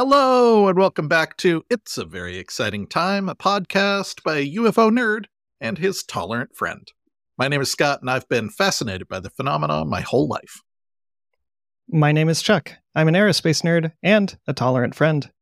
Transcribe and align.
Hello, 0.00 0.68
and 0.68 0.78
welcome 0.78 1.08
back 1.08 1.36
to 1.38 1.64
It's 1.68 1.98
a 1.98 2.04
Very 2.04 2.38
Exciting 2.38 2.86
Time, 2.86 3.28
a 3.28 3.34
podcast 3.34 4.22
by 4.22 4.36
a 4.36 4.54
UFO 4.54 4.92
nerd 4.92 5.24
and 5.60 5.76
his 5.76 6.04
tolerant 6.04 6.54
friend. 6.54 6.86
My 7.36 7.48
name 7.48 7.60
is 7.60 7.72
Scott, 7.72 8.00
and 8.00 8.08
I've 8.08 8.28
been 8.28 8.48
fascinated 8.48 9.08
by 9.08 9.18
the 9.18 9.30
phenomenon 9.30 9.90
my 9.90 10.02
whole 10.02 10.28
life. 10.28 10.62
My 11.88 12.12
name 12.12 12.28
is 12.28 12.42
Chuck. 12.42 12.74
I'm 12.94 13.08
an 13.08 13.14
aerospace 13.14 13.64
nerd 13.64 13.90
and 14.00 14.38
a 14.46 14.52
tolerant 14.52 14.94
friend. 14.94 15.32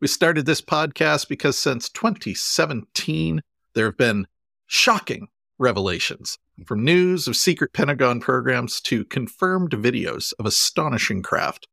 We 0.00 0.08
started 0.08 0.46
this 0.46 0.62
podcast 0.62 1.28
because 1.28 1.58
since 1.58 1.90
2017, 1.90 3.42
there 3.74 3.84
have 3.84 3.98
been 3.98 4.26
shocking 4.68 5.28
revelations 5.58 6.38
from 6.64 6.82
news 6.82 7.28
of 7.28 7.36
secret 7.36 7.74
Pentagon 7.74 8.20
programs 8.20 8.80
to 8.80 9.04
confirmed 9.04 9.72
videos 9.72 10.32
of 10.38 10.46
astonishing 10.46 11.22
craft. 11.22 11.68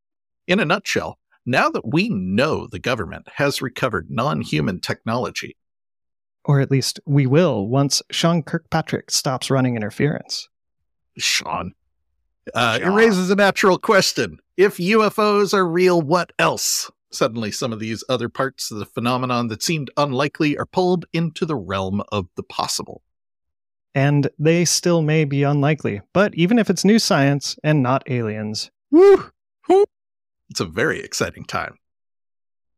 In 0.48 0.60
a 0.60 0.66
nutshell, 0.66 1.18
now 1.48 1.70
that 1.70 1.88
we 1.88 2.09
know 2.09 2.68
the 2.68 2.77
government 2.80 3.27
has 3.36 3.61
recovered 3.61 4.12
non 4.12 4.41
human 4.41 4.80
technology, 4.80 5.55
Or 6.45 6.59
at 6.59 6.70
least 6.70 6.99
we 7.05 7.26
will 7.26 7.67
once 7.67 8.02
Sean 8.12 8.44
Kirkpatrick 8.44 9.09
stops 9.09 9.49
running 9.49 9.75
interference. 9.75 10.48
Sean, 11.17 11.73
uh, 12.53 12.80
it 12.81 12.88
raises 12.88 13.30
a 13.31 13.36
natural 13.36 13.80
question. 13.80 14.39
If 14.58 14.77
UFOs 14.77 15.53
are 15.53 15.67
real, 15.67 16.02
what 16.02 16.31
else? 16.38 16.91
Suddenly, 17.12 17.52
some 17.52 17.72
of 17.72 17.80
these 17.80 18.03
other 18.09 18.27
parts 18.30 18.70
of 18.70 18.80
the 18.80 18.86
phenomenon 18.86 19.48
that 19.48 19.64
seemed 19.64 19.89
unlikely 19.98 20.58
are 20.58 20.66
pulled 20.66 21.05
into 21.14 21.45
the 21.45 21.55
realm 21.55 22.03
of 22.11 22.27
the 22.36 22.44
possible. 22.44 23.02
And 23.95 24.30
they 24.38 24.66
still 24.66 25.02
may 25.02 25.23
be 25.25 25.44
unlikely, 25.44 26.02
but 26.14 26.36
even 26.36 26.59
if 26.59 26.70
it's 26.70 26.86
new 26.86 27.00
science 27.00 27.58
and 27.64 27.81
not 27.81 28.03
aliens, 28.08 28.70
Woo! 28.91 29.31
It's 30.57 30.61
a 30.61 30.66
very 30.66 31.02
exciting 31.02 31.45
time. 31.45 31.75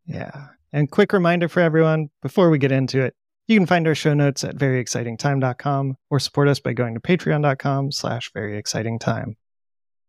yeah. 0.05 0.47
And 0.73 0.91
quick 0.91 1.13
reminder 1.13 1.47
for 1.47 1.61
everyone 1.61 2.09
before 2.21 2.49
we 2.49 2.57
get 2.57 2.73
into 2.73 2.99
it, 2.99 3.15
you 3.47 3.57
can 3.57 3.65
find 3.65 3.87
our 3.87 3.95
show 3.95 4.13
notes 4.13 4.43
at 4.43 4.57
veryexcitingtime.com 4.57 5.95
or 6.09 6.19
support 6.19 6.49
us 6.49 6.59
by 6.59 6.73
going 6.73 6.93
to 6.93 6.99
patreon.com 6.99 7.93
slash 7.93 8.33
veryexcitingtime. 8.33 9.35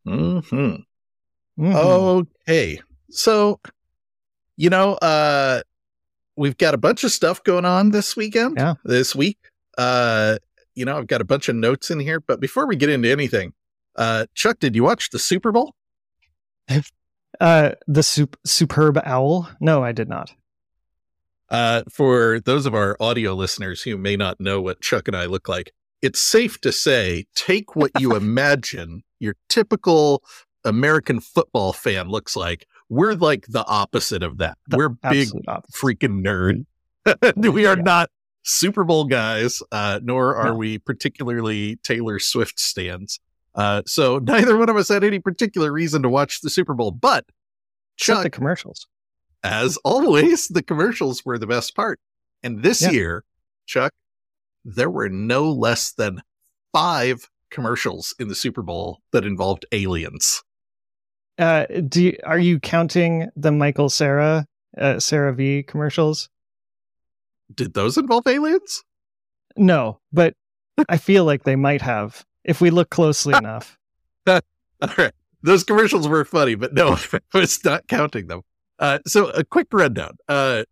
hmm 0.04 0.40
Mhm. 1.56 2.24
Okay. 2.48 2.80
So, 3.10 3.60
you 4.56 4.68
know, 4.68 4.94
uh 4.94 5.62
we've 6.36 6.58
got 6.58 6.74
a 6.74 6.78
bunch 6.78 7.04
of 7.04 7.12
stuff 7.12 7.44
going 7.44 7.64
on 7.64 7.92
this 7.92 8.16
weekend. 8.16 8.56
Yeah. 8.58 8.74
This 8.84 9.14
week. 9.14 9.38
Uh, 9.78 10.38
you 10.74 10.84
know, 10.84 10.98
I've 10.98 11.06
got 11.06 11.20
a 11.20 11.24
bunch 11.24 11.48
of 11.48 11.54
notes 11.54 11.88
in 11.88 12.00
here, 12.00 12.18
but 12.18 12.40
before 12.40 12.66
we 12.66 12.74
get 12.74 12.88
into 12.90 13.08
anything, 13.12 13.52
uh 13.94 14.26
Chuck, 14.34 14.58
did 14.58 14.74
you 14.74 14.82
watch 14.82 15.10
the 15.10 15.20
Super 15.20 15.52
Bowl? 15.52 15.76
Uh, 17.38 17.72
the 17.86 18.02
sup- 18.02 18.36
superb 18.44 18.98
owl? 19.04 19.48
No, 19.60 19.82
I 19.84 19.92
did 19.92 20.08
not. 20.08 20.32
Uh 21.48 21.82
for 21.90 22.38
those 22.40 22.64
of 22.66 22.74
our 22.74 22.96
audio 23.00 23.34
listeners 23.34 23.82
who 23.82 23.96
may 23.96 24.16
not 24.16 24.40
know 24.40 24.60
what 24.60 24.80
Chuck 24.80 25.08
and 25.08 25.16
I 25.16 25.24
look 25.26 25.48
like, 25.48 25.72
it's 26.00 26.20
safe 26.20 26.60
to 26.60 26.70
say 26.72 27.26
take 27.34 27.74
what 27.74 27.90
you 27.98 28.14
imagine 28.16 29.02
your 29.18 29.34
typical 29.48 30.22
American 30.64 31.20
football 31.20 31.72
fan 31.72 32.08
looks 32.08 32.36
like. 32.36 32.66
We're 32.88 33.14
like 33.14 33.46
the 33.48 33.64
opposite 33.66 34.22
of 34.22 34.38
that. 34.38 34.58
The 34.68 34.76
We're 34.76 34.88
big 34.90 35.28
opposite. 35.48 35.74
freaking 35.74 36.22
nerd. 36.24 36.66
we 37.36 37.66
are 37.66 37.76
Yeah. 37.76 37.82
not 37.82 38.10
Super 38.42 38.84
Bowl 38.84 39.04
guys, 39.04 39.60
uh, 39.72 40.00
nor 40.02 40.36
are 40.36 40.46
No. 40.50 40.54
we 40.54 40.78
particularly 40.78 41.76
Taylor 41.82 42.18
Swift 42.18 42.58
stands. 42.60 43.18
Uh, 43.54 43.82
so 43.86 44.18
neither 44.22 44.56
one 44.56 44.68
of 44.68 44.76
us 44.76 44.88
had 44.88 45.04
any 45.04 45.18
particular 45.18 45.72
reason 45.72 46.02
to 46.02 46.08
watch 46.08 46.40
the 46.40 46.50
Super 46.50 46.74
Bowl. 46.74 46.90
But 46.90 47.24
Except 47.98 48.16
Chuck, 48.18 48.22
the 48.24 48.30
commercials. 48.30 48.86
as 49.42 49.76
always, 49.84 50.48
the 50.48 50.62
commercials 50.62 51.24
were 51.24 51.38
the 51.38 51.46
best 51.46 51.74
part. 51.74 51.98
And 52.42 52.62
this 52.62 52.80
Yeah. 52.82 52.90
year, 52.90 53.24
Chuck, 53.66 53.92
there 54.64 54.90
were 54.90 55.08
no 55.08 55.50
less 55.50 55.92
than 55.92 56.22
five 56.72 57.28
commercials 57.50 58.14
in 58.18 58.28
the 58.28 58.34
Super 58.34 58.62
Bowl 58.62 59.00
that 59.12 59.24
involved 59.24 59.66
aliens. 59.72 60.42
Uh, 61.38 61.64
do 61.88 62.02
you, 62.04 62.16
are 62.24 62.38
you 62.38 62.60
counting 62.60 63.28
the 63.34 63.50
Michael 63.50 63.88
Cera 63.88 64.46
uh, 64.78 64.94
CeraVe 64.96 65.66
commercials? 65.66 66.28
Did 67.54 67.74
those 67.74 67.96
involve 67.98 68.26
aliens? 68.26 68.82
No, 69.56 70.00
but 70.12 70.34
I 70.88 70.96
feel 70.98 71.24
like 71.24 71.42
they 71.44 71.56
might 71.56 71.82
have 71.82 72.24
if 72.50 72.60
we 72.60 72.70
look 72.70 72.90
closely 72.90 73.34
enough. 73.38 73.78
All 74.26 74.40
right. 74.98 75.12
Those 75.42 75.64
commercials 75.64 76.06
were 76.06 76.24
funny, 76.24 76.54
but 76.54 76.74
no, 76.74 76.98
I 77.34 77.38
was 77.38 77.64
not 77.64 77.88
counting 77.88 78.26
them. 78.26 78.42
Uh, 78.78 78.98
so 79.06 79.30
a 79.30 79.44
quick 79.44 79.68
rundown. 79.72 80.16
Uh, 80.28 80.64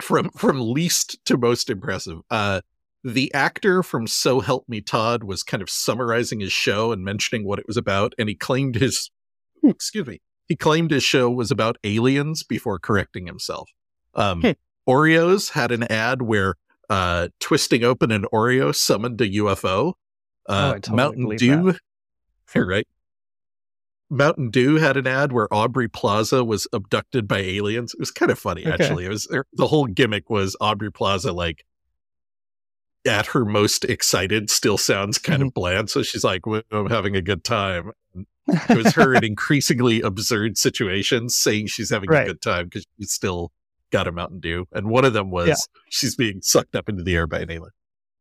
from 0.00 0.30
from 0.30 0.60
least 0.60 1.18
to 1.24 1.36
most 1.36 1.68
impressive. 1.70 2.20
Uh, 2.30 2.60
the 3.02 3.32
actor 3.34 3.82
from 3.82 4.06
So 4.06 4.40
Help 4.40 4.68
Me 4.68 4.80
Todd 4.80 5.24
was 5.24 5.42
kind 5.42 5.62
of 5.62 5.70
summarizing 5.70 6.40
his 6.40 6.52
show 6.52 6.92
and 6.92 7.04
mentioning 7.04 7.44
what 7.44 7.58
it 7.58 7.66
was 7.66 7.76
about, 7.76 8.14
and 8.18 8.28
he 8.28 8.34
claimed 8.34 8.76
his 8.76 9.10
excuse 9.64 10.06
me. 10.06 10.20
He 10.46 10.56
claimed 10.56 10.90
his 10.90 11.04
show 11.04 11.28
was 11.30 11.50
about 11.50 11.78
aliens 11.84 12.42
before 12.42 12.78
correcting 12.78 13.26
himself. 13.26 13.70
Um, 14.14 14.40
Hmm. 14.42 14.50
Oreos 14.88 15.50
had 15.50 15.70
an 15.70 15.82
ad 15.84 16.22
where 16.22 16.54
uh, 16.88 17.28
twisting 17.40 17.84
open 17.84 18.10
an 18.10 18.24
Oreo 18.32 18.74
summoned 18.74 19.20
a 19.20 19.28
UFO. 19.28 19.94
Uh, 20.48 20.72
Oh, 20.76 20.78
totally 20.78 20.96
Mountain 20.96 21.36
Dew, 21.36 21.74
you're 22.54 22.66
right. 22.66 22.86
Mountain 24.10 24.50
Dew 24.50 24.76
had 24.76 24.96
an 24.96 25.06
ad 25.06 25.32
where 25.32 25.52
Aubrey 25.52 25.88
Plaza 25.88 26.42
was 26.42 26.66
abducted 26.72 27.28
by 27.28 27.38
aliens. 27.40 27.92
It 27.92 28.00
was 28.00 28.10
kind 28.10 28.30
of 28.30 28.38
funny, 28.38 28.62
Okay. 28.66 28.70
actually. 28.72 29.04
It 29.04 29.10
was 29.10 29.28
er, 29.30 29.44
the 29.52 29.66
whole 29.66 29.86
gimmick 29.86 30.30
was 30.30 30.56
Aubrey 30.60 30.90
Plaza 30.90 31.32
like 31.32 31.64
at 33.06 33.26
her 33.26 33.44
most 33.44 33.84
excited 33.84 34.48
still 34.50 34.78
sounds 34.78 35.18
kind 35.18 35.40
Mm-hmm. 35.40 35.48
of 35.48 35.54
bland. 35.54 35.90
So 35.90 36.02
she's 36.02 36.24
like, 36.24 36.46
"Well, 36.46 36.62
I'm 36.70 36.88
having 36.88 37.16
a 37.16 37.22
good 37.22 37.44
time. 37.44 37.92
It 38.14 38.76
was 38.78 38.94
her 38.94 39.14
in 39.14 39.24
increasingly 39.24 40.00
absurd 40.00 40.56
situations 40.56 41.36
saying 41.36 41.66
she's 41.66 41.90
having 41.90 42.08
Right. 42.08 42.22
a 42.26 42.30
good 42.32 42.40
time 42.40 42.64
because 42.64 42.86
she's 42.98 43.12
still 43.12 43.52
got 43.92 44.06
a 44.08 44.12
Mountain 44.12 44.40
Dew. 44.40 44.66
And 44.72 44.88
one 44.88 45.04
of 45.04 45.12
them 45.12 45.30
was 45.30 45.48
Yeah. 45.48 45.54
she's 45.90 46.16
being 46.16 46.40
sucked 46.42 46.74
up 46.74 46.88
into 46.88 47.02
the 47.02 47.14
air 47.14 47.26
by 47.26 47.40
an 47.40 47.50
alien. 47.50 47.70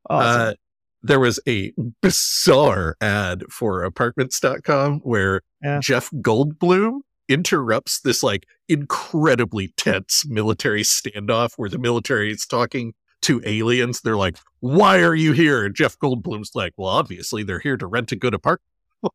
Awesome. 0.09 0.41
Uh, 0.41 0.53
there 1.03 1.19
was 1.19 1.39
a 1.47 1.73
bizarre 2.01 2.95
ad 3.01 3.43
for 3.49 3.83
apartments.com 3.83 4.99
where 5.01 5.41
Yeah. 5.63 5.79
Jeff 5.81 6.09
Goldblum 6.11 7.01
interrupts 7.29 7.99
this 8.01 8.23
like 8.23 8.45
incredibly 8.69 9.69
tense 9.77 10.25
military 10.27 10.83
standoff 10.83 11.53
where 11.57 11.69
the 11.69 11.77
military 11.77 12.31
is 12.31 12.45
talking 12.45 12.93
to 13.21 13.41
aliens. 13.45 14.01
They're 14.01 14.15
like, 14.17 14.37
Why 14.59 14.99
are 15.01 15.15
you 15.15 15.33
here? 15.33 15.65
And 15.65 15.75
Jeff 15.75 15.97
Goldblum's 15.99 16.51
like, 16.55 16.73
Well, 16.77 16.89
obviously 16.89 17.43
they're 17.43 17.59
here 17.59 17.77
to 17.77 17.85
rent 17.87 18.11
a 18.11 18.15
good 18.15 18.33
apartment. 18.33 18.61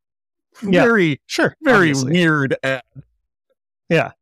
Yeah. 0.63 0.85
Very, 0.85 1.19
sure. 1.27 1.57
very 1.63 1.89
obviously. 1.93 2.13
weird 2.13 2.57
ad. 2.63 2.83
Yeah. 3.89 4.13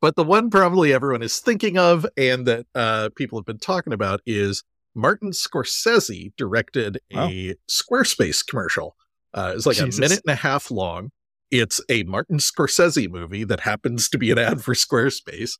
But 0.00 0.16
the 0.16 0.24
one 0.24 0.48
probably 0.48 0.92
everyone 0.92 1.20
is 1.22 1.38
thinking 1.38 1.76
of 1.76 2.06
and 2.16 2.46
that 2.46 2.66
uh, 2.74 3.10
people 3.14 3.38
have 3.38 3.44
been 3.44 3.58
talking 3.58 3.92
about 3.92 4.20
is 4.24 4.64
Martin 4.94 5.30
Scorsese 5.30 6.32
directed 6.36 6.98
a 7.12 7.54
Squarespace 7.70 8.46
commercial. 8.46 8.96
Uh, 9.32 9.52
it's 9.56 9.66
like 9.66 9.76
Jesus. 9.76 9.98
a 9.98 10.00
minute 10.00 10.20
and 10.26 10.32
a 10.32 10.36
half 10.36 10.70
long. 10.70 11.10
It's 11.50 11.80
a 11.88 12.02
Martin 12.04 12.38
Scorsese 12.38 13.10
movie 13.10 13.44
that 13.44 13.60
happens 13.60 14.08
to 14.10 14.18
be 14.18 14.30
an 14.30 14.38
ad 14.38 14.62
for 14.62 14.74
Squarespace. 14.74 15.58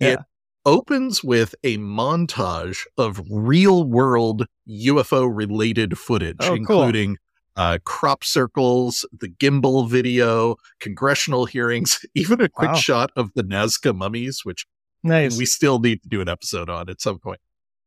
It 0.00 0.18
opens 0.66 1.22
with 1.22 1.54
a 1.64 1.76
montage 1.78 2.78
of 2.98 3.22
real 3.30 3.84
world 3.84 4.46
UFO 4.68 5.28
related 5.32 5.98
footage, 5.98 6.36
Oh, 6.40 6.48
cool. 6.48 6.56
including 6.56 7.16
uh, 7.56 7.78
crop 7.84 8.24
circles, 8.24 9.04
the 9.18 9.28
gimbal 9.28 9.88
video, 9.88 10.56
congressional 10.80 11.44
hearings, 11.46 12.04
even 12.14 12.40
a 12.40 12.48
quick 12.48 12.70
Wow. 12.72 12.76
shot 12.76 13.10
of 13.16 13.30
the 13.34 13.42
Nazca 13.44 13.94
mummies, 13.94 14.40
which 14.44 14.66
Nice. 15.02 15.36
we 15.36 15.44
still 15.46 15.78
need 15.78 16.02
to 16.02 16.08
do 16.08 16.20
an 16.20 16.28
episode 16.28 16.70
on 16.70 16.88
at 16.88 17.00
some 17.00 17.18
point. 17.18 17.40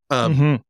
Um, 0.09 0.35
Mhm. 0.35 0.61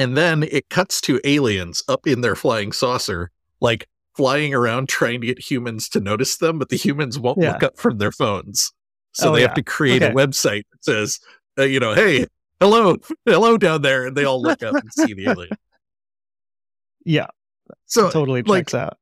And 0.00 0.16
then 0.16 0.42
it 0.44 0.68
cuts 0.70 1.00
to 1.02 1.20
aliens 1.24 1.82
up 1.88 2.06
in 2.06 2.20
their 2.22 2.34
flying 2.34 2.72
saucer, 2.72 3.30
like 3.60 3.86
flying 4.16 4.54
around 4.54 4.88
trying 4.88 5.20
to 5.20 5.26
get 5.26 5.38
humans 5.38 5.88
to 5.90 6.00
notice 6.00 6.36
them, 6.38 6.58
but 6.58 6.68
the 6.70 6.76
humans 6.76 7.18
won't 7.18 7.38
Yeah. 7.40 7.52
look 7.52 7.62
up 7.62 7.76
from 7.78 7.98
their 7.98 8.12
phones. 8.12 8.72
So 9.12 9.28
Oh, 9.30 9.32
they 9.34 9.40
yeah. 9.40 9.46
have 9.48 9.54
to 9.56 9.62
create 9.62 10.02
Okay. 10.02 10.12
a 10.12 10.14
website 10.14 10.64
that 10.72 10.84
says, 10.84 11.18
uh, 11.58 11.62
you 11.64 11.80
know, 11.80 11.94
hey, 11.94 12.26
hello, 12.60 12.96
hello 13.26 13.56
down 13.58 13.82
there. 13.82 14.06
And 14.06 14.16
they 14.16 14.24
all 14.24 14.40
look 14.40 14.62
up 14.62 14.74
and 14.74 14.92
see 14.92 15.14
the 15.14 15.26
alien. 15.28 15.50
Yeah, 17.04 17.28
So 17.86 18.08
it 18.08 18.12
totally 18.12 18.42
like- 18.42 18.66
checks 18.66 18.74
out. 18.74 18.98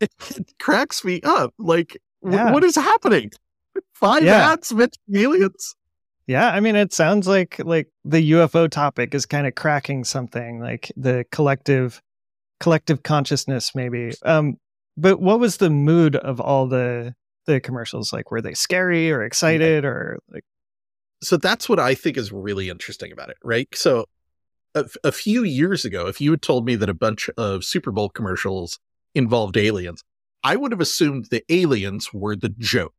it, 0.00 0.10
it 0.36 0.52
cracks 0.60 1.04
me 1.04 1.20
up. 1.22 1.52
Like, 1.58 1.96
Yeah. 2.24 2.52
what 2.52 2.62
is 2.64 2.76
happening? 2.76 3.30
Five 3.94 4.24
ads 4.26 4.72
mentioning 4.72 5.22
aliens. 5.24 5.74
Yeah, 6.32 6.48
I 6.48 6.60
mean, 6.60 6.76
it 6.76 6.94
sounds 6.94 7.28
like 7.28 7.58
like 7.58 7.88
the 8.04 8.32
UFO 8.32 8.70
topic 8.70 9.14
is 9.14 9.26
kind 9.26 9.46
of 9.46 9.54
cracking 9.54 10.02
something, 10.02 10.60
like 10.60 10.90
the 10.96 11.26
collective 11.30 12.00
collective 12.58 13.02
consciousness, 13.02 13.74
maybe. 13.74 14.12
Um, 14.24 14.56
but 14.96 15.20
what 15.20 15.40
was 15.40 15.58
the 15.58 15.68
mood 15.68 16.16
of 16.16 16.40
all 16.40 16.66
the 16.66 17.14
the 17.46 17.60
commercials? 17.60 18.12
Like, 18.14 18.30
were 18.30 18.40
they 18.40 18.54
scary 18.54 19.12
or 19.12 19.22
excited 19.22 19.84
or 19.84 20.20
like? 20.30 20.44
So 21.22 21.36
that's 21.36 21.68
what 21.68 21.78
I 21.78 21.94
think 21.94 22.16
is 22.16 22.32
really 22.32 22.70
interesting 22.70 23.12
about 23.12 23.28
it, 23.28 23.36
right? 23.44 23.68
So 23.74 24.06
a, 24.74 24.86
a 25.04 25.12
few 25.12 25.44
years 25.44 25.84
ago, 25.84 26.06
if 26.06 26.18
you 26.18 26.30
had 26.30 26.40
told 26.40 26.64
me 26.64 26.76
that 26.76 26.88
a 26.88 26.94
bunch 26.94 27.28
of 27.36 27.62
Super 27.62 27.92
Bowl 27.92 28.08
commercials 28.08 28.78
involved 29.14 29.58
aliens, 29.58 30.02
I 30.42 30.56
would 30.56 30.72
have 30.72 30.80
assumed 30.80 31.26
the 31.30 31.44
aliens 31.50 32.08
were 32.14 32.36
the 32.36 32.48
joke, 32.58 32.94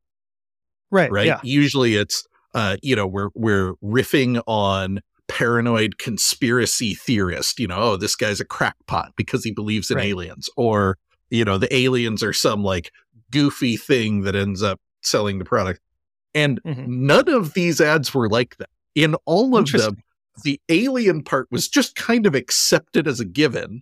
Right. 0.92 1.12
right? 1.12 1.26
Yeah. 1.26 1.40
Usually 1.44 1.96
it's, 1.96 2.26
uh, 2.54 2.78
you 2.82 2.96
know, 2.96 3.08
we're, 3.08 3.30
we're 3.36 3.74
riffing 3.84 4.42
on 4.48 5.00
paranoid 5.28 5.98
conspiracy 5.98 6.94
theorist, 6.94 7.60
you 7.60 7.68
know, 7.68 7.78
oh, 7.80 7.98
this 7.98 8.16
guy's 8.16 8.40
a 8.40 8.46
crackpot 8.46 9.14
because 9.16 9.44
he 9.44 9.52
believes 9.52 9.90
in 9.90 9.98
Right. 9.98 10.08
aliens 10.08 10.50
or, 10.58 10.98
you 11.30 11.44
know, 11.46 11.58
the 11.58 11.74
aliens 11.76 12.22
are 12.22 12.34
some 12.34 12.64
like 12.64 12.92
goofy 13.32 13.78
thing 13.78 14.22
that 14.22 14.36
ends 14.36 14.62
up 14.62 14.80
selling 15.02 15.40
the 15.40 15.46
product. 15.46 15.80
And 16.36 16.62
Mhm. 16.64 16.88
none 16.88 17.30
of 17.30 17.54
these 17.54 17.80
ads 17.82 18.14
were 18.14 18.30
like 18.30 18.58
that. 18.58 18.70
In 18.96 19.16
all 19.26 19.56
of 19.58 19.72
them, 19.72 19.98
the 20.44 20.60
alien 20.70 21.24
part 21.24 21.48
was 21.52 21.68
just 21.68 21.96
kind 21.96 22.26
of 22.28 22.36
accepted 22.36 23.08
as 23.08 23.20
a 23.20 23.26
given. 23.26 23.82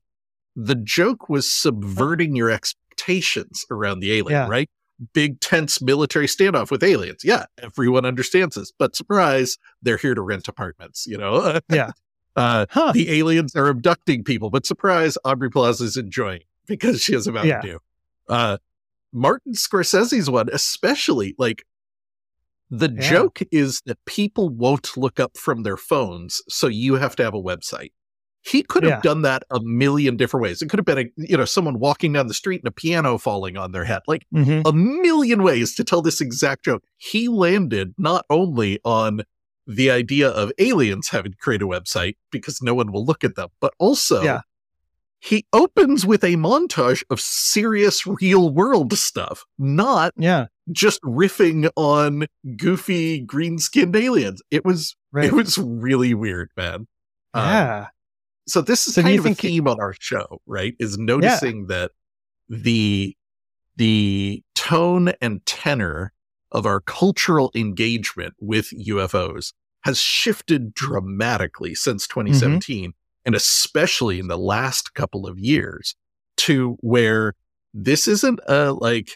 The 0.56 0.76
joke 0.76 1.28
was 1.30 1.52
subverting 1.52 2.36
your 2.36 2.50
expectations 2.50 3.66
around 3.72 4.00
the 4.02 4.12
alien, 4.14 4.32
Yeah. 4.44 4.48
right? 4.48 4.70
Big 5.14 5.40
tense 5.40 5.82
military 5.82 6.28
standoff 6.28 6.70
with 6.72 6.84
aliens. 6.84 7.24
Yeah, 7.24 7.46
everyone 7.62 8.06
understands 8.06 8.56
this, 8.56 8.72
but 8.78 8.96
surprise, 8.96 9.58
they're 9.82 9.98
here 9.98 10.14
to 10.14 10.22
rent 10.22 10.48
apartments, 10.48 11.06
you 11.08 11.18
know? 11.18 11.60
Yeah. 11.72 11.92
Uh, 12.36 12.66
Huh. 12.70 12.92
the 12.94 13.12
aliens 13.12 13.56
are 13.56 13.68
abducting 13.68 14.24
people, 14.24 14.50
but 14.50 14.66
surprise, 14.66 15.18
Aubrey 15.26 15.50
Plaza's 15.50 15.98
enjoying 15.98 16.42
it 16.42 16.48
because 16.68 17.02
she 17.02 17.14
has 17.14 17.28
a 17.28 17.32
Mountain 17.32 17.50
Yeah. 17.50 17.62
Dew. 17.62 17.80
Uh, 18.30 18.58
Martin 19.12 19.54
Scorsese's 19.54 20.30
one, 20.30 20.48
especially 20.54 21.36
like 21.38 21.66
the 22.70 22.90
Yeah. 22.90 23.10
joke 23.10 23.42
is 23.52 23.82
that 23.86 23.98
people 24.06 24.48
won't 24.50 24.96
look 24.96 25.20
up 25.20 25.36
from 25.38 25.64
their 25.64 25.76
phones, 25.78 26.42
so 26.48 26.68
you 26.68 26.96
have 26.96 27.16
to 27.18 27.24
have 27.24 27.34
a 27.34 27.42
website. 27.42 27.92
He 28.44 28.64
could 28.64 28.84
have 28.84 28.92
Yeah. 28.94 29.02
done 29.02 29.22
that 29.22 29.44
a 29.52 29.60
million 29.62 30.18
different 30.18 30.42
ways. 30.44 30.62
It 30.62 30.70
could 30.70 30.80
have 30.80 30.86
been 30.86 30.98
a 30.98 31.06
you 31.18 31.38
know 31.38 31.46
someone 31.46 31.80
walking 31.80 32.14
down 32.14 32.28
the 32.28 32.34
street 32.34 32.62
and 32.62 32.68
a 32.68 32.72
piano 32.72 33.18
falling 33.18 33.56
on 33.58 33.72
their 33.72 33.86
head, 33.86 34.02
like 34.08 34.26
Mhm. 34.34 34.64
a 34.66 34.74
million 34.74 35.44
ways 35.44 35.76
to 35.76 35.84
tell 35.84 36.02
this 36.02 36.22
exact 36.22 36.66
joke. 36.66 36.84
He 36.98 37.28
landed 37.28 37.94
not 37.98 38.26
only 38.30 38.80
on 38.84 39.22
the 39.68 39.92
idea 39.92 40.28
of 40.30 40.52
aliens 40.58 41.10
having 41.10 41.34
to 41.34 41.38
create 41.38 41.62
a 41.62 41.68
website 41.68 42.16
because 42.32 42.62
no 42.64 42.74
one 42.74 42.92
will 42.92 43.06
look 43.06 43.24
at 43.24 43.36
them, 43.36 43.50
but 43.60 43.74
also 43.78 44.24
Yeah. 44.24 44.42
he 45.20 45.46
opens 45.54 46.04
with 46.04 46.24
a 46.24 46.36
montage 46.36 47.04
of 47.12 47.22
serious 47.22 48.08
real 48.08 48.50
world 48.50 48.92
stuff, 48.98 49.46
not 49.60 50.14
Yeah. 50.18 50.48
just 50.72 51.00
riffing 51.04 51.70
on 51.76 52.26
goofy 52.58 53.20
green 53.22 53.60
skinned 53.60 53.96
aliens. 53.96 54.42
It 54.50 54.66
was 54.66 54.96
Right. 55.12 55.26
it 55.26 55.34
was 55.34 55.60
really 55.60 56.16
weird, 56.16 56.50
man. 56.58 56.88
Um, 57.36 57.46
yeah. 57.46 57.88
So 58.48 58.62
this 58.62 58.88
is 58.88 58.96
So 58.96 59.02
kind 59.04 59.18
of 59.20 59.26
a 59.26 59.34
theme 59.36 59.68
on 59.68 59.80
our 59.80 59.94
show, 60.00 60.42
right? 60.46 60.76
Is 60.80 60.98
noticing 60.98 61.68
that 61.68 61.92
the 62.50 63.16
the 63.78 64.44
tone 64.56 65.14
and 65.22 65.46
tenor 65.46 66.14
of 66.52 66.66
our 66.66 66.82
cultural 66.82 67.52
engagement 67.56 68.34
with 68.40 68.70
UFOs 68.72 69.54
has 69.84 69.98
shifted 70.00 70.74
dramatically 70.74 71.74
since 71.76 72.06
Mm-hmm. 72.08 72.22
2017 72.30 72.94
and 73.26 73.36
especially 73.36 74.20
in 74.20 74.28
the 74.28 74.38
last 74.38 74.94
couple 74.94 75.26
of 75.28 75.40
years 75.40 75.96
to 76.38 76.76
where 76.82 77.36
this 77.74 78.08
isn't 78.08 78.40
a 78.48 78.74
like 78.74 79.12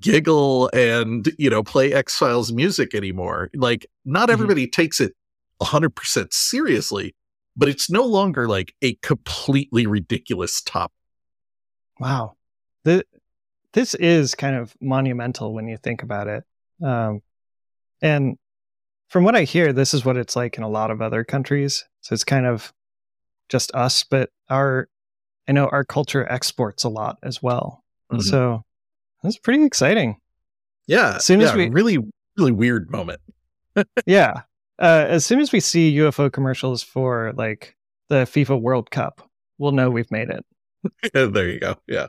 giggle 0.00 0.68
and 0.72 1.30
you 1.38 1.48
know 1.50 1.62
play 1.62 1.92
X-Files 1.92 2.52
music 2.52 2.94
anymore. 2.94 3.50
Like 3.54 3.86
not 4.04 4.28
Mhm. 4.28 4.32
everybody 4.32 4.66
takes 4.66 5.00
it 5.00 5.12
100% 5.60 6.32
seriously, 6.32 7.14
but 7.56 7.68
it's 7.68 7.90
no 7.90 8.04
longer 8.04 8.48
like 8.48 8.74
a 8.82 8.94
completely 8.96 9.86
ridiculous 9.86 10.60
topic. 10.62 10.94
Wow. 11.98 12.36
The, 12.84 13.04
this 13.72 13.94
is 13.94 14.34
kind 14.34 14.56
of 14.56 14.74
monumental 14.80 15.52
when 15.52 15.68
you 15.68 15.76
think 15.76 16.02
about 16.02 16.26
it. 16.28 16.44
Um, 16.82 17.20
and 18.00 18.36
from 19.08 19.24
what 19.24 19.36
I 19.36 19.42
hear, 19.42 19.72
this 19.72 19.92
is 19.92 20.04
what 20.04 20.16
it's 20.16 20.36
like 20.36 20.56
in 20.56 20.62
a 20.62 20.68
lot 20.68 20.90
of 20.90 21.02
other 21.02 21.24
countries. 21.24 21.84
So 22.00 22.14
it's 22.14 22.24
kind 22.24 22.46
of 22.46 22.72
just 23.48 23.74
us, 23.74 24.04
but 24.04 24.30
our, 24.48 24.88
I 25.48 25.52
know 25.52 25.66
our 25.66 25.84
culture 25.84 26.26
exports 26.30 26.84
a 26.84 26.88
lot 26.88 27.18
as 27.22 27.42
well. 27.42 27.84
Mhm. 28.12 28.22
So 28.22 28.62
that's 29.22 29.36
pretty 29.38 29.64
exciting. 29.64 30.16
Yeah. 30.86 31.16
As 31.16 31.24
soon 31.24 31.40
as 31.40 31.50
yeah, 31.50 31.56
we- 31.56 31.68
really, 31.68 31.98
really 32.38 32.52
weird 32.52 32.90
moment. 32.90 33.20
yeah. 34.06 34.42
Uh, 34.80 35.04
as 35.08 35.24
soon 35.24 35.40
as 35.40 35.52
we 35.52 35.60
see 35.60 35.94
UFO 35.98 36.32
commercials 36.32 36.82
for 36.82 37.32
like 37.36 37.76
the 38.08 38.24
FIFA 38.26 38.60
World 38.60 38.90
Cup, 38.90 39.28
we'll 39.58 39.72
know 39.72 39.90
we've 39.90 40.10
made 40.10 40.28
it. 40.30 40.44
there 41.12 41.48
you 41.48 41.60
go. 41.60 41.76
Yeah. 41.86 42.06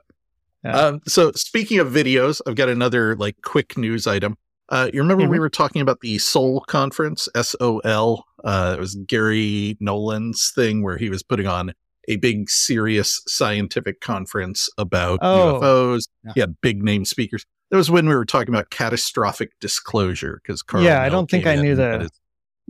Yeah. 0.64 0.78
Um, 0.78 1.02
so 1.08 1.32
speaking 1.34 1.80
of 1.80 1.88
videos, 1.90 2.40
I've 2.48 2.56
got 2.56 2.70
another 2.70 3.16
like 3.16 3.42
quick 3.42 3.78
news 3.78 4.08
item. 4.08 4.38
Uh, 4.70 4.90
you 4.94 5.02
remember 5.02 5.28
we 5.28 5.36
Mhm. 5.38 5.42
were 5.42 5.50
talking 5.50 5.82
about 5.82 6.00
the 6.00 6.18
SOL 6.18 6.62
conference, 6.62 7.28
S 7.36 7.56
O 7.60 7.80
L? 7.80 8.26
Uh, 8.44 8.76
it 8.78 8.80
was 8.80 8.96
Garry 9.08 9.76
Nolan's 9.82 10.52
thing 10.56 10.82
where 10.82 10.98
he 10.98 11.10
was 11.10 11.24
putting 11.24 11.48
on 11.48 11.74
a 12.08 12.16
big, 12.18 12.50
serious 12.50 13.22
scientific 13.28 14.00
conference 14.00 14.70
about 14.78 15.20
Oh. 15.22 15.60
UFOs. 15.60 16.04
Yeah. 16.24 16.32
He 16.36 16.40
had 16.40 16.62
big 16.62 16.82
name 16.84 17.04
speakers. 17.06 17.46
That 17.70 17.78
was 17.78 17.92
when 17.92 18.08
we 18.08 18.16
were 18.16 18.26
talking 18.26 18.54
about 18.54 18.70
catastrophic 18.70 19.52
disclosure 19.60 20.40
because 20.42 20.62
Carl. 20.62 20.84
Yeah, 20.84 21.02
I 21.02 21.10
don't 21.10 21.30
think 21.30 21.46
I 21.46 21.56
knew 21.56 21.76
the- 21.76 22.00
his- 22.00 22.10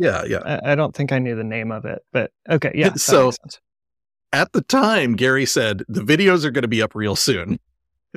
yeah, 0.01 0.23
yeah. 0.25 0.59
I, 0.63 0.71
I 0.71 0.75
don't 0.75 0.95
think 0.95 1.11
I 1.11 1.19
knew 1.19 1.35
the 1.35 1.43
name 1.43 1.71
of 1.71 1.85
it, 1.85 2.01
but 2.11 2.31
okay. 2.49 2.71
Yeah. 2.75 2.93
So- 2.97 3.31
At 4.33 4.53
the 4.53 4.61
time, 4.61 5.15
Garry 5.15 5.45
said 5.45 5.83
the 5.89 6.01
videos 6.01 6.45
are 6.45 6.51
going 6.51 6.61
to 6.61 6.67
be 6.67 6.81
up 6.81 6.95
real 6.95 7.15
soon. 7.15 7.59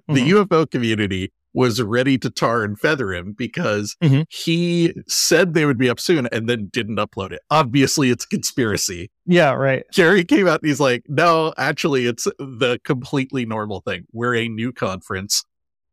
the 0.08 0.22
Mhm. 0.22 0.46
UFO 0.46 0.68
community 0.70 1.32
was 1.52 1.80
ready 1.80 2.18
to 2.18 2.28
tar 2.30 2.64
and 2.64 2.76
feather 2.78 3.12
him 3.12 3.32
because 3.32 3.94
Mhm. 4.02 4.24
he 4.28 4.92
said 5.06 5.54
they 5.54 5.64
would 5.64 5.78
be 5.78 5.88
up 5.88 6.00
soon 6.00 6.26
and 6.32 6.48
then 6.48 6.68
didn't 6.72 6.96
upload 6.96 7.30
it. 7.30 7.40
Obviously, 7.50 8.10
it's 8.10 8.24
a 8.24 8.28
conspiracy. 8.28 9.10
Yeah, 9.24 9.52
right. 9.52 9.84
Garry 9.92 10.24
came 10.24 10.48
out 10.48 10.62
and 10.62 10.68
he's 10.68 10.80
like, 10.80 11.04
no, 11.08 11.54
actually, 11.56 12.06
it's 12.06 12.24
the 12.38 12.80
completely 12.84 13.46
normal 13.46 13.80
thing. 13.82 14.04
We're 14.12 14.34
a 14.34 14.48
new 14.48 14.72
conference. 14.72 15.44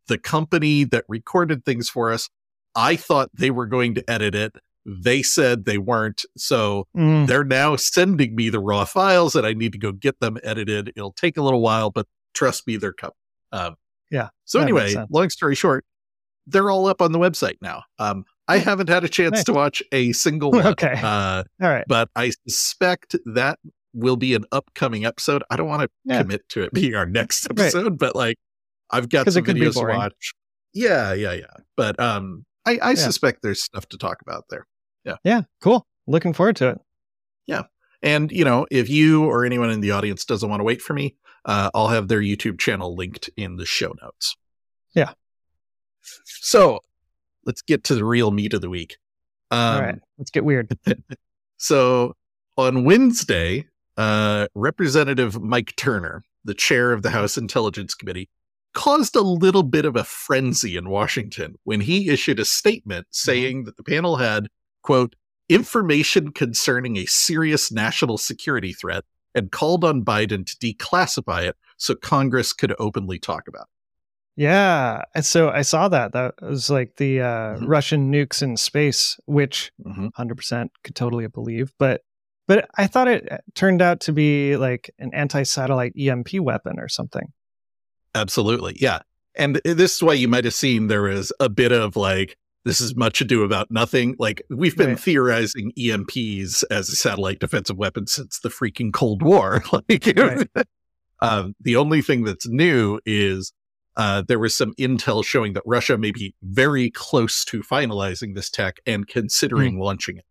The 0.08 0.18
company 0.18 0.84
that 0.86 1.06
recorded 1.08 1.64
things 1.64 1.88
for 1.90 2.12
us, 2.12 2.28
I 2.76 2.96
thought 2.96 3.30
they 3.36 3.52
were 3.52 3.68
going 3.68 3.94
to 3.96 4.10
edit 4.10 4.34
it. 4.34 4.56
They 4.86 5.22
said 5.24 5.66
they 5.66 5.78
weren't. 5.78 6.26
So 6.38 6.88
Mm, 6.96 7.28
they're 7.28 7.44
now 7.44 7.76
sending 7.76 8.36
me 8.36 8.50
the 8.50 8.60
raw 8.60 8.86
files 8.86 9.36
and 9.36 9.46
I 9.46 9.54
need 9.54 9.72
to 9.74 9.78
go 9.78 9.92
get 9.92 10.20
them 10.20 10.38
edited. 10.44 10.92
It'll 10.96 11.14
take 11.14 11.38
a 11.38 11.42
little 11.44 11.62
while, 11.62 11.90
but 11.92 12.08
trust 12.34 12.66
me, 12.68 12.78
they're 12.78 12.94
coming. 12.94 13.14
Um, 13.52 13.76
Yeah, 14.10 14.30
So 14.46 14.60
anyway, 14.60 14.96
long 15.10 15.30
story 15.30 15.56
short, 15.56 15.86
they're 16.48 16.70
all 16.72 16.88
up 16.88 17.02
on 17.02 17.12
the 17.12 17.20
website 17.20 17.58
now. 17.62 17.84
Um, 18.00 18.26
I 18.48 18.58
haven't 18.58 18.90
had 18.90 19.04
a 19.04 19.10
chance 19.10 19.34
Nice. 19.36 19.44
to 19.46 19.54
watch 19.54 19.82
a 19.92 20.12
single 20.14 20.52
one. 20.52 20.66
Okay. 20.74 21.00
Uh, 21.02 21.44
All 21.62 21.70
right. 21.70 21.86
but 21.88 22.10
I 22.16 22.32
suspect 22.48 23.16
that 23.26 23.60
will 23.94 24.18
be 24.18 24.34
an 24.36 24.46
upcoming 24.52 25.06
episode. 25.06 25.44
I 25.50 25.56
don't 25.58 25.68
want 25.68 25.84
to 25.84 25.90
Yeah. 26.06 26.22
commit 26.24 26.48
to 26.50 26.64
it 26.64 26.74
being 26.74 26.96
our 26.96 27.06
next 27.06 27.48
Right. 27.56 27.66
episode, 27.68 27.98
but 28.00 28.16
like 28.16 28.38
I've 28.90 29.08
got 29.10 29.32
some 29.32 29.44
it 29.44 29.46
could 29.46 29.56
be 29.56 29.62
videos 29.62 29.74
to 29.76 29.86
watch. 29.86 30.34
Yeah, 30.74 31.14
yeah, 31.14 31.34
yeah. 31.34 31.46
But 31.78 32.00
um, 32.00 32.46
I, 32.66 32.78
I 32.82 32.90
Yeah. 32.90 32.96
suspect 32.96 33.42
there's 33.42 33.64
stuff 33.64 33.86
to 33.90 33.98
talk 33.98 34.22
about 34.22 34.46
there. 34.50 34.66
Yeah. 35.04 35.16
Yeah. 35.24 35.42
Cool. 35.62 35.86
Looking 36.08 36.34
forward 36.34 36.56
to 36.58 36.70
it. 36.70 36.80
Yeah. 37.48 37.64
And, 38.02 38.32
you 38.32 38.44
know, 38.44 38.66
if 38.72 38.90
you 38.90 39.26
or 39.26 39.46
anyone 39.46 39.70
in 39.70 39.82
the 39.82 39.92
audience 39.92 40.26
doesn't 40.26 40.50
want 40.50 40.60
to 40.60 40.64
wait 40.64 40.82
for 40.82 40.94
me, 40.94 41.16
uh, 41.46 41.70
I'll 41.74 41.88
have 41.88 42.08
their 42.08 42.22
YouTube 42.22 42.60
channel 42.60 42.96
linked 42.96 43.30
in 43.38 43.58
the 43.58 43.66
show 43.66 43.94
notes. 44.02 44.36
Yeah. 44.96 45.14
So 46.26 46.80
let's 47.46 47.62
get 47.62 47.84
to 47.86 47.96
the 47.96 48.06
real 48.06 48.32
meat 48.32 48.54
of 48.54 48.62
the 48.62 48.70
week. 48.70 48.98
Um, 49.52 49.76
All 49.76 49.82
right. 49.82 50.00
Let's 50.18 50.32
get 50.32 50.46
weird. 50.46 50.78
So 51.62 52.16
on 52.58 52.86
Wednesday, 52.86 53.68
uh, 53.96 54.48
Representative 54.56 55.40
Mike 55.40 55.76
Turner, 55.76 56.24
the 56.44 56.56
chair 56.56 56.92
of 56.92 57.04
the 57.04 57.12
House 57.12 57.38
Intelligence 57.38 57.94
Committee, 57.94 58.30
caused 58.74 59.16
a 59.16 59.22
little 59.22 59.62
bit 59.62 59.86
of 59.86 59.96
a 59.96 60.04
frenzy 60.04 60.76
in 60.76 60.90
Washington 60.90 61.54
when 61.64 61.82
he 61.82 62.10
issued 62.10 62.40
a 62.40 62.46
statement 62.46 63.06
saying 63.12 63.66
that 63.66 63.78
the 63.78 63.84
panel 63.84 64.16
had, 64.16 64.48
quote, 64.82 65.16
information 65.50 66.32
concerning 66.32 66.98
a 66.98 67.06
serious 67.06 67.72
national 67.72 68.18
security 68.18 68.74
threat 68.74 69.04
and 69.36 69.52
called 69.52 69.84
on 69.84 70.04
Biden 70.04 70.46
to 70.46 70.56
declassify 70.58 71.44
it 71.44 71.56
so 71.78 71.96
Congress 71.96 72.54
could 72.54 72.74
openly 72.80 73.20
talk 73.20 73.48
about 73.48 73.68
Yeah. 74.36 75.04
and 75.14 75.26
So 75.26 75.50
I 75.50 75.62
saw 75.62 75.88
that. 75.90 76.14
That 76.14 76.36
was 76.42 76.70
like 76.70 76.96
the 76.98 77.22
uh, 77.22 77.26
Mhm. 77.58 77.68
Russian 77.68 78.12
nukes 78.12 78.42
in 78.42 78.56
space, 78.58 79.18
which 79.26 79.72
it. 79.86 79.90
Mhm. 79.90 80.12
100% 80.14 80.72
could 80.84 80.96
totally 80.96 81.28
believe. 81.28 81.74
But 81.78 82.02
but 82.48 82.68
I 82.76 82.88
thought 82.88 83.08
it 83.08 83.32
uh, 83.32 83.38
turned 83.56 83.82
out 83.82 84.02
to 84.02 84.12
be 84.12 84.58
like 84.58 84.90
an 85.00 85.12
anti-satellite 85.14 85.94
EMP 85.98 86.40
weapon 86.40 86.80
or 86.80 86.90
something. 86.90 87.32
Absolutely. 88.16 88.78
Yeah. 88.80 89.00
and 89.36 89.62
this 89.64 89.96
is 89.96 90.04
why 90.04 90.12
you 90.12 90.28
might 90.28 90.44
have 90.44 90.54
seen 90.54 90.88
there 90.88 91.04
was 91.04 91.32
a 91.40 91.48
bit 91.48 91.72
of 91.72 91.96
like 91.96 92.36
this 92.66 92.80
is 92.82 92.96
much 92.96 93.22
ado 93.22 93.44
about 93.44 93.72
nothing. 93.72 94.16
Like 94.20 94.42
we've 94.50 94.76
been 94.78 94.90
Right. 94.90 95.00
theorizing 95.00 95.72
EMPs 95.78 96.64
as 96.70 96.90
a 96.90 96.96
satellite 96.96 97.40
defensive 97.40 97.78
weapon 97.78 98.08
since 98.08 98.40
the 98.40 98.50
freaking 98.50 98.94
Cold 98.94 99.22
War. 99.22 99.64
like, 99.72 100.14
Right. 100.16 100.48
um, 101.22 101.56
the 101.60 101.76
only 101.76 102.02
thing 102.02 102.24
that's 102.24 102.48
new 102.48 103.00
is 103.06 103.54
uh, 103.98 104.24
there 104.28 104.40
was 104.40 104.56
some 104.56 104.74
intel 104.80 105.24
showing 105.26 105.54
that 105.54 105.64
Russia 105.66 105.98
may 105.98 106.12
be 106.12 106.34
very 106.44 106.90
close 106.92 107.44
to 107.46 107.62
finalizing 107.62 108.36
this 108.36 108.50
tech 108.50 108.78
and 108.86 109.08
considering 109.08 109.80
launching 109.80 110.18
it. 110.18 110.26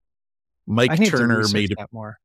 Mike 0.66 0.96
Hmm. 0.96 1.04
Turner 1.04 1.44
made 1.52 1.72
a 1.78 1.86
more. 1.92 2.18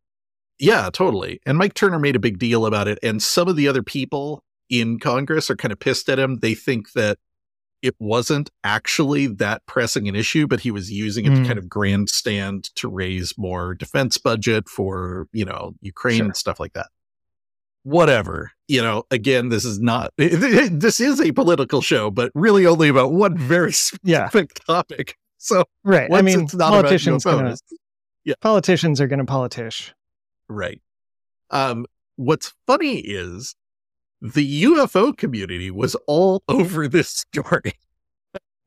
yeah, 0.59 0.89
totally. 0.93 1.39
And 1.45 1.57
Mike 1.57 1.73
Turner 1.73 1.99
made 1.99 2.15
a 2.15 2.19
big 2.19 2.37
deal 2.39 2.65
about 2.65 2.87
it. 2.87 2.99
And 3.03 3.21
some 3.21 3.47
of 3.47 3.55
the 3.55 3.67
other 3.67 3.83
people 3.83 4.43
in 4.69 4.99
Congress 4.99 5.49
are 5.49 5.55
kind 5.55 5.71
of 5.71 5.79
pissed 5.79 6.09
at 6.09 6.19
him. 6.19 6.39
They 6.41 6.53
think 6.53 6.93
that 6.93 7.17
it 7.81 7.95
wasn't 7.99 8.49
actually 8.63 9.27
that 9.27 9.65
pressing 9.67 10.07
an 10.07 10.15
issue, 10.15 10.47
but 10.47 10.59
he 10.61 10.71
was 10.71 10.91
using 10.91 11.25
it 11.25 11.29
Mm. 11.31 11.41
to 11.41 11.45
kind 11.47 11.59
of 11.59 11.69
grandstand 11.69 12.65
to 12.75 12.87
raise 12.87 13.37
more 13.37 13.73
defense 13.75 14.17
budget 14.17 14.67
for, 14.67 15.27
you 15.33 15.45
know, 15.45 15.73
Ukraine 15.81 16.17
Sure. 16.17 16.25
and 16.25 16.35
stuff 16.35 16.59
like 16.59 16.73
that. 16.73 16.87
Whatever. 17.83 18.51
You 18.67 18.81
know, 18.81 19.03
again, 19.11 19.49
this 19.49 19.63
is 19.65 19.79
not, 19.79 20.11
this 20.17 20.99
is 20.99 21.21
a 21.21 21.31
political 21.31 21.81
show, 21.81 22.09
but 22.09 22.31
really 22.33 22.65
only 22.65 22.89
about 22.89 23.11
one 23.11 23.37
very 23.37 23.71
Yeah, 24.03 24.27
specific 24.29 24.53
topic. 24.65 25.15
So 25.37 25.65
right. 25.83 26.11
I 26.11 26.21
mean, 26.23 26.41
it's 26.41 26.55
not 26.55 26.69
about 26.69 26.83
politicians 26.85 27.23
gonna, 27.23 27.55
UFOs, 28.27 28.33
politicians 28.41 28.99
are 29.01 29.07
going 29.07 29.23
to 29.23 29.31
politish. 29.31 29.91
Right. 30.49 30.81
Um, 31.51 31.85
what's 32.15 32.53
funny 32.65 32.97
is 32.99 33.55
the 34.21 34.63
UFO 34.63 35.15
community 35.15 35.71
was 35.71 35.95
all 36.07 36.43
over 36.47 36.87
this 36.87 37.09
story. 37.09 37.73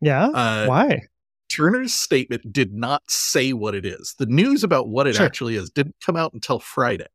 Yeah. 0.01 0.27
Uh, 0.27 0.67
Why? 0.67 1.03
Turner's 1.51 1.95
statement 1.95 2.53
did 2.53 2.73
not 2.75 3.03
say 3.11 3.53
what 3.53 3.75
it 3.75 3.85
is. 3.87 4.15
The 4.19 4.27
news 4.27 4.63
about 4.63 4.89
what 4.89 5.07
it 5.07 5.17
Sure. 5.17 5.25
actually 5.27 5.57
is 5.57 5.71
didn't 5.71 5.97
come 6.05 6.15
out 6.17 6.33
until 6.35 6.59
Friday. 6.59 7.07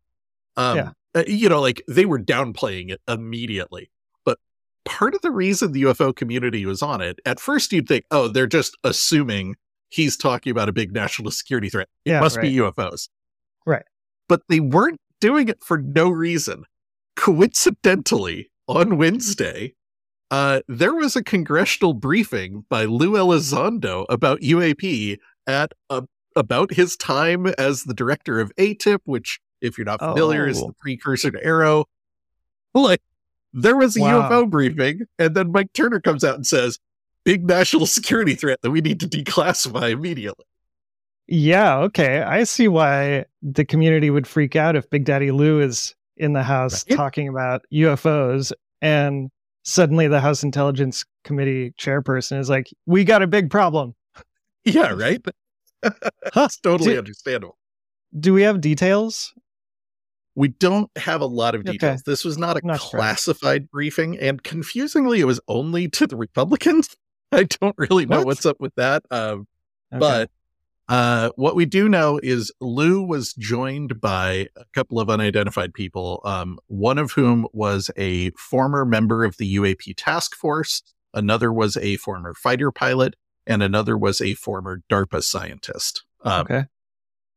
Um, 0.58 0.78
Yeah. 0.78 0.90
uh, 1.16 1.24
you 1.28 1.48
know, 1.50 1.62
like 1.62 1.84
they 1.88 2.06
were 2.06 2.20
downplaying 2.20 2.92
it 2.92 3.00
immediately. 3.08 3.90
But 4.26 4.40
part 4.86 5.14
of 5.14 5.22
the 5.22 5.32
reason 5.32 5.72
the 5.72 5.84
UFO 5.84 6.14
community 6.16 6.66
was 6.66 6.82
on 6.82 7.00
it, 7.02 7.20
at 7.26 7.40
first 7.40 7.72
you'd 7.72 7.88
think, 7.88 8.06
oh, 8.12 8.28
they're 8.28 8.48
just 8.48 8.76
assuming 8.84 9.56
he's 9.90 10.18
talking 10.18 10.50
about 10.52 10.68
a 10.68 10.74
big 10.74 10.92
national 10.92 11.30
security 11.32 11.70
threat. 11.70 11.88
It 12.04 12.10
Yeah, 12.12 12.20
must 12.20 12.38
right. 12.38 12.42
be 12.44 12.56
UFOs. 12.58 13.10
Right. 13.66 13.86
But 14.28 14.42
they 14.50 14.60
weren't 14.60 15.00
doing 15.22 15.48
it 15.48 15.64
for 15.64 15.78
no 15.78 16.10
reason. 16.10 16.64
Coincidentally, 17.16 18.50
on 18.68 18.98
Wednesday, 18.98 19.76
uh, 20.32 20.62
there 20.68 20.94
was 20.94 21.16
a 21.16 21.24
congressional 21.24 21.94
briefing 21.94 22.66
by 22.70 22.86
Lue 22.86 23.12
Elizondo 23.14 24.06
about 24.10 24.42
UAP 24.42 25.18
at 25.48 25.74
a, 25.90 26.04
about 26.36 26.74
his 26.74 26.96
time 26.98 27.48
as 27.58 27.84
the 27.84 27.94
director 27.94 28.40
of 28.40 28.52
AATIP, 28.56 29.00
which, 29.06 29.40
if 29.62 29.78
you're 29.78 29.86
not 29.86 30.00
familiar, 30.00 30.48
is 30.48 30.62
Oh. 30.62 30.68
the 30.68 30.74
precursor 30.74 31.30
to 31.32 31.40
AARO. 31.46 31.86
Like, 32.74 33.02
there 33.54 33.78
was 33.78 33.96
a 33.96 34.02
Wow. 34.02 34.30
UFO 34.30 34.50
briefing, 34.50 35.02
and 35.20 35.36
then 35.36 35.52
Mike 35.52 35.72
Turner 35.74 36.00
comes 36.00 36.24
out 36.24 36.36
and 36.36 36.48
says, 36.48 36.80
"Big 37.24 37.46
national 37.46 37.86
security 37.86 38.34
threat 38.34 38.60
that 38.64 38.72
we 38.72 38.82
need 38.82 39.00
to 39.02 39.08
declassify 39.08 39.92
immediately." 39.92 40.46
Yeah. 41.28 41.78
Okay. 41.78 42.22
I 42.22 42.44
see 42.44 42.68
why 42.68 43.26
the 43.42 43.64
community 43.64 44.10
would 44.10 44.26
freak 44.28 44.56
out 44.56 44.76
if 44.76 44.90
Big 44.90 45.06
Daddy 45.06 45.32
Lue 45.32 45.62
is 45.62 45.94
in 46.18 46.34
the 46.34 46.44
house 46.44 46.86
Right. 46.90 46.96
talking 46.98 47.28
about 47.28 47.64
UFOs 47.74 48.52
and 48.82 49.30
suddenly 49.64 50.08
the 50.08 50.20
House 50.20 50.44
Intelligence 50.44 51.06
Committee 51.24 51.74
chairperson 51.80 52.40
is 52.40 52.50
like, 52.50 52.68
"We 52.86 53.04
got 53.04 53.22
a 53.22 53.28
big 53.28 53.50
problem." 53.50 53.96
Yeah, 54.66 54.92
right. 54.94 55.22
That's 56.34 56.58
totally 56.58 56.92
Did- 56.92 57.00
understandable. 57.00 57.58
Do 58.18 58.34
we 58.34 58.44
have 58.44 58.62
details? 58.62 59.34
We 60.36 60.48
don't 60.48 60.90
have 60.96 61.22
a 61.22 61.26
lot 61.26 61.54
of 61.54 61.62
Okay. 61.62 61.74
details. 61.74 62.04
This 62.04 62.24
was 62.24 62.38
not 62.38 62.58
a 62.58 62.66
Not 62.66 62.80
classified 62.80 63.70
briefing, 63.70 64.18
and 64.20 64.42
confusingly, 64.44 65.20
it 65.20 65.26
was 65.26 65.40
only 65.48 65.88
to 65.90 66.08
the 66.08 66.16
Republicans. 66.16 66.96
I 67.32 67.44
don't 67.44 67.76
really 67.78 68.06
know 68.06 68.20
What? 68.20 68.28
what's 68.28 68.46
up 68.46 68.58
with 68.60 68.74
that. 68.76 69.04
Um, 69.12 69.48
Okay. 69.94 70.00
But 70.00 70.32
uh, 70.90 71.30
what 71.36 71.56
we 71.56 71.66
do 71.66 71.88
know 71.88 72.20
is 72.22 72.52
Lue 72.60 73.02
was 73.02 73.34
joined 73.34 74.02
by 74.02 74.48
a 74.56 74.66
couple 74.74 75.00
of 75.00 75.10
unidentified 75.10 75.74
people, 75.74 76.22
um, 76.26 76.60
one 76.68 76.98
of 76.98 77.12
whom 77.14 77.48
was 77.54 77.90
a 77.98 78.32
former 78.32 78.84
member 78.86 79.24
of 79.24 79.38
the 79.38 79.56
UAP 79.56 79.94
task 79.96 80.36
force, 80.36 80.82
another 81.14 81.54
was 81.54 81.78
a 81.78 81.96
former 81.98 82.34
fighter 82.34 82.72
pilot, 82.72 83.16
and 83.48 83.64
another 83.64 83.98
was 83.98 84.20
a 84.22 84.34
former 84.34 84.82
DARPA 84.90 85.24
scientist. 85.24 86.04
Um, 86.22 86.42
okay. 86.42 86.64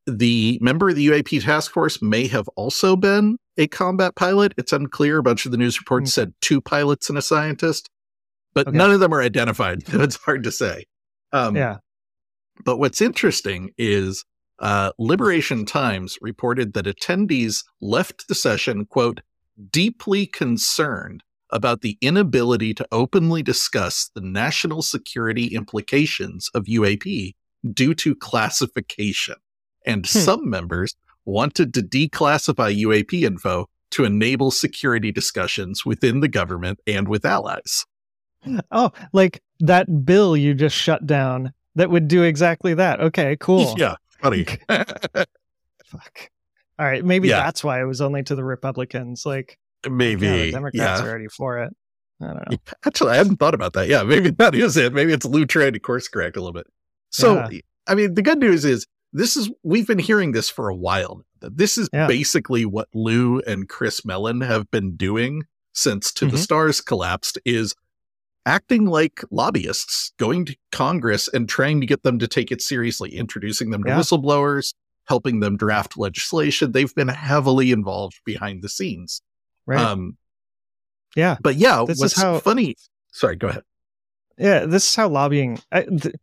the 0.06 0.58
member 0.60 0.88
of 0.90 0.96
the 0.96 1.06
UAP 1.08 1.42
task 1.44 1.72
force 1.72 2.00
may 2.00 2.26
have 2.28 2.48
also 2.56 2.94
been 2.96 3.38
a 3.56 3.66
combat 3.66 4.14
pilot. 4.14 4.54
It's 4.56 4.72
unclear. 4.72 5.18
A 5.18 5.22
bunch 5.22 5.46
of 5.46 5.52
the 5.52 5.58
news 5.58 5.78
reports 5.80 6.10
Okay. 6.16 6.26
said 6.26 6.34
two 6.40 6.60
pilots 6.60 7.08
and 7.08 7.18
a 7.18 7.22
scientist, 7.22 7.88
but 8.54 8.68
Okay. 8.68 8.76
none 8.76 8.90
of 8.92 9.00
them 9.00 9.12
are 9.12 9.22
identified. 9.22 9.86
So 9.86 10.00
it's 10.02 10.16
hard 10.16 10.44
to 10.44 10.52
say. 10.52 10.84
Um, 11.32 11.56
yeah. 11.56 11.78
But 12.64 12.78
what's 12.78 13.00
interesting 13.00 13.70
is 13.78 14.24
uh, 14.58 14.92
Liberation 14.98 15.64
Times 15.66 16.18
reported 16.20 16.72
that 16.72 16.86
attendees 16.86 17.64
left 17.80 18.28
the 18.28 18.34
session, 18.34 18.86
quote, 18.86 19.20
deeply 19.70 20.26
concerned 20.26 21.22
about 21.50 21.80
the 21.80 21.96
inability 22.00 22.74
to 22.74 22.86
openly 22.90 23.42
discuss 23.42 24.10
the 24.14 24.20
national 24.20 24.82
security 24.82 25.46
implications 25.46 26.50
of 26.54 26.64
UAP 26.64 27.34
due 27.72 27.94
to 27.94 28.14
classification. 28.14 29.36
And 29.86 30.06
Hmm. 30.06 30.18
some 30.18 30.50
members 30.50 30.96
wanted 31.24 31.72
to 31.74 31.82
declassify 31.82 32.74
UAP 32.76 33.24
info 33.24 33.66
to 33.90 34.04
enable 34.04 34.50
security 34.50 35.12
discussions 35.12 35.84
within 35.86 36.20
the 36.20 36.28
government 36.28 36.80
and 36.86 37.06
with 37.08 37.24
allies. 37.24 37.84
Oh, 38.70 38.92
like 39.12 39.40
that 39.60 40.04
bill 40.04 40.36
you 40.36 40.54
just 40.54 40.76
shut 40.76 41.06
down 41.06 41.52
that 41.76 41.88
would 41.90 42.08
do 42.08 42.22
exactly 42.24 42.74
that. 42.74 43.00
Okay. 43.00 43.36
Cool. 43.38 43.74
Yeah, 43.78 43.94
funny. 44.20 44.44
Fuck. 44.68 46.30
All 46.78 46.86
right. 46.86 47.04
Maybe 47.04 47.28
Yeah. 47.28 47.40
that's 47.44 47.62
why 47.64 47.80
it 47.80 47.84
was 47.84 48.00
only 48.00 48.22
to 48.24 48.34
the 48.34 48.44
Republicans. 48.44 49.24
Like, 49.24 49.58
Maybe. 49.88 50.26
yeah, 50.26 50.32
the 50.36 50.50
Democrats 50.52 50.76
yeah. 51.00 51.04
are 51.04 51.08
already 51.08 51.28
for 51.28 51.58
it. 51.62 51.72
I 52.20 52.26
don't 52.26 52.50
know. 52.50 52.56
Actually, 52.84 53.12
I 53.12 53.16
hadn't 53.16 53.36
thought 53.36 53.54
about 53.54 53.74
that. 53.74 53.88
Yeah, 53.88 54.02
maybe 54.02 54.30
that 54.30 54.54
is 54.54 54.76
it. 54.76 54.92
Maybe 54.92 55.12
it's 55.12 55.24
Lue 55.26 55.46
trying 55.46 55.74
to 55.74 55.78
course 55.78 56.08
correct 56.08 56.36
a 56.36 56.40
little 56.40 56.52
bit. 56.52 56.66
So. 57.10 57.48
I 57.88 57.94
mean, 57.94 58.14
the 58.14 58.22
good 58.22 58.40
news 58.40 58.64
is 58.64 58.84
this 59.12 59.36
is 59.36 59.48
we've 59.62 59.86
been 59.86 60.00
hearing 60.00 60.32
this 60.32 60.50
for 60.50 60.68
a 60.68 60.74
while. 60.74 61.22
This 61.40 61.78
is 61.78 61.88
basically 61.90 62.64
what 62.64 62.88
Lue 62.92 63.40
and 63.46 63.68
Chris 63.68 64.04
Mellon 64.04 64.40
have 64.40 64.68
been 64.72 64.96
doing 64.96 65.44
since 65.72 66.12
To 66.14 66.26
the 66.26 66.36
Mhm. 66.36 66.40
Stars 66.40 66.80
collapsed 66.80 67.38
is 67.44 67.74
acting 68.46 68.86
like 68.86 69.20
lobbyists, 69.30 70.12
going 70.18 70.46
to 70.46 70.56
Congress 70.72 71.28
and 71.28 71.48
trying 71.48 71.80
to 71.80 71.86
get 71.86 72.02
them 72.04 72.18
to 72.20 72.26
take 72.28 72.50
it 72.50 72.62
seriously, 72.62 73.14
introducing 73.16 73.70
them 73.70 73.82
to 73.84 73.90
Yeah. 73.90 73.98
whistleblowers, 73.98 74.72
helping 75.08 75.40
them 75.40 75.56
draft 75.56 75.98
legislation. 75.98 76.72
They've 76.72 76.94
been 76.94 77.08
heavily 77.08 77.72
involved 77.72 78.20
behind 78.24 78.62
the 78.62 78.68
scenes. 78.68 79.20
Right. 79.66 79.80
Um, 79.80 80.16
yeah. 81.16 81.36
but 81.42 81.56
yeah, 81.56 81.84
This 81.86 82.00
is 82.02 82.14
how- 82.16 82.38
funny. 82.38 82.76
Sorry, 83.12 83.36
go 83.36 83.48
ahead. 83.48 83.62
Yeah. 84.38 84.66
This 84.66 84.88
is 84.90 84.94
how 84.94 85.08
lobbying, 85.08 85.58
I, 85.72 85.82
th- 85.82 86.14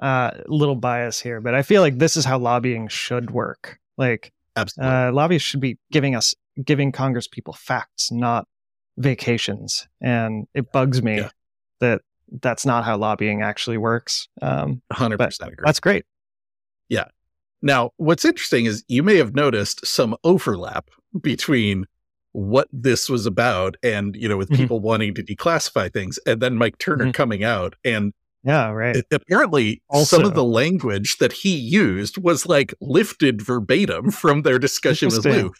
uh, 0.00 0.30
little 0.46 0.74
bias 0.74 1.20
here, 1.20 1.40
but 1.40 1.54
I 1.54 1.62
feel 1.62 1.82
like 1.82 1.98
this 1.98 2.16
is 2.16 2.24
how 2.24 2.38
lobbying 2.38 2.88
should 2.88 3.30
work. 3.30 3.78
Like, 3.96 4.32
Absolutely. 4.56 4.92
uh, 4.94 5.12
lobbyists 5.12 5.48
should 5.48 5.60
be 5.60 5.78
giving 5.92 6.14
us, 6.16 6.34
giving 6.64 6.90
Congress 6.90 7.28
people 7.28 7.52
facts, 7.52 8.10
not 8.10 8.48
vacations. 8.96 9.86
And 10.00 10.46
it 10.54 10.72
bugs 10.72 11.02
me 11.02 11.16
Yeah. 11.18 11.30
That 11.80 12.02
that's 12.40 12.64
not 12.66 12.84
how 12.84 12.96
lobbying 12.96 13.42
actually 13.42 13.78
works. 13.78 14.28
Um, 14.42 14.80
100% 14.92 15.40
agree. 15.40 15.56
that's 15.64 15.80
great. 15.80 16.04
Yeah. 16.88 17.04
Now, 17.62 17.90
what's 17.96 18.24
interesting 18.24 18.64
is 18.66 18.84
you 18.88 19.02
may 19.02 19.16
have 19.16 19.34
noticed 19.34 19.86
some 19.86 20.16
overlap 20.24 20.88
between 21.20 21.84
what 22.32 22.66
this 22.72 23.08
was 23.08 23.26
about 23.26 23.76
and, 23.82 24.16
you 24.16 24.28
know, 24.28 24.36
with 24.36 24.50
Mhm. 24.50 24.56
people 24.56 24.80
wanting 24.80 25.14
to 25.14 25.22
declassify 25.22 25.92
things 25.92 26.18
and 26.26 26.40
then 26.42 26.56
Mike 26.56 26.78
Turner 26.78 27.06
Mhm. 27.06 27.14
coming 27.14 27.44
out. 27.44 27.76
And 27.84 28.12
Yeah. 28.42 28.70
Right. 28.70 28.96
apparently, 29.12 29.82
Also- 29.88 30.16
some 30.16 30.26
of 30.26 30.34
the 30.34 30.44
language 30.44 31.18
that 31.18 31.32
he 31.32 31.54
used 31.54 32.18
was 32.18 32.44
like 32.46 32.74
lifted 32.80 33.40
verbatim 33.40 34.10
from 34.10 34.42
their 34.42 34.58
discussion 34.58 35.08
with. 35.10 35.24
Lue. 35.24 35.52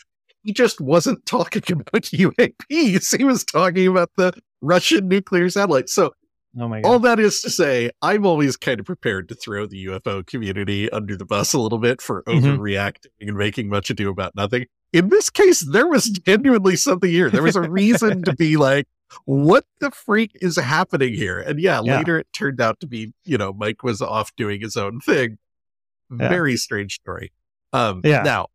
He 0.42 0.52
just 0.52 0.80
wasn't 0.80 1.24
talking 1.24 1.62
about 1.88 2.10
UAPs. 2.12 3.16
He 3.16 3.24
was 3.24 3.44
talking 3.44 3.86
about 3.86 4.10
the 4.16 4.32
Russian 4.64 5.08
nuclear 5.08 5.48
satellites. 5.50 5.92
So 5.94 6.12
oh 6.58 6.68
my 6.68 6.80
God. 6.80 6.88
all 6.88 6.98
that 7.00 7.18
is 7.20 7.40
to 7.42 7.50
say, 7.50 7.90
I'm 8.02 8.24
always 8.26 8.56
kind 8.56 8.80
of 8.80 8.86
prepared 8.86 9.28
to 9.28 9.34
throw 9.34 9.66
the 9.66 9.84
UFO 9.86 10.26
community 10.26 10.90
under 10.90 11.16
the 11.16 11.24
bus 11.24 11.52
a 11.52 11.58
little 11.60 11.78
bit 11.78 12.00
for 12.00 12.22
Mhm. 12.24 12.56
overreacting 12.58 13.06
and 13.20 13.36
making 13.36 13.68
much 13.68 13.90
ado 13.90 14.08
about 14.10 14.34
nothing. 14.34 14.66
In 14.92 15.08
this 15.08 15.28
case, 15.30 15.60
there 15.60 15.86
was 15.88 16.04
genuinely 16.08 16.76
something 16.76 17.10
here. 17.10 17.28
There 17.30 17.42
was 17.42 17.56
a 17.56 17.68
reason 17.68 18.22
to 18.24 18.34
be 18.34 18.56
like, 18.56 18.86
what 19.24 19.64
the 19.80 19.90
freak 19.90 20.32
is 20.40 20.56
happening 20.56 21.14
here? 21.14 21.38
And 21.40 21.60
yeah, 21.60 21.80
Yeah. 21.82 21.98
later 21.98 22.18
it 22.18 22.28
turned 22.32 22.60
out 22.60 22.80
to 22.80 22.86
be, 22.86 23.12
you 23.24 23.36
know, 23.38 23.52
Mike 23.52 23.82
was 23.82 24.00
off 24.00 24.34
doing 24.36 24.60
his 24.60 24.76
own 24.76 25.00
thing. 25.00 25.38
Yeah. 26.10 26.28
Very 26.28 26.56
strange 26.56 26.94
story. 26.94 27.32
Um, 27.72 28.00
Yeah. 28.04 28.22
Now, 28.22 28.48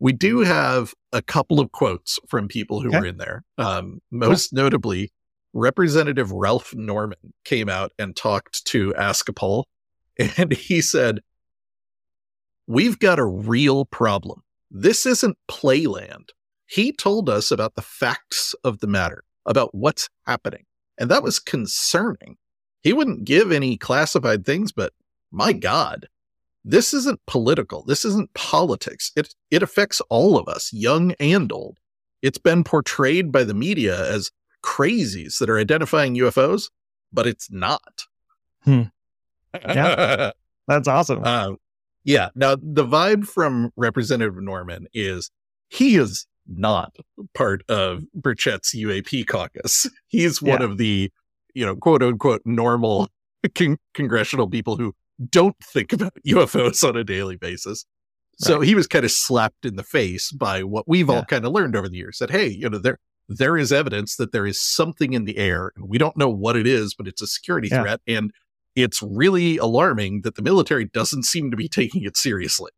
we 0.00 0.12
do 0.12 0.40
have 0.40 0.92
a 1.12 1.22
couple 1.22 1.60
of 1.60 1.72
quotes 1.72 2.18
from 2.28 2.48
people 2.48 2.80
who 2.82 2.88
Okay. 2.88 2.98
were 3.00 3.06
in 3.06 3.16
there. 3.16 3.44
Um, 3.56 4.00
most 4.10 4.52
notably, 4.52 5.10
Representative 5.56 6.32
Ralph 6.32 6.74
Norman 6.74 7.32
came 7.44 7.70
out 7.70 7.90
and 7.98 8.14
talked 8.14 8.66
to 8.66 8.92
AskaPol, 8.92 9.64
and 10.18 10.52
he 10.52 10.82
said, 10.82 11.20
We've 12.66 12.98
got 12.98 13.18
a 13.18 13.24
real 13.24 13.86
problem. 13.86 14.42
This 14.70 15.06
isn't 15.06 15.38
playland. 15.48 16.30
He 16.66 16.92
told 16.92 17.30
us 17.30 17.50
about 17.50 17.74
the 17.74 17.82
facts 17.82 18.54
of 18.64 18.80
the 18.80 18.86
matter, 18.86 19.24
about 19.46 19.74
what's 19.74 20.10
happening. 20.26 20.64
And 20.98 21.10
that 21.10 21.22
was 21.22 21.38
concerning. 21.38 22.36
He 22.82 22.92
wouldn't 22.92 23.24
give 23.24 23.50
any 23.50 23.78
classified 23.78 24.44
things, 24.44 24.72
but 24.72 24.92
my 25.30 25.52
God, 25.52 26.08
this 26.64 26.92
isn't 26.92 27.20
political. 27.26 27.84
This 27.84 28.04
isn't 28.04 28.34
politics. 28.34 29.12
It, 29.16 29.34
it 29.50 29.62
affects 29.62 30.02
all 30.10 30.36
of 30.36 30.48
us, 30.48 30.72
young 30.72 31.12
and 31.12 31.50
old. 31.50 31.78
It's 32.20 32.38
been 32.38 32.64
portrayed 32.64 33.30
by 33.32 33.44
the 33.44 33.54
media 33.54 34.10
as 34.12 34.32
crazies 34.66 35.38
that 35.38 35.48
are 35.48 35.58
identifying 35.58 36.16
UFOs, 36.16 36.70
but 37.12 37.26
it's 37.26 37.50
not. 37.50 38.02
Hmm. 38.64 38.82
Yeah. 39.54 40.32
That's 40.68 40.88
awesome. 40.88 41.22
Um, 41.24 41.58
yeah. 42.04 42.30
Now, 42.34 42.56
the 42.56 42.84
vibe 42.84 43.26
from 43.26 43.70
Representative 43.76 44.36
Norman 44.42 44.88
is 44.92 45.30
he 45.68 45.96
is 45.96 46.26
not 46.48 46.96
part 47.34 47.62
of 47.68 48.02
Burchett's 48.14 48.74
UAP 48.74 49.26
caucus. 49.26 49.88
He's 50.08 50.42
one 50.42 50.60
Yeah. 50.60 50.66
of 50.66 50.78
the, 50.78 51.12
you 51.54 51.64
know, 51.64 51.76
quote 51.76 52.02
unquote, 52.02 52.42
normal 52.44 53.08
con- 53.54 53.78
congressional 53.94 54.48
people 54.50 54.76
who 54.76 54.94
don't 55.30 55.56
think 55.62 55.92
about 55.92 56.12
UFOs 56.26 56.86
on 56.86 56.96
a 56.96 57.04
daily 57.04 57.36
basis. 57.36 57.86
So 58.38 58.60
he 58.60 58.74
was 58.74 58.86
kind 58.86 59.04
of 59.04 59.10
slapped 59.10 59.64
in 59.64 59.76
the 59.76 59.82
face 59.82 60.30
by 60.30 60.62
what 60.62 60.86
we've 60.86 61.08
all 61.08 61.24
kind 61.24 61.46
of 61.46 61.52
learned 61.52 61.74
over 61.74 61.88
the 61.88 61.96
years 61.96 62.18
that, 62.18 62.30
hey, 62.30 62.48
you 62.48 62.68
know, 62.68 62.76
there, 62.76 62.98
there 63.28 63.56
is 63.56 63.72
evidence 63.72 64.16
that 64.16 64.32
there 64.32 64.46
is 64.46 64.60
something 64.60 65.12
in 65.12 65.24
the 65.24 65.36
air 65.38 65.72
and 65.76 65.88
we 65.88 65.98
don't 65.98 66.16
know 66.16 66.28
what 66.30 66.56
it 66.56 66.66
is, 66.66 66.94
but 66.94 67.08
it's 67.08 67.22
a 67.22 67.26
security 67.26 67.68
Yeah. 67.70 67.82
threat. 67.82 68.00
And 68.06 68.32
it's 68.74 69.02
really 69.02 69.56
alarming 69.56 70.20
that 70.22 70.34
the 70.36 70.42
military 70.42 70.84
doesn't 70.84 71.24
seem 71.24 71.50
to 71.50 71.56
be 71.56 71.68
taking 71.80 72.04
it 72.04 72.16
seriously. 72.16 72.70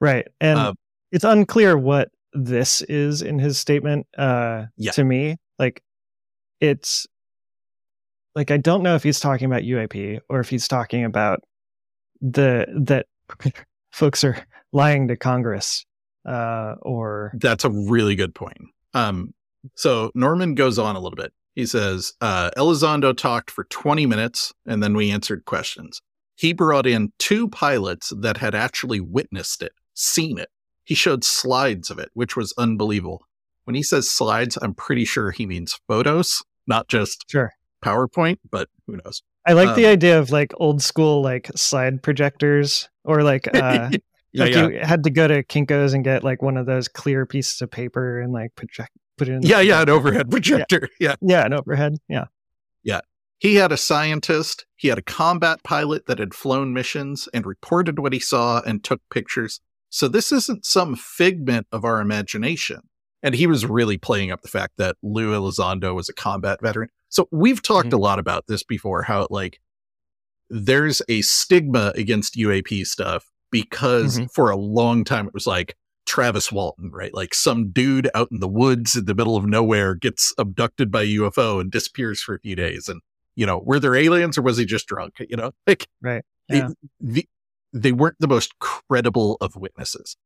Right. 0.00 0.26
And 0.40 0.58
Uh, 0.58 0.74
it's 1.10 1.24
unclear 1.24 1.76
what 1.76 2.10
this 2.32 2.80
is 2.82 3.20
in 3.22 3.38
his 3.38 3.58
statement 3.58 4.06
uh 4.16 4.64
Yeah. 4.76 4.92
to 4.92 5.04
me. 5.04 5.36
Like 5.58 5.82
it's 6.60 7.06
like 8.34 8.50
I 8.50 8.56
don't 8.56 8.82
know 8.82 8.94
if 8.94 9.02
he's 9.02 9.20
talking 9.20 9.46
about 9.46 9.62
UAP 9.62 10.20
or 10.28 10.40
if 10.40 10.48
he's 10.48 10.66
talking 10.68 11.04
about 11.04 11.40
the 12.20 12.66
that 12.86 13.06
folks 13.92 14.24
are 14.24 14.38
lying 14.72 15.08
to 15.08 15.16
Congress 15.16 15.84
uh 16.24 16.76
or 16.82 17.32
That's 17.34 17.64
a 17.64 17.70
really 17.70 18.14
good 18.14 18.34
point. 18.34 18.58
Um, 18.94 19.34
so 19.74 20.10
Norman 20.14 20.54
goes 20.54 20.78
on 20.78 20.96
a 20.96 21.00
little 21.00 21.16
bit. 21.16 21.32
He 21.54 21.66
says, 21.66 22.14
uh, 22.20 22.50
Elizondo 22.56 23.16
talked 23.16 23.50
for 23.50 23.64
20 23.64 24.06
minutes 24.06 24.52
and 24.66 24.82
then 24.82 24.94
we 24.96 25.10
answered 25.10 25.44
questions. 25.44 26.00
He 26.34 26.52
brought 26.52 26.86
in 26.86 27.12
two 27.18 27.48
pilots 27.48 28.12
that 28.16 28.38
had 28.38 28.54
actually 28.54 29.00
witnessed 29.00 29.62
it, 29.62 29.72
seen 29.94 30.38
it. 30.38 30.48
He 30.84 30.94
showed 30.94 31.24
slides 31.24 31.90
of 31.90 31.98
it, 31.98 32.08
which 32.14 32.36
was 32.36 32.54
unbelievable. 32.58 33.26
When 33.64 33.74
he 33.76 33.82
says 33.82 34.10
slides, 34.10 34.58
I'm 34.60 34.74
pretty 34.74 35.04
sure 35.04 35.30
he 35.30 35.46
means 35.46 35.78
photos, 35.86 36.42
not 36.66 36.88
just 36.88 37.24
sure. 37.30 37.52
PowerPoint, 37.84 38.38
but 38.50 38.68
who 38.86 38.96
knows? 39.04 39.22
I 39.46 39.52
like 39.52 39.76
the 39.76 39.86
Um, 39.86 39.92
idea 39.92 40.18
of 40.18 40.30
like 40.30 40.52
old 40.56 40.82
school 40.82 41.22
like 41.22 41.50
slide 41.54 42.02
projectors 42.02 42.88
or 43.04 43.22
like 43.22 43.48
uh 43.54 43.90
yeah, 44.32 44.44
like 44.44 44.54
yeah. 44.54 44.68
you 44.68 44.78
had 44.80 45.04
to 45.04 45.10
go 45.10 45.28
to 45.28 45.42
Kinko's 45.42 45.92
and 45.92 46.04
get 46.04 46.24
like 46.24 46.42
one 46.42 46.56
of 46.56 46.66
those 46.66 46.88
clear 46.88 47.26
pieces 47.26 47.60
of 47.60 47.70
paper 47.70 48.20
and 48.20 48.32
like 48.32 48.54
project 48.54 48.90
put 49.22 49.28
it 49.28 49.36
in 49.36 49.42
Yeah, 49.42 49.60
yeah, 49.60 49.82
an 49.82 49.88
overhead 49.88 50.30
projector. 50.30 50.88
yeah. 51.00 51.14
yeah 51.20 51.46
an 51.46 51.52
overhead 51.52 51.96
yeah 52.08 52.24
yeah. 52.82 53.00
He 53.38 53.56
had 53.56 53.72
a 53.72 53.76
scientist, 53.76 54.66
he 54.76 54.88
had 54.88 54.98
a 54.98 55.02
combat 55.02 55.62
pilot 55.64 56.06
that 56.06 56.18
had 56.18 56.32
flown 56.34 56.72
missions 56.72 57.28
and 57.34 57.44
reported 57.46 57.98
what 57.98 58.12
he 58.12 58.18
saw 58.20 58.60
and 58.62 58.82
took 58.84 59.00
pictures. 59.10 59.60
So 59.90 60.06
this 60.08 60.30
isn't 60.32 60.64
some 60.64 60.94
figment 60.96 61.66
of 61.72 61.84
our 61.84 62.00
imagination. 62.00 62.80
And 63.22 63.34
he 63.34 63.46
was 63.46 63.66
really 63.66 63.98
playing 63.98 64.30
up 64.32 64.42
the 64.42 64.48
fact 64.48 64.74
that 64.78 64.96
Lue 65.02 65.32
Elizondo 65.32 65.94
was 65.94 66.08
a 66.08 66.12
combat 66.14 66.60
veteran. 66.62 66.88
So 67.08 67.28
we've 67.32 67.62
talked 67.62 67.92
a 67.92 67.98
lot 67.98 68.18
about 68.18 68.46
this 68.48 68.62
before, 68.64 69.02
how 69.02 69.26
like 69.30 69.60
there's 70.50 71.02
a 71.08 71.22
stigma 71.22 71.92
against 71.96 72.36
UAP 72.36 72.84
stuff 72.86 73.30
because 73.50 74.18
Mhm. 74.18 74.32
for 74.32 74.50
a 74.50 74.56
long 74.56 75.04
time 75.04 75.26
it 75.26 75.34
was 75.34 75.46
like 75.46 75.76
Travis 76.06 76.50
Walton, 76.52 76.90
right? 76.92 77.12
Like 77.14 77.34
some 77.34 77.70
dude 77.70 78.10
out 78.14 78.28
in 78.30 78.40
the 78.40 78.48
woods 78.48 78.96
in 78.96 79.04
the 79.06 79.14
middle 79.14 79.36
of 79.36 79.46
nowhere 79.46 79.94
gets 79.94 80.34
abducted 80.38 80.90
by 80.90 81.02
a 81.02 81.14
UFO 81.16 81.60
and 81.60 81.70
disappears 81.70 82.20
for 82.20 82.34
a 82.34 82.40
few 82.40 82.54
days. 82.56 82.88
And, 82.88 83.00
you 83.36 83.46
know, 83.46 83.62
were 83.64 83.78
there 83.78 83.94
aliens 83.94 84.36
or 84.36 84.42
was 84.42 84.58
he 84.58 84.64
just 84.64 84.86
drunk? 84.86 85.14
You 85.20 85.36
know, 85.36 85.52
like 85.66 85.86
right 86.00 86.24
they- 86.48 86.58
yeah 86.58 86.68
the, 87.00 87.28
they 87.72 87.92
weren't 87.92 88.16
the 88.20 88.28
most 88.28 88.58
credible 88.58 89.38
of 89.40 89.56
witnesses. 89.56 90.16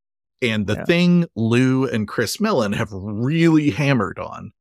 And 0.41 0.67
the 0.67 0.75
Yeah. 0.75 0.85
thing 0.85 1.25
Lue 1.35 1.85
and 1.87 2.07
Chris 2.07 2.39
Mellon 2.41 2.73
have 2.73 2.89
really 2.91 3.69
hammered 3.71 4.19
on 4.19 4.51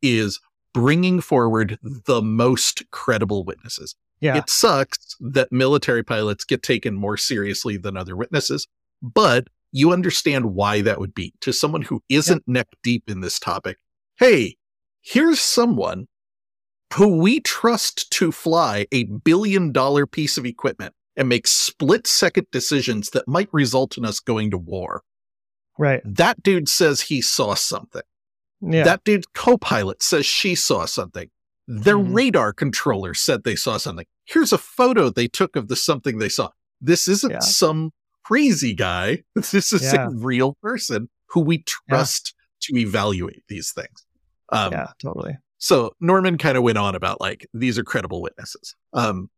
is 0.00 0.40
bringing 0.72 1.20
forward 1.20 1.78
the 1.82 2.22
most 2.22 2.84
credible 2.92 3.44
witnesses. 3.44 3.96
yeah 4.20 4.36
It 4.36 4.48
sucks 4.48 5.16
that 5.20 5.50
military 5.50 6.02
pilots 6.04 6.44
get 6.44 6.62
taken 6.62 6.94
more 6.94 7.16
seriously 7.16 7.76
than 7.76 7.96
other 7.96 8.14
witnesses, 8.14 8.68
but 9.02 9.48
you 9.72 9.92
understand 9.92 10.54
why 10.54 10.80
that 10.82 10.98
would 11.00 11.14
be 11.14 11.34
to 11.40 11.52
someone 11.52 11.82
who 11.82 12.02
isn't 12.08 12.42
neck 12.46 12.68
deep 12.82 13.08
in 13.10 13.20
this 13.20 13.38
topic. 13.38 13.78
Hey, 14.18 14.56
here's 15.02 15.40
someone 15.40 16.06
who 16.94 17.18
we 17.20 17.40
trust 17.40 18.10
to 18.12 18.30
fly 18.32 18.86
a 18.92 19.04
billion 19.04 19.72
dollar 19.72 20.06
piece 20.06 20.38
of 20.38 20.46
equipment 20.46 20.94
and 21.16 21.28
make 21.28 21.46
split 21.46 22.06
second 22.06 22.46
decisions 22.52 23.10
that 23.10 23.26
might 23.26 23.48
result 23.52 23.96
in 23.98 24.04
us 24.04 24.20
going 24.20 24.50
to 24.50 24.58
war. 24.58 25.02
right 25.78 26.00
That 26.04 26.42
dude 26.42 26.68
says 26.68 27.02
he 27.02 27.20
saw 27.20 27.54
something. 27.54 28.02
yeah 28.62 28.84
That 28.84 29.04
dude's 29.04 29.26
co-pilot 29.34 30.02
says 30.02 30.24
she 30.24 30.54
saw 30.54 30.86
something. 30.86 31.28
Their 31.68 31.96
Mhm. 31.98 32.14
radar 32.14 32.52
controller 32.52 33.12
said 33.12 33.42
they 33.44 33.56
saw 33.56 33.76
something. 33.76 34.06
Here's 34.24 34.52
a 34.52 34.58
photo 34.58 35.10
they 35.10 35.26
took 35.28 35.56
of 35.56 35.68
the 35.68 35.76
something 35.76 36.18
they 36.18 36.28
saw. 36.30 36.50
This 36.80 37.08
isn't 37.08 37.30
Yeah. 37.32 37.38
some 37.40 37.90
crazy 38.26 38.74
guy. 38.74 39.22
This 39.34 39.72
is 39.72 39.92
Yeah. 39.92 40.06
a 40.06 40.10
real 40.10 40.56
person 40.62 41.08
who 41.28 41.40
we 41.40 41.64
trust 41.88 42.34
to 42.62 42.76
evaluate 42.76 43.42
these 43.48 43.72
things. 43.72 44.04
Um, 44.50 44.72
yeah 44.72 44.88
totally 45.02 45.36
so 45.58 45.92
Norman 46.00 46.38
kind 46.38 46.56
of 46.56 46.62
went 46.62 46.78
on 46.78 46.94
about 46.94 47.20
like 47.20 47.46
these 47.54 47.78
are 47.78 47.84
credible 47.84 48.20
witnesses. 48.22 48.74
Um, 48.92 49.30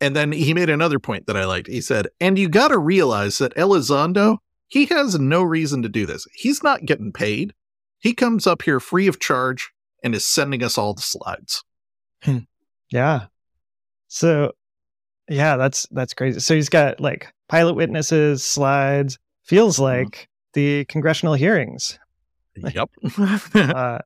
and 0.00 0.14
then 0.14 0.32
he 0.32 0.52
made 0.52 0.68
another 0.68 0.98
point 0.98 1.26
that 1.26 1.36
I 1.36 1.44
liked. 1.46 1.68
He 1.68 1.80
said, 1.80 2.08
"And 2.20 2.38
you 2.38 2.48
got 2.50 2.68
to 2.68 2.78
realize 2.78 3.38
that 3.38 3.54
Elizondo, 3.54 4.38
he 4.68 4.84
has 4.86 5.18
no 5.18 5.42
reason 5.42 5.82
to 5.82 5.88
do 5.88 6.04
this. 6.04 6.26
He's 6.34 6.62
not 6.62 6.84
getting 6.84 7.12
paid. 7.12 7.54
He 7.98 8.12
comes 8.12 8.46
up 8.46 8.62
here 8.62 8.78
free 8.80 9.06
of 9.06 9.20
charge 9.20 9.70
and 10.04 10.14
is 10.14 10.26
sending 10.26 10.62
us 10.62 10.76
all 10.76 10.92
the 10.94 11.00
slides." 11.02 11.62
yeah 12.90 13.26
so 14.08 14.52
yeah 15.28 15.56
that's 15.56 15.86
that's 15.92 16.12
crazy 16.14 16.40
so 16.40 16.54
he's 16.54 16.68
got 16.68 17.00
like 17.00 17.32
pilot 17.48 17.74
witnesses 17.74 18.42
slides 18.44 19.18
feels 19.44 19.78
like 19.78 20.28
the 20.54 20.84
congressional 20.86 21.34
hearings 21.34 21.98
Yep. 22.56 22.90
uh 23.54 23.98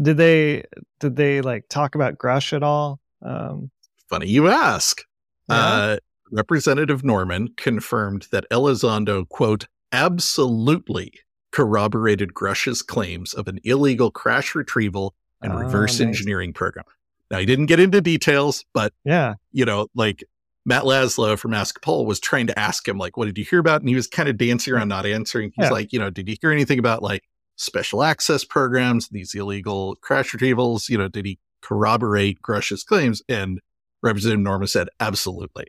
did 0.00 0.16
they 0.16 0.64
did 1.00 1.16
they 1.16 1.40
like 1.42 1.68
talk 1.68 1.94
about 1.94 2.16
grush 2.18 2.52
at 2.54 2.62
all 2.62 2.98
um 3.20 3.70
Funny 4.08 4.26
you 4.26 4.48
ask. 4.48 5.02
Yeah. 5.48 5.56
Uh, 5.56 5.96
Representative 6.30 7.02
Norman 7.04 7.48
confirmed 7.56 8.26
that 8.30 8.44
Elizondo, 8.50 9.26
quote, 9.28 9.66
absolutely 9.92 11.12
corroborated 11.50 12.32
Grush's 12.34 12.82
claims 12.82 13.34
of 13.34 13.48
an 13.48 13.58
illegal 13.64 14.10
crash 14.10 14.54
retrieval 14.54 15.14
and 15.42 15.52
Ah, 15.52 15.56
reverse 15.56 15.98
nice. 15.98 16.06
engineering 16.08 16.52
program. 16.52 16.84
Now, 17.30 17.38
he 17.38 17.46
didn't 17.46 17.66
get 17.66 17.80
into 17.80 18.00
details, 18.00 18.64
but, 18.74 18.92
yeah 19.04 19.34
you 19.52 19.64
know, 19.64 19.88
like 19.94 20.22
Matt 20.64 20.84
Laslo 20.84 21.38
from 21.38 21.54
Ask 21.54 21.82
Paul 21.82 22.06
was 22.06 22.20
trying 22.20 22.46
to 22.46 22.58
ask 22.58 22.86
him, 22.86 22.96
like, 22.98 23.16
what 23.16 23.24
did 23.26 23.36
you 23.38 23.44
hear 23.44 23.58
about? 23.58 23.80
And 23.80 23.88
he 23.88 23.94
was 23.96 24.06
kind 24.06 24.28
of 24.28 24.38
dancing 24.38 24.72
around, 24.74 24.88
not 24.88 25.06
answering. 25.06 25.52
He's 25.56 25.64
Yeah. 25.66 25.70
like, 25.70 25.92
you 25.92 25.98
know, 25.98 26.10
did 26.10 26.28
you 26.28 26.36
hear 26.40 26.52
anything 26.52 26.78
about 26.78 27.02
like 27.02 27.24
special 27.56 28.02
access 28.02 28.44
programs, 28.44 29.08
these 29.08 29.34
illegal 29.34 29.96
crash 30.02 30.32
retrievals? 30.32 30.88
You 30.88 30.98
know, 30.98 31.08
did 31.08 31.26
he 31.26 31.38
corroborate 31.62 32.40
Grush's 32.42 32.84
claims? 32.84 33.22
And 33.28 33.60
Representative 34.02 34.40
Norma 34.42 34.66
said, 34.68 34.88
absolutely. 35.00 35.66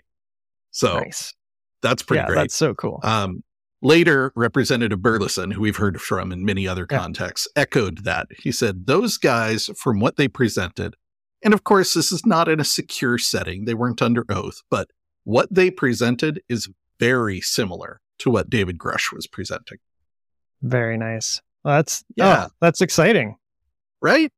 So 0.71 0.99
nice 0.99 1.33
that's 1.81 2.01
pretty 2.01 2.21
yeah 2.21 2.27
great. 2.27 2.35
that's 2.35 2.55
so 2.55 2.73
cool 2.73 2.99
Um, 3.03 3.43
Later, 3.81 4.31
Representative 4.37 4.99
Burlison, 4.99 5.51
who 5.51 5.59
we've 5.59 5.75
heard 5.75 5.99
from 5.99 6.31
in 6.31 6.45
many 6.45 6.65
other 6.67 6.87
Yeah. 6.89 6.99
contexts, 6.99 7.49
echoed 7.55 8.05
that. 8.05 8.27
He 8.37 8.49
said, 8.51 8.85
Those 8.87 9.17
guys, 9.17 9.69
from 9.77 9.99
what 9.99 10.15
they 10.15 10.29
presented, 10.29 10.95
and 11.43 11.53
of 11.53 11.63
course, 11.63 11.93
this 11.93 12.11
is 12.11 12.25
not 12.25 12.47
in 12.49 12.59
a 12.59 12.63
secure 12.63 13.17
setting, 13.17 13.65
they 13.65 13.73
weren't 13.73 14.01
under 14.01 14.25
oath, 14.29 14.61
but 14.69 14.89
what 15.23 15.53
they 15.53 15.69
presented 15.71 16.41
is 16.49 16.69
very 16.99 17.41
similar 17.41 18.01
to 18.19 18.29
what 18.29 18.49
David 18.49 18.77
Grush 18.77 19.11
was 19.13 19.27
presenting, 19.27 19.77
Very 20.61 20.97
nice. 20.97 21.41
Well, 21.63 21.75
that's 21.75 22.03
oh, 22.09 22.13
Yeah. 22.15 22.45
oh, 22.47 22.51
that's 22.61 22.81
exciting. 22.81 23.37
right? 24.01 24.31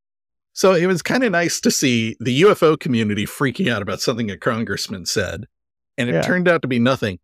So 0.53 0.73
it 0.73 0.85
was 0.85 1.01
kind 1.01 1.23
of 1.23 1.31
nice 1.33 1.59
to 1.61 1.69
see 1.71 2.15
the 2.19 2.41
UFO 2.43 2.79
community 2.79 3.25
freaking 3.25 3.69
out 3.69 3.81
about 3.81 3.99
something 3.99 4.31
a 4.31 4.37
congressman 4.37 5.05
said, 5.05 5.45
and 5.97 6.09
it 6.09 6.13
Yeah. 6.13 6.21
turned 6.21 6.47
out 6.47 6.61
to 6.61 6.67
be 6.67 6.79
nothing, 6.79 7.19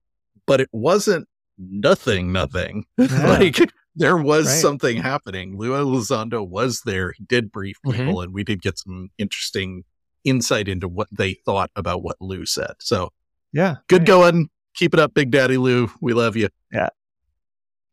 but 0.46 0.60
it 0.60 0.70
wasn't 0.74 1.28
nothing, 1.58 2.32
nothing. 2.32 2.86
Yeah. 2.98 3.28
like 3.40 3.72
there 3.96 4.18
was 4.18 4.48
Right. 4.48 4.62
something 4.62 4.98
happening. 4.98 5.58
Lue 5.58 5.72
Elizondo 5.72 6.48
was 6.48 6.82
there. 6.86 7.12
He 7.12 7.24
did 7.24 7.52
brief 7.52 7.78
Mhm. 7.86 7.92
people, 7.94 8.22
and 8.22 8.34
we 8.34 8.44
did 8.44 8.62
get 8.62 8.78
some 8.80 9.10
interesting 9.18 9.84
insight 10.24 10.68
into 10.68 10.88
what 10.88 11.08
they 11.12 11.34
thought 11.34 11.72
about 11.76 12.04
what 12.04 12.16
Lue 12.22 12.46
said. 12.46 12.74
So 12.80 13.12
Yeah. 13.52 13.78
good 13.88 14.02
right. 14.02 14.08
going. 14.08 14.50
Keep 14.76 14.94
it 14.94 15.00
up, 15.00 15.14
Big 15.14 15.32
Daddy 15.32 15.58
Lue. 15.58 15.92
We 16.00 16.14
love 16.14 16.36
you. 16.38 16.50
Yeah. 16.72 16.90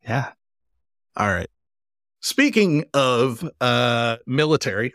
Yeah. 0.03 0.33
All 1.17 1.29
right. 1.29 1.51
Speaking 2.21 2.85
of 2.95 3.49
uh, 3.61 4.17
military, 4.27 4.93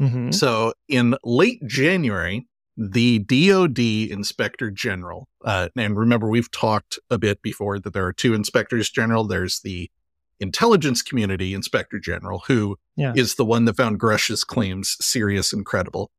mm-hmm. 0.00 0.30
So 0.30 0.72
in 0.88 1.16
late 1.24 1.60
January, 1.66 2.46
the 2.76 3.18
DoD 3.20 4.10
Inspector 4.10 4.70
General, 4.72 5.28
uh, 5.44 5.68
and 5.76 5.96
remember 5.96 6.28
we've 6.28 6.50
talked 6.50 6.98
a 7.10 7.18
bit 7.18 7.40
before 7.42 7.78
that 7.80 7.92
there 7.92 8.06
are 8.06 8.12
two 8.12 8.34
inspectors 8.34 8.90
general. 8.90 9.24
There's 9.26 9.60
the 9.60 9.90
intelligence 10.40 11.02
community 11.02 11.54
inspector 11.54 11.98
general, 11.98 12.40
who 12.46 12.76
is 12.96 13.14
Yeah. 13.32 13.34
the 13.36 13.44
one 13.44 13.64
that 13.66 13.76
found 13.76 13.98
Grush's 14.00 14.44
claims 14.44 14.96
serious 15.00 15.52
and 15.52 15.64
credible, 15.64 16.10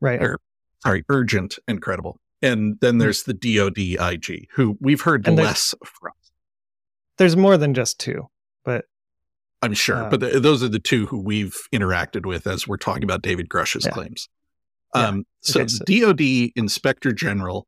Right. 0.00 0.20
or 0.22 0.40
sorry, 0.82 1.04
urgent 1.08 1.58
and 1.66 1.80
credible. 1.80 2.20
And 2.42 2.78
then 2.80 2.98
there's 2.98 3.22
the 3.22 3.32
DoD 3.34 3.96
IG, 3.98 4.48
who 4.52 4.76
we've 4.80 5.00
heard 5.00 5.26
Hmm. 5.26 5.34
Less 5.34 5.74
from. 5.84 6.12
There's 7.16 7.36
more 7.36 7.56
than 7.56 7.72
just 7.72 7.98
two, 7.98 8.28
but 8.64 8.84
I'm 9.62 9.72
sure, 9.72 10.04
Um, 10.04 10.10
but 10.10 10.20
th- 10.20 10.42
those 10.42 10.62
are 10.62 10.68
the 10.68 10.78
two 10.78 11.06
who 11.06 11.18
we've 11.18 11.56
interacted 11.72 12.26
with 12.26 12.46
as 12.46 12.68
we're 12.68 12.76
talking 12.76 13.04
about 13.04 13.22
David 13.22 13.48
Grush's 13.48 13.86
Yeah. 13.86 13.92
claims. 13.92 14.28
Yeah. 14.94 15.08
Um, 15.08 15.26
so, 15.40 15.60
Okay, 15.60 15.68
so- 15.68 15.84
DoD 15.86 16.52
Inspector 16.54 17.10
General 17.14 17.66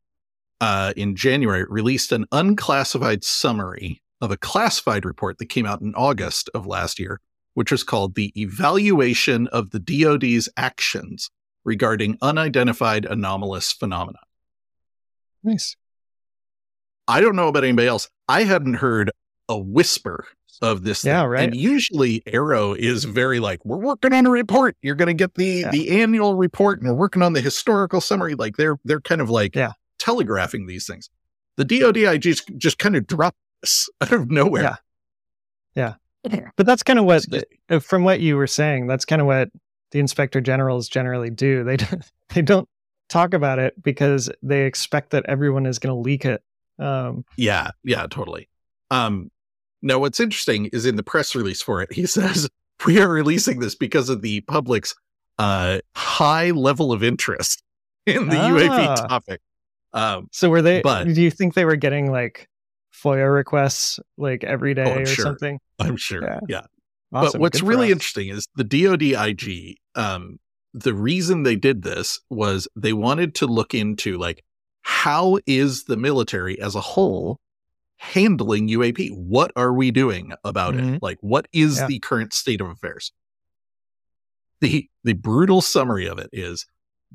uh, 0.61 0.93
in 0.97 1.15
January 1.15 1.65
released 1.69 2.11
an 2.11 2.25
unclassified 2.33 3.23
summary 3.23 4.01
of 4.21 4.31
a 4.31 4.37
classified 4.37 5.05
report 5.05 5.37
that 5.37 5.47
came 5.47 5.65
out 5.65 5.81
in 5.81 5.93
August 5.95 6.49
of 6.53 6.65
last 6.65 6.99
year, 6.99 7.19
which 7.53 7.71
was 7.71 7.83
called 7.83 8.15
the 8.15 8.31
Evaluation 8.35 9.47
of 9.47 9.71
the 9.71 9.79
DoD's 9.79 10.49
Actions 10.57 11.29
Regarding 11.65 12.17
Unidentified 12.21 13.05
Anomalous 13.05 13.71
Phenomena. 13.73 14.19
nice. 15.43 15.75
I 17.07 17.21
don't 17.21 17.35
know 17.35 17.47
about 17.47 17.63
anybody 17.63 17.87
else. 17.87 18.07
I 18.27 18.43
hadn't 18.43 18.75
heard 18.75 19.11
a 19.47 19.57
whisper 19.57 20.27
of 20.61 20.83
this. 20.83 21.03
Yeah, 21.03 21.21
thing. 21.21 21.29
right. 21.29 21.43
And 21.49 21.55
usually 21.55 22.21
AARO 22.27 22.77
is 22.77 23.03
very 23.03 23.39
like, 23.39 23.63
we're 23.65 23.77
working 23.77 24.13
on 24.13 24.25
a 24.25 24.29
report. 24.29 24.77
You're 24.83 24.95
going 24.95 25.07
to 25.07 25.13
get 25.13 25.33
the 25.35 25.45
Yeah. 25.61 25.71
the 25.71 26.01
annual 26.01 26.35
report, 26.35 26.79
and 26.79 26.87
we're 26.89 26.95
working 26.95 27.21
on 27.23 27.33
the 27.33 27.41
historical 27.41 27.99
summary. 27.99 28.35
Like 28.35 28.57
they're 28.57 28.77
they're 28.85 29.01
kind 29.01 29.21
of 29.21 29.29
like 29.29 29.55
Yeah. 29.55 29.71
telegraphing 29.97 30.67
these 30.67 30.85
things. 30.85 31.09
The 31.57 31.65
DoD 31.65 32.21
just 32.21 32.49
just 32.57 32.77
kind 32.77 32.95
of 32.95 33.07
dropped 33.07 33.37
out 34.01 34.11
of 34.11 34.29
nowhere. 34.31 34.79
Yeah. 35.75 35.95
yeah. 36.23 36.49
But 36.55 36.65
that's 36.65 36.83
kind 36.83 36.99
of 36.99 37.05
what, 37.05 37.25
uh, 37.69 37.79
from 37.79 38.03
what 38.03 38.19
you 38.19 38.35
were 38.37 38.47
saying, 38.47 38.87
that's 38.87 39.05
kind 39.05 39.21
of 39.21 39.27
what 39.27 39.49
the 39.91 39.99
inspector 39.99 40.41
generals 40.41 40.87
generally 40.87 41.29
do. 41.29 41.63
They 41.65 41.77
don't, 41.77 42.03
they 42.33 42.41
don't 42.41 42.69
talk 43.09 43.33
about 43.33 43.59
it 43.59 43.81
because 43.81 44.29
they 44.43 44.65
expect 44.65 45.11
that 45.11 45.25
everyone 45.27 45.65
is 45.65 45.79
going 45.79 45.95
to 45.95 45.99
leak 45.99 46.25
it. 46.25 46.43
Um, 46.77 47.25
Yeah, 47.37 47.71
yeah, 47.83 48.05
totally. 48.09 48.49
Um, 48.91 49.31
now, 49.81 49.99
what's 49.99 50.19
interesting 50.19 50.65
is 50.67 50.85
in 50.85 50.95
the 50.95 51.03
press 51.03 51.35
release 51.35 51.61
for 51.61 51.81
it, 51.81 51.91
he 51.93 52.05
says, 52.17 52.49
We 52.85 52.99
are 53.01 53.07
releasing 53.09 53.59
this 53.59 53.75
because 53.75 54.09
of 54.09 54.21
the 54.21 54.41
public's 54.41 54.93
uh, 55.37 55.79
high 55.95 56.51
level 56.51 56.91
of 56.91 57.01
interest 57.03 57.63
in 58.05 58.27
the 58.29 58.37
Ah. 58.37 58.49
UAP 58.49 59.07
topic. 59.07 59.41
Um, 59.93 60.27
so 60.31 60.49
were 60.49 60.61
they? 60.61 60.81
But- 60.81 61.05
do 61.05 61.21
you 61.21 61.31
think 61.31 61.53
they 61.53 61.65
were 61.65 61.77
getting 61.77 62.11
like 62.11 62.47
FOIA 62.93 63.33
requests 63.33 63.99
like 64.17 64.43
every 64.43 64.73
day 64.73 64.83
I'm 64.93 65.01
or 65.03 65.05
sure. 65.05 65.23
something? 65.25 65.59
I'm 65.79 65.97
sure. 65.97 66.23
Yeah. 66.23 66.39
Yeah. 66.47 66.61
Awesome. 67.11 67.31
But 67.33 67.41
what's 67.41 67.61
Good 67.61 67.67
really 67.67 67.91
interesting 67.91 68.29
is 68.29 68.47
the 68.55 68.63
DoD 68.63 69.01
IG. 69.01 69.77
Um, 69.95 70.39
the 70.73 70.93
reason 70.93 71.43
they 71.43 71.55
did 71.55 71.81
this 71.81 72.19
was 72.29 72.67
they 72.75 72.93
wanted 72.93 73.33
to 73.35 73.47
look 73.47 73.73
into 73.73 74.17
like 74.17 74.43
how 74.81 75.39
is 75.47 75.85
the 75.85 75.97
military 75.97 76.59
as 76.61 76.75
a 76.75 76.81
whole 76.81 77.39
handling 77.97 78.67
UAP? 78.69 79.09
What 79.11 79.51
are 79.55 79.73
we 79.73 79.91
doing 79.91 80.31
about 80.43 80.75
Mhm. 80.75 80.95
it? 80.95 81.03
Like, 81.03 81.17
what 81.21 81.47
is 81.51 81.77
Yeah. 81.77 81.87
the 81.87 81.99
current 81.99 82.33
state 82.33 82.61
of 82.61 82.69
affairs? 82.69 83.11
The 84.61 84.89
the 85.03 85.13
brutal 85.13 85.61
summary 85.61 86.05
of 86.07 86.19
it 86.19 86.29
is 86.33 86.65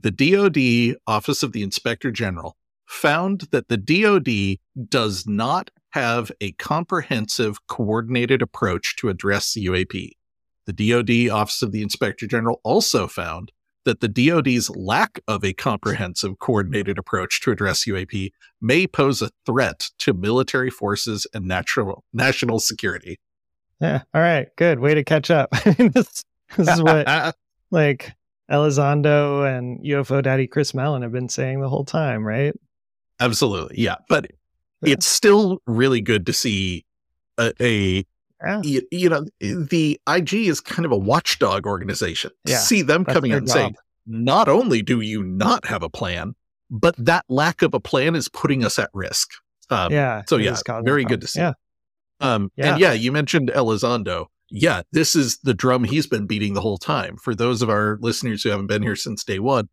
the 0.01 0.11
DoD 0.11 0.97
Office 1.07 1.43
of 1.43 1.53
the 1.53 1.63
Inspector 1.63 2.11
General 2.13 2.57
found 2.87 3.49
that 3.51 3.69
the 3.69 3.77
DoD 3.77 4.59
does 4.89 5.27
not 5.27 5.71
have 5.91 6.33
a 6.41 6.53
comprehensive, 6.53 7.67
coordinated 7.67 8.43
approach 8.43 8.97
to 8.97 9.09
address 9.09 9.53
the 9.55 9.67
UAP. 9.67 10.11
The 10.67 10.73
DoD 10.73 11.31
Office 11.31 11.63
of 11.63 11.73
the 11.73 11.83
Inspector 11.83 12.27
General 12.27 12.61
also 12.65 13.07
found 13.07 13.53
that 13.85 14.01
the 14.01 14.09
DoD's 14.09 14.71
lack 14.71 15.21
of 15.29 15.45
a 15.45 15.53
comprehensive, 15.53 16.39
coordinated 16.39 16.99
approach 16.99 17.41
to 17.43 17.51
address 17.51 17.85
UAP 17.85 18.33
may 18.61 18.87
pose 18.87 19.23
a 19.23 19.31
threat 19.45 19.91
to 19.99 20.15
military 20.15 20.71
forces 20.71 21.27
and 21.35 21.47
natural 21.47 22.05
national 22.13 22.61
security. 22.61 23.21
Yeah. 23.81 24.03
All 24.15 24.21
right. 24.21 24.49
Good. 24.57 24.81
Way 24.81 24.95
to 24.95 25.05
catch 25.05 25.31
up. 25.31 25.51
this, 25.65 26.25
this 26.57 26.69
is 26.69 26.83
what 26.83 27.07
like 27.71 28.13
Elizondo 28.51 29.47
and 29.47 29.85
UFO 29.85 30.23
Daddy 30.23 30.47
Chris 30.47 30.75
Mellon 30.75 31.03
have 31.03 31.13
been 31.13 31.29
saying 31.29 31.61
the 31.61 31.69
whole 31.69 31.85
time, 31.85 32.27
right? 32.27 32.55
Absolutely, 33.25 33.81
yeah. 33.81 33.97
But 34.09 34.31
it's 34.83 35.07
still 35.07 35.59
really 35.67 36.01
good 36.01 36.27
to 36.27 36.33
see 36.33 36.85
a, 37.39 37.53
a 37.61 38.05
Yeah. 38.45 38.61
you, 38.63 38.83
you 38.91 39.09
know 39.09 39.25
the 39.41 39.99
IG 40.09 40.35
is 40.35 40.61
kind 40.61 40.85
of 40.85 40.93
a 40.93 40.97
watchdog 40.99 41.67
organization. 41.67 42.31
To 42.47 42.53
Yeah, 42.53 42.59
see 42.59 42.83
them 42.83 43.05
coming 43.05 43.33
out 43.33 43.39
and 43.39 43.51
saying, 43.51 43.77
not 44.07 44.49
only 44.49 44.83
do 44.83 45.01
you 45.01 45.23
not 45.23 45.67
have 45.67 45.83
a 45.83 45.89
plan, 45.89 46.35
but 46.71 46.95
that 46.99 47.25
lack 47.29 47.63
of 47.63 47.75
a 47.75 47.81
plan 47.81 48.15
is 48.15 48.29
putting 48.29 48.65
us 48.65 48.79
at 48.79 48.91
risk. 48.93 49.31
Um, 49.71 49.93
yeah. 49.93 50.23
so 50.29 50.37
yeah, 50.37 50.57
very 50.83 51.05
good 51.05 51.23
to 51.23 51.27
see. 51.27 51.41
Yeah. 51.41 51.53
Um, 52.21 52.51
Yeah. 52.57 52.73
And 52.73 52.81
yeah, 52.81 52.93
you 52.93 53.11
mentioned 53.13 53.51
Elizondo. 53.55 54.27
Yeah, 54.51 54.83
this 54.93 55.17
is 55.17 55.39
the 55.43 55.55
drum 55.55 55.85
he's 55.85 56.07
been 56.07 56.27
beating 56.27 56.53
the 56.53 56.61
whole 56.61 56.79
time. 56.79 57.17
For 57.17 57.35
those 57.35 57.63
of 57.63 57.71
our 57.71 57.99
listeners 58.01 58.43
who 58.43 58.51
haven't 58.51 58.67
been 58.67 58.83
here 58.83 58.95
since 58.95 59.25
day 59.25 59.39
one, 59.39 59.69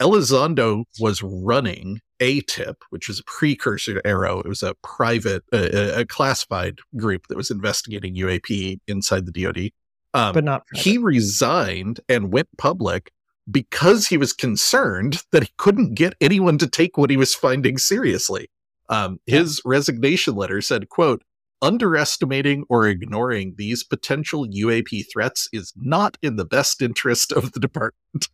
Elizondo 0.00 0.84
was 1.00 1.22
running 1.22 2.00
AATIP, 2.22 2.76
which 2.90 3.08
was 3.08 3.20
a 3.20 3.24
precursor 3.24 3.94
to 3.94 4.02
AARO. 4.02 4.40
It 4.44 4.48
was 4.48 4.62
a 4.62 4.74
private, 4.82 5.42
uh, 5.52 5.68
a- 6.00 6.04
classified 6.06 6.78
group 6.96 7.26
that 7.28 7.36
was 7.36 7.50
investigating 7.50 8.14
UAP 8.14 8.80
inside 8.86 9.26
the 9.26 9.32
DoD. 9.32 9.70
Um, 10.14 10.34
But 10.34 10.44
not 10.44 10.66
he 10.74 10.98
resigned 10.98 12.00
and 12.08 12.32
went 12.32 12.48
public 12.58 13.12
because 13.50 14.06
he 14.08 14.16
was 14.16 14.32
concerned 14.32 15.22
that 15.32 15.42
he 15.42 15.50
couldn't 15.56 15.94
get 15.94 16.14
anyone 16.20 16.58
to 16.58 16.68
take 16.68 16.96
what 16.96 17.10
he 17.10 17.16
was 17.16 17.34
finding 17.34 17.78
seriously. 17.78 18.48
Um, 18.88 19.18
his 19.26 19.60
resignation 19.64 20.34
letter 20.34 20.60
said, 20.60 20.88
quote, 20.88 21.22
underestimating 21.62 22.64
or 22.68 22.86
ignoring 22.88 23.54
these 23.56 23.84
potential 23.84 24.46
UAP 24.46 25.04
threats 25.10 25.48
is 25.52 25.72
not 25.76 26.18
in 26.20 26.36
the 26.36 26.44
best 26.44 26.82
interest 26.82 27.32
of 27.32 27.52
the 27.52 27.60
department. 27.60 28.28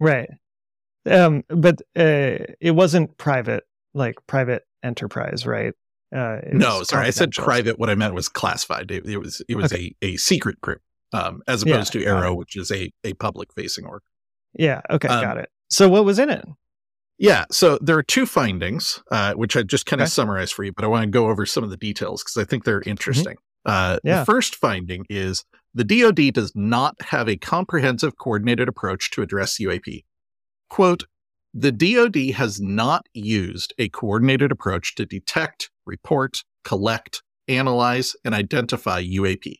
right. 0.00 0.30
Um, 1.10 1.42
but 1.48 1.80
uh, 1.96 2.44
it 2.60 2.74
wasn't 2.74 3.16
private, 3.18 3.64
like 3.94 4.16
private 4.26 4.62
enterprise, 4.82 5.46
right? 5.46 5.74
Uh, 6.14 6.40
No, 6.52 6.82
sorry, 6.82 7.06
I 7.06 7.10
said 7.10 7.32
private. 7.32 7.78
What 7.78 7.90
I 7.90 7.94
meant 7.94 8.14
was 8.14 8.28
classified. 8.28 8.90
It, 8.90 9.06
it 9.06 9.18
was 9.18 9.42
it 9.48 9.56
was 9.56 9.72
a, 9.72 9.94
a 10.02 10.16
secret 10.16 10.60
group, 10.60 10.80
um, 11.12 11.42
as 11.48 11.64
Yeah, 11.64 11.74
opposed 11.74 11.92
to 11.94 12.04
AARO, 12.04 12.36
which 12.36 12.54
is 12.56 12.70
a 12.70 12.92
a 13.02 13.14
public 13.14 13.52
facing 13.54 13.86
org. 13.86 14.02
Yeah. 14.54 14.82
Okay. 14.90 15.08
Um, 15.08 15.22
got 15.22 15.38
it. 15.38 15.48
So 15.70 15.88
what 15.88 16.04
was 16.04 16.18
in 16.18 16.28
it? 16.30 16.44
Yeah, 17.18 17.44
so 17.50 17.78
there 17.80 17.96
are 17.96 18.02
two 18.02 18.26
findings, 18.26 19.00
uh, 19.10 19.34
which 19.34 19.56
I 19.56 19.62
just 19.62 19.86
kind 19.86 20.00
of 20.02 20.06
Okay. 20.06 20.10
summarized 20.10 20.52
for 20.54 20.64
you, 20.64 20.72
but 20.72 20.84
I 20.84 20.88
want 20.88 21.04
to 21.04 21.10
go 21.10 21.28
over 21.28 21.46
some 21.46 21.62
of 21.62 21.70
the 21.70 21.76
details 21.76 22.22
because 22.22 22.36
I 22.36 22.44
think 22.44 22.64
they're 22.64 22.82
interesting. 22.84 23.36
Uh, 23.64 23.98
Yeah. 24.02 24.20
The 24.20 24.24
first 24.24 24.56
finding 24.56 25.06
is 25.08 25.44
the 25.72 25.84
DoD 25.84 26.32
does 26.34 26.52
not 26.56 27.00
have 27.00 27.28
a 27.28 27.36
comprehensive, 27.36 28.18
coordinated 28.18 28.68
approach 28.68 29.10
to 29.12 29.22
address 29.22 29.58
UAP. 29.60 30.04
Quote, 30.72 31.04
the 31.52 31.70
DoD 31.70 32.34
has 32.36 32.58
not 32.58 33.06
used 33.12 33.74
a 33.76 33.90
coordinated 33.90 34.50
approach 34.50 34.94
to 34.94 35.04
detect, 35.04 35.70
report, 35.84 36.44
collect, 36.64 37.22
analyze, 37.46 38.16
and 38.24 38.34
identify 38.34 39.04
UAP. 39.04 39.56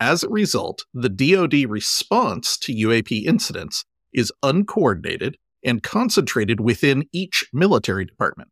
As 0.00 0.22
a 0.22 0.30
result, 0.30 0.86
the 0.94 1.10
DoD 1.10 1.68
response 1.68 2.56
to 2.60 2.74
UAP 2.74 3.26
incidents 3.26 3.84
is 4.14 4.32
uncoordinated 4.42 5.36
and 5.62 5.82
concentrated 5.82 6.58
within 6.58 7.04
each 7.12 7.44
military 7.52 8.06
department. 8.06 8.48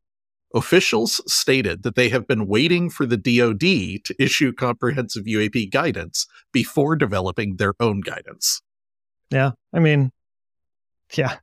Officials 0.54 1.22
stated 1.26 1.84
that 1.84 1.94
they 1.94 2.10
have 2.10 2.26
been 2.26 2.46
waiting 2.46 2.90
for 2.90 3.06
the 3.06 3.16
DoD 3.16 4.04
to 4.04 4.14
issue 4.18 4.52
comprehensive 4.52 5.24
UAP 5.24 5.72
guidance 5.72 6.26
before 6.52 6.96
developing 6.96 7.56
their 7.56 7.72
own 7.80 8.02
guidance. 8.02 8.60
Yeah. 9.30 9.52
I 9.72 9.78
mean, 9.78 10.12
yeah. 11.14 11.36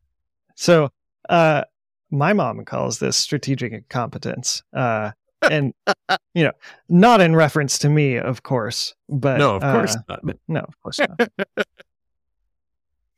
So, 0.62 0.92
uh, 1.28 1.64
my 2.12 2.34
mom 2.34 2.64
calls 2.66 3.00
this 3.00 3.18
strategic 3.18 3.74
incompetence. 3.74 4.62
Uh, 4.72 5.10
and 5.42 5.74
you 6.36 6.44
know, 6.44 6.52
not 6.88 7.20
in 7.20 7.36
reference 7.36 7.80
to 7.80 7.90
me, 7.90 8.18
of 8.18 8.44
course, 8.44 8.94
but 9.10 9.40
no, 9.40 9.56
of 9.56 9.64
course 9.64 9.96
uh, 9.96 10.18
not. 10.24 10.38
no, 10.48 10.60
of 10.60 10.80
course 10.84 11.00
not. 11.00 11.32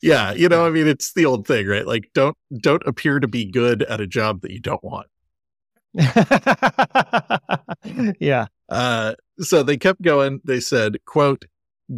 yeah, 0.01 0.32
you 0.32 0.47
know, 0.47 0.65
I 0.65 0.69
mean, 0.69 0.88
it's 0.88 1.12
the 1.12 1.25
old 1.25 1.45
thing, 1.45 1.67
right? 1.67 1.86
Like, 1.86 2.12
don't 2.13 2.38
don't 2.62 2.84
appear 2.86 3.19
to 3.19 3.27
be 3.27 3.43
good 3.43 3.84
at 3.84 3.99
a 3.99 4.08
job 4.08 4.39
that 4.43 4.51
you 4.51 4.62
don't 4.62 4.82
want. 4.82 5.08
yeah. 8.21 8.45
Uh, 8.69 9.15
so 9.39 9.63
they 9.63 9.75
kept 9.75 10.01
going. 10.01 10.39
They 10.45 10.62
said, 10.62 10.99
"quote 11.06 11.43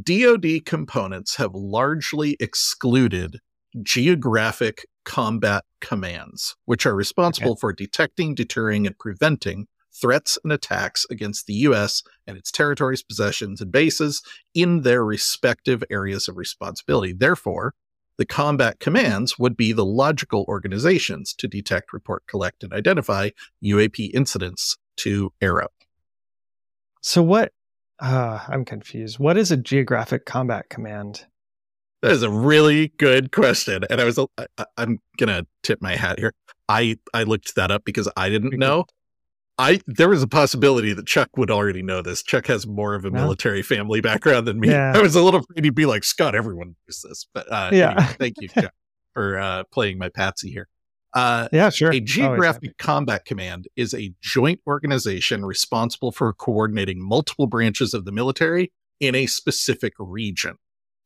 DoD 0.01 0.65
components 0.65 1.35
have 1.35 1.53
largely 1.53 2.35
excluded 2.39 3.41
geographic 3.83 4.87
combat 5.05 5.63
commands, 5.79 6.55
which 6.65 6.85
are 6.85 6.95
responsible 6.95 7.51
okay. 7.51 7.59
for 7.59 7.73
detecting, 7.73 8.35
deterring, 8.35 8.85
and 8.85 8.97
preventing 8.97 9.67
threats 9.93 10.37
and 10.43 10.51
attacks 10.51 11.05
against 11.09 11.47
the 11.47 11.53
U.S. 11.53 12.03
and 12.27 12.37
its 12.37 12.51
territories, 12.51 13.01
possessions, 13.01 13.61
and 13.61 13.71
bases 13.71 14.21
in 14.53 14.81
their 14.81 15.05
respective 15.05 15.83
areas 15.89 16.27
of 16.27 16.35
responsibility. 16.37 17.13
Therefore, 17.13 17.73
the 18.17 18.25
combat 18.25 18.79
commands 18.79 19.37
would 19.37 19.57
be 19.57 19.73
the 19.73 19.85
logical 19.85 20.45
organizations 20.47 21.33
to 21.33 21.47
detect, 21.47 21.93
report, 21.93 22.27
collect, 22.27 22.63
and 22.63 22.73
identify 22.73 23.29
UAP 23.63 24.11
incidents 24.13 24.77
to 24.97 25.33
AARO. 25.41 25.67
So, 27.01 27.21
what? 27.21 27.51
Uh, 27.99 28.39
I'm 28.47 28.65
confused. 28.65 29.19
What 29.19 29.37
is 29.37 29.51
a 29.51 29.57
geographic 29.57 30.25
combat 30.25 30.69
command? 30.69 31.25
That 32.05 32.11
is 32.11 32.21
a 32.21 32.29
really 32.29 32.89
good 32.97 33.31
question, 33.31 33.83
and 33.89 33.99
I 33.99 34.03
was 34.03 34.19
I, 34.19 34.47
am 34.77 34.99
gonna 35.17 35.47
tip 35.63 35.81
my 35.81 35.95
hat 35.95 36.19
here. 36.19 36.33
I 36.69 36.97
I 37.15 37.23
looked 37.23 37.55
that 37.55 37.71
up 37.71 37.83
because 37.83 38.07
I 38.15 38.29
didn't 38.29 38.53
know. 38.59 38.85
I 39.57 39.79
there 39.87 40.09
was 40.09 40.21
a 40.21 40.27
possibility 40.27 40.93
that 40.93 41.07
Chuck 41.07 41.35
would 41.35 41.49
already 41.49 41.81
know 41.81 42.03
this. 42.03 42.21
Chuck 42.21 42.45
has 42.45 42.67
more 42.67 42.93
of 42.93 43.05
a 43.05 43.09
no. 43.09 43.21
military 43.21 43.63
family 43.63 44.01
background 44.01 44.47
than 44.47 44.59
me. 44.59 44.69
Yeah. 44.69 44.93
I 44.95 45.01
was 45.01 45.15
a 45.15 45.21
little 45.23 45.39
afraid 45.39 45.63
he'd 45.63 45.73
be 45.73 45.87
like 45.87 46.03
Scott. 46.03 46.35
Everyone 46.35 46.75
knows 46.87 47.01
this, 47.01 47.25
but 47.33 47.51
uh, 47.51 47.71
yeah. 47.73 47.91
Anyway, 47.91 48.15
thank 48.19 48.35
you, 48.39 48.47
Chuck, 48.61 48.73
for 49.15 49.39
uh, 49.39 49.63
playing 49.71 49.97
my 49.97 50.09
patsy 50.09 50.51
here. 50.51 50.67
Uh, 51.11 51.47
yeah, 51.51 51.69
sure. 51.69 51.91
A 51.91 52.01
geographic 52.01 52.77
combat 52.77 53.25
command 53.25 53.67
is 53.75 53.95
a 53.95 54.13
joint 54.21 54.59
organization 54.67 55.43
responsible 55.43 56.11
for 56.11 56.31
coordinating 56.33 57.01
multiple 57.01 57.47
branches 57.47 57.95
of 57.95 58.05
the 58.05 58.11
military 58.11 58.71
in 58.99 59.15
a 59.15 59.25
specific 59.25 59.93
region. 59.97 60.57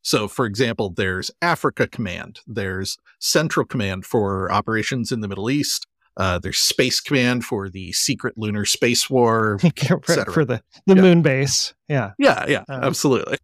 So, 0.02 0.28
for 0.28 0.46
example, 0.46 0.90
there's 0.90 1.30
Africa 1.42 1.88
Command, 1.88 2.40
there's 2.48 2.98
Central 3.20 3.66
Command 3.66 4.06
for 4.06 4.52
operations 4.52 5.12
in 5.12 5.20
the 5.20 5.28
Middle 5.28 5.50
East, 5.50 5.88
uh, 6.20 6.38
there's 6.38 6.58
Space 6.58 7.00
Command 7.00 7.46
for 7.46 7.70
the 7.70 7.94
secret 7.94 8.38
lunar 8.38 8.66
space 8.66 9.10
war, 9.10 9.58
for 10.28 10.44
the 10.44 10.62
the 10.86 10.96
yeah. 10.96 11.02
moon 11.02 11.22
base. 11.22 11.74
Yeah, 11.88 12.12
yeah, 12.20 12.46
yeah, 12.48 12.64
um, 12.68 12.84
absolutely. 12.84 13.38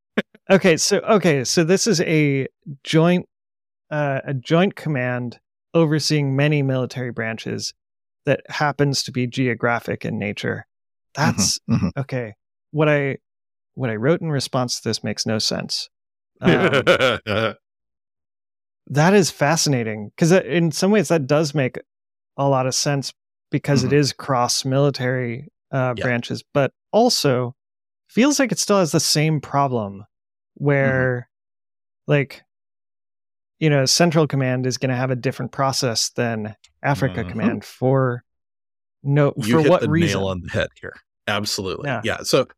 okay, 0.50 0.78
so 0.78 0.98
okay, 1.00 1.44
so 1.44 1.62
this 1.62 1.86
is 1.86 2.00
a 2.00 2.48
joint 2.84 3.28
uh, 3.90 4.20
a 4.24 4.32
joint 4.32 4.76
command 4.76 5.40
overseeing 5.74 6.34
many 6.34 6.62
military 6.62 7.12
branches 7.12 7.74
that 8.24 8.40
happens 8.48 9.02
to 9.02 9.12
be 9.12 9.26
geographic 9.26 10.06
in 10.06 10.18
nature. 10.18 10.66
That's 11.14 11.58
mm-hmm, 11.58 11.74
mm-hmm. 11.74 12.00
okay. 12.00 12.34
What 12.70 12.88
I 12.88 13.18
what 13.74 13.90
I 13.90 13.96
wrote 13.96 14.22
in 14.22 14.30
response 14.30 14.80
to 14.80 14.88
this 14.88 15.04
makes 15.04 15.26
no 15.26 15.38
sense. 15.38 15.90
Um, 16.42 17.54
that 18.88 19.14
is 19.14 19.30
fascinating 19.30 20.10
because 20.10 20.32
in 20.32 20.72
some 20.72 20.90
ways 20.90 21.08
that 21.08 21.26
does 21.26 21.54
make 21.54 21.78
a 22.36 22.48
lot 22.48 22.66
of 22.66 22.74
sense 22.74 23.12
because 23.50 23.84
mm-hmm. 23.84 23.94
it 23.94 23.98
is 23.98 24.12
cross 24.12 24.64
military 24.64 25.48
uh, 25.70 25.94
yeah. 25.96 26.02
branches, 26.02 26.42
but 26.52 26.72
also 26.92 27.54
feels 28.08 28.38
like 28.38 28.52
it 28.52 28.58
still 28.58 28.78
has 28.78 28.92
the 28.92 29.00
same 29.00 29.40
problem 29.40 30.00
mm-hmm. 30.00 30.64
where, 30.64 31.28
mm-hmm. 32.08 32.12
like, 32.12 32.42
you 33.58 33.70
know, 33.70 33.86
Central 33.86 34.26
Command 34.26 34.66
is 34.66 34.78
going 34.78 34.90
to 34.90 34.96
have 34.96 35.10
a 35.10 35.16
different 35.16 35.52
process 35.52 36.10
than 36.10 36.56
Africa 36.82 37.20
mm-hmm. 37.20 37.30
Command 37.30 37.64
for 37.64 38.24
no 39.04 39.32
you 39.36 39.54
for 39.54 39.60
hit 39.62 39.70
what 39.70 39.80
the 39.82 39.90
reason? 39.90 40.20
Nail 40.20 40.28
on 40.28 40.40
the 40.42 40.50
head 40.50 40.68
here. 40.80 40.94
Absolutely. 41.28 41.88
Yeah. 41.88 42.00
yeah. 42.04 42.18
So 42.22 42.48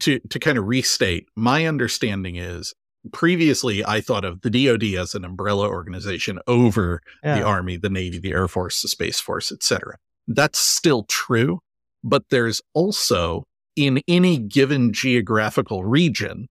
to 0.00 0.18
to 0.18 0.38
kind 0.38 0.56
of 0.56 0.66
restate, 0.66 1.28
my 1.36 1.66
understanding 1.66 2.36
is 2.36 2.74
previously 3.12 3.84
I 3.84 4.00
thought 4.00 4.24
of 4.24 4.42
the 4.42 4.50
DoD 4.50 4.84
as 4.98 5.14
an 5.14 5.24
umbrella 5.24 5.68
organization 5.68 6.38
over 6.46 7.02
yeah. 7.22 7.38
the 7.38 7.44
Army, 7.44 7.76
the 7.76 7.90
Navy, 7.90 8.18
the 8.18 8.32
Air 8.32 8.48
Force, 8.48 8.82
the 8.82 8.88
Space 8.88 9.20
Force, 9.20 9.50
etc. 9.50 9.96
That's 10.28 10.58
still 10.58 11.04
true, 11.04 11.60
but 12.04 12.24
there's 12.30 12.60
also 12.74 13.46
in 13.76 14.02
any 14.08 14.38
given 14.38 14.92
geographical 14.92 15.84
region, 15.84 16.48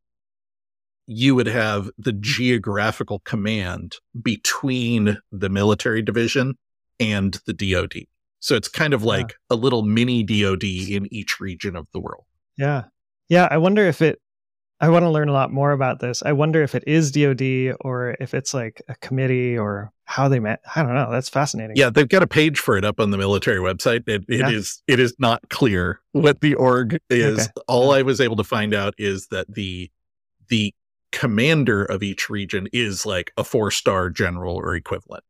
you 1.05 1.35
would 1.35 1.47
have 1.47 1.89
the 1.97 2.13
geographical 2.13 3.19
command 3.19 3.97
between 4.21 5.17
the 5.31 5.49
military 5.49 6.01
division 6.01 6.55
and 6.99 7.39
the 7.45 7.53
DoD. 7.53 8.05
So 8.39 8.55
it's 8.55 8.67
kind 8.67 8.93
of 8.93 9.03
like 9.03 9.31
yeah. 9.31 9.35
a 9.51 9.55
little 9.55 9.83
mini 9.83 10.23
DoD 10.23 10.63
in 10.63 11.07
each 11.11 11.39
region 11.39 11.75
of 11.75 11.87
the 11.93 11.99
world. 11.99 12.25
Yeah. 12.57 12.85
Yeah. 13.27 13.47
I 13.49 13.57
wonder 13.57 13.85
if 13.85 14.01
it 14.01 14.19
I 14.81 14.89
want 14.89 15.03
to 15.03 15.09
learn 15.09 15.27
a 15.27 15.33
lot 15.33 15.51
more 15.51 15.71
about 15.71 15.99
this. 15.99 16.23
I 16.23 16.31
wonder 16.31 16.63
if 16.63 16.73
it 16.73 16.85
is 16.87 17.11
DoD 17.11 17.75
or 17.81 18.15
if 18.19 18.33
it's 18.33 18.53
like 18.53 18.81
a 18.87 18.95
committee 18.95 19.57
or 19.57 19.91
how 20.05 20.29
they 20.29 20.39
met. 20.39 20.61
I 20.73 20.83
don't 20.83 20.93
know. 20.93 21.11
That's 21.11 21.27
fascinating. 21.27 21.75
Yeah, 21.75 21.89
they've 21.89 22.07
got 22.07 22.23
a 22.23 22.27
page 22.27 22.59
for 22.59 22.77
it 22.77 22.85
up 22.85 22.99
on 22.99 23.11
the 23.11 23.17
military 23.17 23.59
website. 23.59 24.07
It, 24.07 24.23
it 24.29 24.39
yeah. 24.39 24.49
is 24.49 24.81
it 24.87 24.99
is 24.99 25.13
not 25.19 25.49
clear 25.49 25.99
what 26.13 26.39
the 26.39 26.55
org 26.55 26.97
is. 27.09 27.39
Okay. 27.39 27.51
All 27.67 27.91
I 27.91 28.03
was 28.03 28.21
able 28.21 28.37
to 28.37 28.43
find 28.43 28.73
out 28.73 28.93
is 28.97 29.27
that 29.27 29.53
the 29.53 29.91
the 30.47 30.73
commander 31.11 31.83
of 31.83 32.01
each 32.01 32.29
region 32.29 32.67
is 32.71 33.05
like 33.05 33.31
a 33.35 33.43
four 33.43 33.71
star 33.71 34.09
general 34.09 34.55
or 34.55 34.75
equivalent, 34.75 35.23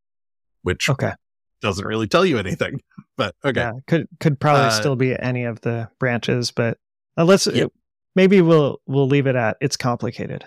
which 0.61 0.89
okay 0.89 1.13
doesn't 1.61 1.85
really 1.85 2.07
tell 2.07 2.25
you 2.25 2.37
anything. 2.37 2.81
But 3.17 3.35
okay, 3.43 3.59
yeah, 3.59 3.73
could 3.85 4.07
could 4.21 4.39
probably 4.39 4.67
uh, 4.67 4.69
still 4.69 4.95
be 4.95 5.13
any 5.13 5.43
of 5.43 5.59
the 5.59 5.89
branches, 5.99 6.51
but 6.51 6.77
uh, 7.17 7.25
let's 7.25 7.47
yep 7.47 7.69
maybe 8.15 8.41
we'll 8.41 8.81
we'll 8.85 9.07
leave 9.07 9.27
it 9.27 9.35
at 9.35 9.57
it's 9.61 9.77
complicated. 9.77 10.45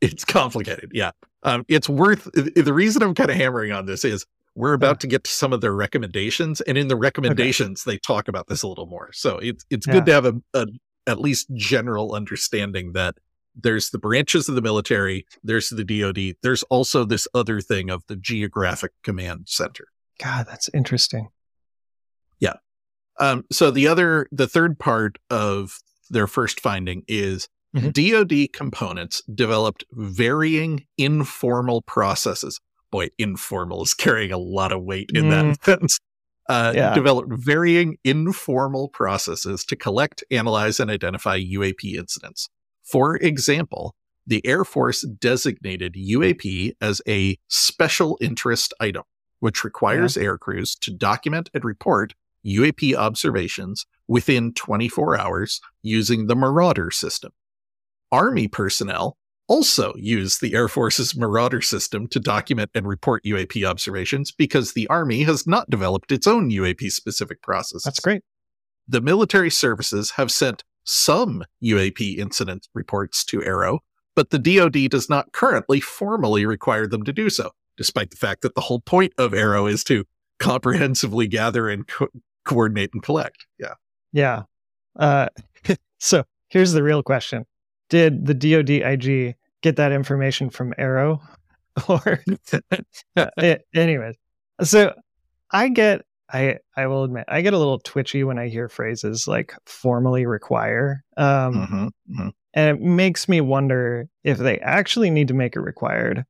It's 0.00 0.24
complicated. 0.24 0.90
Yeah. 0.92 1.12
Um, 1.44 1.64
it's 1.68 1.88
worth 1.88 2.28
the 2.32 2.72
reason 2.72 3.02
I'm 3.02 3.14
kind 3.14 3.30
of 3.30 3.36
hammering 3.36 3.72
on 3.72 3.86
this 3.86 4.04
is 4.04 4.24
we're 4.54 4.74
about 4.74 4.96
yeah. 4.96 4.98
to 4.98 5.06
get 5.06 5.24
to 5.24 5.30
some 5.30 5.52
of 5.52 5.60
their 5.60 5.74
recommendations, 5.74 6.60
and 6.60 6.76
in 6.76 6.88
the 6.88 6.96
recommendations 6.96 7.82
okay. 7.86 7.94
they 7.94 7.98
talk 7.98 8.28
about 8.28 8.48
this 8.48 8.62
a 8.62 8.68
little 8.68 8.86
more. 8.86 9.10
So 9.12 9.38
it's 9.38 9.64
it's 9.70 9.86
yeah. 9.86 9.92
good 9.94 10.06
to 10.06 10.12
have 10.12 10.26
a, 10.26 10.34
a 10.54 10.66
at 11.06 11.18
least 11.20 11.48
general 11.54 12.14
understanding 12.14 12.92
that 12.92 13.16
there's 13.54 13.90
the 13.90 13.98
branches 13.98 14.48
of 14.48 14.54
the 14.54 14.62
military, 14.62 15.26
there's 15.42 15.68
the 15.68 15.84
DoD, 15.84 16.36
there's 16.42 16.62
also 16.64 17.04
this 17.04 17.28
other 17.34 17.60
thing 17.60 17.90
of 17.90 18.02
the 18.06 18.16
geographic 18.16 18.92
command 19.02 19.44
center. 19.46 19.88
God, 20.22 20.46
that's 20.48 20.70
interesting. 20.72 21.28
Yeah. 22.38 22.54
Um, 23.18 23.44
so 23.50 23.70
the 23.70 23.88
other, 23.88 24.26
the 24.32 24.46
third 24.46 24.78
part 24.78 25.18
of 25.28 25.78
their 26.12 26.26
first 26.26 26.60
finding 26.60 27.02
is 27.08 27.48
mm-hmm. 27.74 27.90
DoD 27.90 28.52
components 28.52 29.22
developed 29.34 29.84
varying 29.92 30.86
informal 30.96 31.82
processes. 31.82 32.60
Boy, 32.90 33.08
informal 33.18 33.82
is 33.82 33.94
carrying 33.94 34.32
a 34.32 34.38
lot 34.38 34.72
of 34.72 34.82
weight 34.82 35.10
in 35.14 35.24
mm. 35.24 35.30
that 35.30 35.64
sentence. 35.64 35.98
Uh, 36.48 36.72
yeah. 36.74 36.94
Developed 36.94 37.32
varying 37.32 37.96
informal 38.04 38.88
processes 38.88 39.64
to 39.64 39.76
collect, 39.76 40.24
analyze, 40.30 40.80
and 40.80 40.90
identify 40.90 41.38
UAP 41.38 41.94
incidents. 41.94 42.48
For 42.82 43.16
example, 43.16 43.94
the 44.26 44.44
Air 44.46 44.64
Force 44.64 45.02
designated 45.02 45.94
UAP 45.94 46.74
as 46.80 47.00
a 47.08 47.38
special 47.48 48.18
interest 48.20 48.74
item, 48.80 49.04
which 49.40 49.64
requires 49.64 50.16
yeah. 50.16 50.24
air 50.24 50.38
crews 50.38 50.74
to 50.76 50.92
document 50.92 51.48
and 51.54 51.64
report 51.64 52.14
UAP 52.44 52.94
observations 52.94 53.86
within 54.08 54.52
24 54.54 55.18
hours 55.18 55.60
using 55.82 56.26
the 56.26 56.36
Marauder 56.36 56.90
system. 56.90 57.32
Army 58.10 58.48
personnel 58.48 59.16
also 59.48 59.92
use 59.96 60.38
the 60.38 60.54
Air 60.54 60.68
Force's 60.68 61.16
Marauder 61.16 61.60
system 61.60 62.06
to 62.08 62.20
document 62.20 62.70
and 62.74 62.86
report 62.86 63.24
UAP 63.24 63.64
observations 63.68 64.30
because 64.30 64.72
the 64.72 64.86
Army 64.88 65.22
has 65.24 65.46
not 65.46 65.68
developed 65.68 66.12
its 66.12 66.26
own 66.26 66.50
UAP 66.50 66.90
specific 66.90 67.42
process. 67.42 67.82
That's 67.82 68.00
great. 68.00 68.22
The 68.88 69.00
military 69.00 69.50
services 69.50 70.12
have 70.12 70.30
sent 70.30 70.64
some 70.84 71.44
UAP 71.62 72.18
incident 72.18 72.68
reports 72.74 73.24
to 73.26 73.40
AARO, 73.40 73.78
but 74.14 74.30
the 74.30 74.38
DoD 74.38 74.90
does 74.90 75.08
not 75.08 75.32
currently 75.32 75.80
formally 75.80 76.44
require 76.44 76.86
them 76.86 77.04
to 77.04 77.12
do 77.12 77.30
so, 77.30 77.50
despite 77.76 78.10
the 78.10 78.16
fact 78.16 78.42
that 78.42 78.54
the 78.54 78.62
whole 78.62 78.80
point 78.80 79.12
of 79.18 79.32
AARO 79.32 79.70
is 79.70 79.84
to 79.84 80.04
comprehensively 80.38 81.26
gather 81.28 81.68
and 81.68 81.86
co- 81.86 82.08
coordinate 82.44 82.90
and 82.92 83.02
collect. 83.02 83.46
Yeah. 83.58 83.74
Yeah. 84.12 84.42
Uh, 84.98 85.28
so 85.98 86.24
here's 86.48 86.72
the 86.72 86.82
real 86.82 87.02
question 87.02 87.46
Did 87.88 88.26
the 88.26 88.34
DoD 88.34 88.70
IG 88.70 89.36
get 89.62 89.76
that 89.76 89.92
information 89.92 90.50
from 90.50 90.72
AARO? 90.78 91.20
Or, 91.88 92.22
anyways, 93.74 94.14
so 94.62 94.92
I 95.50 95.70
get 95.70 96.02
I 96.30 96.58
I 96.76 96.86
will 96.86 97.04
admit 97.04 97.24
I 97.28 97.40
get 97.40 97.54
a 97.54 97.58
little 97.58 97.78
twitchy 97.78 98.24
when 98.24 98.38
I 98.38 98.48
hear 98.48 98.68
phrases 98.68 99.26
like 99.26 99.54
formally 99.64 100.26
require. 100.26 101.04
Um, 101.16 101.54
mm-hmm, 101.54 101.84
mm-hmm. 101.84 102.28
And 102.54 102.78
it 102.78 102.82
makes 102.82 103.28
me 103.28 103.40
wonder 103.40 104.06
if 104.24 104.36
they 104.36 104.58
actually 104.58 105.08
need 105.08 105.28
to 105.28 105.34
make 105.34 105.56
it 105.56 105.60
required 105.60 106.24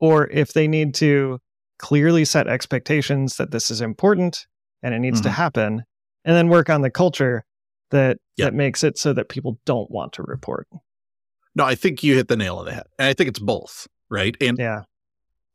or 0.00 0.28
if 0.30 0.52
they 0.54 0.68
need 0.68 0.94
to 0.94 1.40
clearly 1.78 2.24
set 2.24 2.48
expectations 2.48 3.36
that 3.36 3.50
this 3.50 3.70
is 3.70 3.80
important 3.80 4.46
and 4.82 4.94
it 4.94 5.00
needs 5.00 5.18
mm-hmm. 5.18 5.28
to 5.28 5.30
happen 5.30 5.84
and 6.24 6.36
then 6.36 6.48
work 6.48 6.70
on 6.70 6.82
the 6.82 6.90
culture 6.90 7.44
that 7.90 8.18
yep. 8.36 8.46
that 8.46 8.54
makes 8.54 8.82
it 8.82 8.98
so 8.98 9.12
that 9.12 9.28
people 9.28 9.58
don't 9.64 9.90
want 9.90 10.12
to 10.14 10.22
report. 10.22 10.66
No, 11.54 11.64
I 11.64 11.74
think 11.74 12.02
you 12.02 12.14
hit 12.14 12.28
the 12.28 12.36
nail 12.36 12.56
on 12.56 12.66
the 12.66 12.74
head. 12.74 12.86
And 12.98 13.08
I 13.08 13.14
think 13.14 13.28
it's 13.28 13.38
both, 13.38 13.86
right? 14.10 14.36
And 14.40 14.58
yeah 14.58 14.82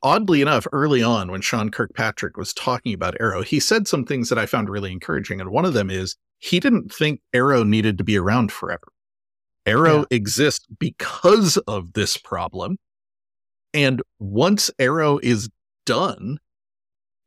oddly 0.04 0.42
enough, 0.42 0.68
early 0.72 1.04
on 1.04 1.32
when 1.32 1.42
Sean 1.42 1.70
Kirkpatrick 1.70 2.38
was 2.38 2.54
talking 2.54 2.94
about 2.94 3.18
AARO 3.20 3.44
he 3.46 3.60
said 3.60 3.88
some 3.88 4.06
things 4.06 4.30
that 4.30 4.38
I 4.38 4.46
found 4.46 4.70
really 4.70 4.92
encouraging. 4.92 5.40
And 5.40 5.50
one 5.50 5.66
of 5.66 5.74
them 5.74 5.90
is 5.90 6.16
he 6.40 6.60
didn't 6.60 6.94
think 6.94 7.22
AARO 7.34 7.68
needed 7.68 7.98
to 7.98 8.04
be 8.04 8.18
around 8.18 8.52
forever. 8.52 8.92
AARO 9.66 10.00
yeah. 10.00 10.16
exists 10.16 10.66
because 10.80 11.58
of 11.68 11.94
this 11.94 12.18
problem. 12.18 12.78
And 13.74 14.02
once 14.20 14.72
AARO 14.80 15.20
is 15.24 15.50
done, 15.86 16.40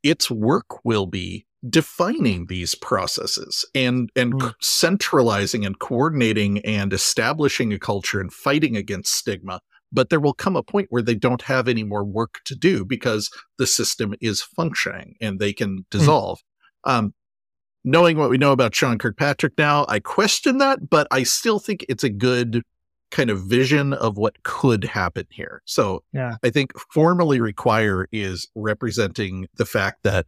its 0.03 0.29
work 0.29 0.83
will 0.83 1.07
be 1.07 1.45
defining 1.69 2.45
these 2.47 2.75
processes 2.75 3.65
and 3.73 4.09
and 4.15 4.33
mm. 4.33 4.53
centralizing 4.61 5.65
and 5.65 5.79
coordinating 5.79 6.59
and 6.59 6.93
establishing 6.93 7.73
a 7.73 7.79
culture 7.79 8.19
and 8.19 8.31
fighting 8.31 8.75
against 8.75 9.13
stigma 9.13 9.59
but 9.91 10.09
there 10.09 10.19
will 10.19 10.33
come 10.33 10.55
a 10.55 10.63
point 10.63 10.87
where 10.89 11.01
they 11.01 11.15
don't 11.15 11.43
have 11.43 11.67
any 11.67 11.83
more 11.83 12.03
work 12.03 12.41
to 12.45 12.55
do 12.55 12.85
because 12.85 13.29
the 13.57 13.65
system 13.65 14.13
is 14.19 14.41
functioning 14.41 15.15
and 15.21 15.39
they 15.39 15.53
can 15.53 15.77
hmm. 15.77 15.83
dissolve. 15.89 16.39
Mm. 16.85 16.91
Um, 16.91 17.13
knowing 17.83 18.17
what 18.17 18.29
we 18.29 18.37
know 18.37 18.51
about 18.51 18.75
Sean 18.75 18.97
Kirkpatrick 18.97 19.53
now, 19.57 19.85
I 19.87 19.99
question 19.99 20.57
that, 20.57 20.89
but 20.89 21.07
I 21.11 21.23
still 21.23 21.59
think 21.59 21.85
it's 21.87 22.03
a 22.03 22.09
good 22.09 22.63
kind 23.11 23.29
of 23.29 23.43
vision 23.43 23.93
of 23.93 24.17
what 24.17 24.43
could 24.43 24.83
happen 24.83 25.25
here. 25.29 25.61
So 25.65 26.03
yeah. 26.11 26.35
I 26.43 26.49
think 26.49 26.73
formally 26.91 27.39
require 27.39 28.07
is 28.11 28.47
representing 28.55 29.47
the 29.55 29.65
fact 29.65 30.03
that 30.03 30.27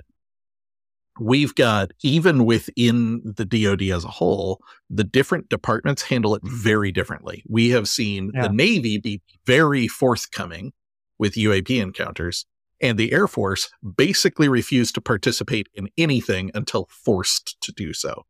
we've 1.19 1.56
got 1.56 1.91
even 2.01 2.45
within 2.45 3.21
the 3.23 3.45
DoD 3.45 3.84
as 3.84 4.03
a 4.03 4.10
whole, 4.10 4.62
the 4.89 5.03
different 5.03 5.49
departments 5.49 6.03
handle 6.03 6.36
it 6.36 6.41
very 6.43 6.91
differently. 6.91 7.43
We 7.47 7.69
have 7.69 7.88
seen 7.88 8.32
yeah. 8.34 8.43
the 8.43 8.53
Navy 8.53 8.97
be 8.97 9.21
very 9.45 9.88
forthcoming 9.88 10.73
with 11.19 11.34
UAP 11.34 11.82
encounters, 11.82 12.45
and 12.82 12.97
the 12.97 13.12
Air 13.12 13.27
Force 13.27 13.69
basically 13.95 14.47
refuse 14.47 14.91
to 14.93 15.01
participate 15.01 15.67
in 15.73 15.89
anything 15.97 16.51
until 16.53 16.88
forced 16.89 17.60
to 17.62 17.71
do 17.71 17.93
so. 17.93 18.25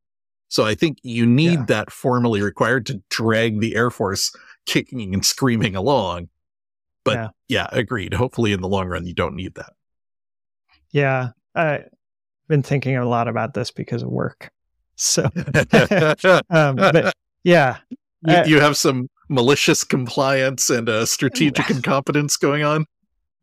So 0.50 0.66
I 0.66 0.76
think 0.76 1.00
you 1.04 1.26
need 1.26 1.60
yeah. 1.60 1.66
that 1.68 1.92
formally 1.92 2.42
required 2.42 2.86
to 2.86 3.02
drag 3.10 3.60
the 3.60 3.76
Air 3.76 3.92
Force 3.92 4.34
kicking 4.66 5.14
and 5.14 5.26
screaming 5.26 5.76
along. 5.76 6.30
But 7.04 7.16
yeah, 7.16 7.28
yeah 7.50 7.68
agreed. 7.72 8.14
Hopefully, 8.14 8.54
in 8.54 8.62
the 8.62 8.68
long 8.68 8.88
run, 8.88 9.06
you 9.06 9.14
don't 9.14 9.36
need 9.36 9.56
that. 9.56 9.74
Yeah. 10.92 11.30
Uh, 11.54 11.80
been 12.48 12.64
thinking 12.64 12.96
a 12.96 13.08
lot 13.08 13.28
about 13.28 13.54
this 13.54 13.72
because 13.72 14.04
of 14.04 14.10
work. 14.10 14.52
So, 15.00 15.26
um, 16.50 16.76
but 16.76 17.14
yeah, 17.44 17.78
you, 18.26 18.34
uh, 18.34 18.46
you, 18.48 18.60
have 18.60 18.76
some 18.76 19.10
malicious 19.30 19.84
compliance 19.84 20.72
and 20.72 20.90
uh, 20.90 21.06
strategic 21.06 21.70
incompetence 21.70 22.36
going 22.36 22.64
on. 22.64 22.88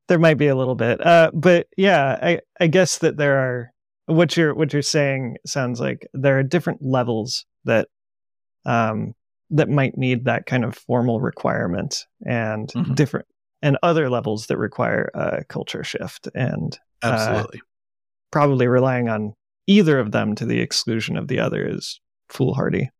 There 0.08 0.18
might 0.18 0.34
be 0.34 0.48
a 0.48 0.56
little 0.56 0.74
bit, 0.74 1.00
uh, 1.06 1.30
but 1.32 1.68
yeah, 1.76 2.18
I, 2.20 2.40
I 2.58 2.66
guess 2.66 2.98
that 2.98 3.18
there 3.18 3.38
are 3.38 3.72
what 4.06 4.36
you're 4.36 4.52
what 4.52 4.72
you're 4.72 4.82
saying 4.82 5.36
sounds 5.46 5.78
like 5.78 6.08
there 6.12 6.36
are 6.40 6.42
different 6.42 6.80
levels 6.82 7.46
that 7.66 7.86
um, 8.66 9.14
that 9.50 9.68
might 9.68 9.96
need 9.96 10.24
that 10.24 10.46
kind 10.46 10.64
of 10.64 10.74
formal 10.76 11.20
requirement 11.20 12.04
and 12.26 12.68
mm-hmm. 12.72 12.94
different 12.94 13.26
and 13.62 13.78
other 13.82 14.10
levels 14.10 14.48
that 14.48 14.58
require 14.58 15.10
a 15.14 15.44
culture 15.44 15.84
shift 15.84 16.28
and 16.34 16.80
uh, 17.04 17.12
absolutely 17.12 17.60
probably 18.34 18.66
relying 18.66 19.08
on 19.08 19.32
either 19.68 20.00
of 20.00 20.10
them 20.10 20.34
to 20.34 20.44
the 20.44 20.58
exclusion 20.58 21.16
of 21.16 21.28
the 21.28 21.38
other 21.38 21.64
is 21.64 22.00
foolhardy. 22.28 22.90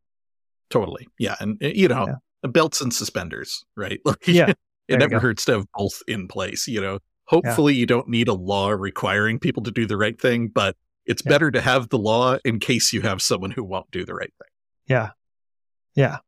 Totally. 0.71 1.09
Yeah. 1.19 1.35
And, 1.41 1.59
eh, 1.61 1.73
you 1.75 1.89
know, 1.89 2.07
yeah. 2.07 2.51
belts 2.51 2.81
and 2.81 2.95
suspenders, 2.95 3.65
right? 3.77 3.99
Like, 4.05 4.29
yeah. 4.29 4.53
it 4.89 4.99
never 5.01 5.19
hurts 5.19 5.45
to 5.47 5.53
have 5.53 5.67
both 5.77 6.03
in 6.07 6.29
place, 6.29 6.69
you 6.69 6.81
know. 6.81 7.01
Hopefully, 7.27 7.75
yeah. 7.75 7.81
you 7.81 7.87
don't 7.87 8.09
need 8.09 8.29
a 8.29 8.35
law 8.35 8.71
requiring 8.71 9.41
people 9.41 9.65
to 9.65 9.73
do 9.73 9.87
the 9.87 9.97
right 9.97 10.21
thing, 10.21 10.49
but 10.49 10.77
it's 11.05 11.23
yeah. 11.25 11.31
better 11.31 11.51
to 11.51 11.61
have 11.61 11.89
the 11.89 11.99
law 11.99 12.37
in 12.45 12.61
case 12.61 12.93
you 12.93 13.01
have 13.01 13.21
someone 13.21 13.51
who 13.51 13.65
won't 13.65 13.91
do 13.91 14.05
the 14.05 14.15
right 14.15 14.33
thing. 14.39 14.51
Yeah. 14.87 15.11
Yeah. 15.97 16.19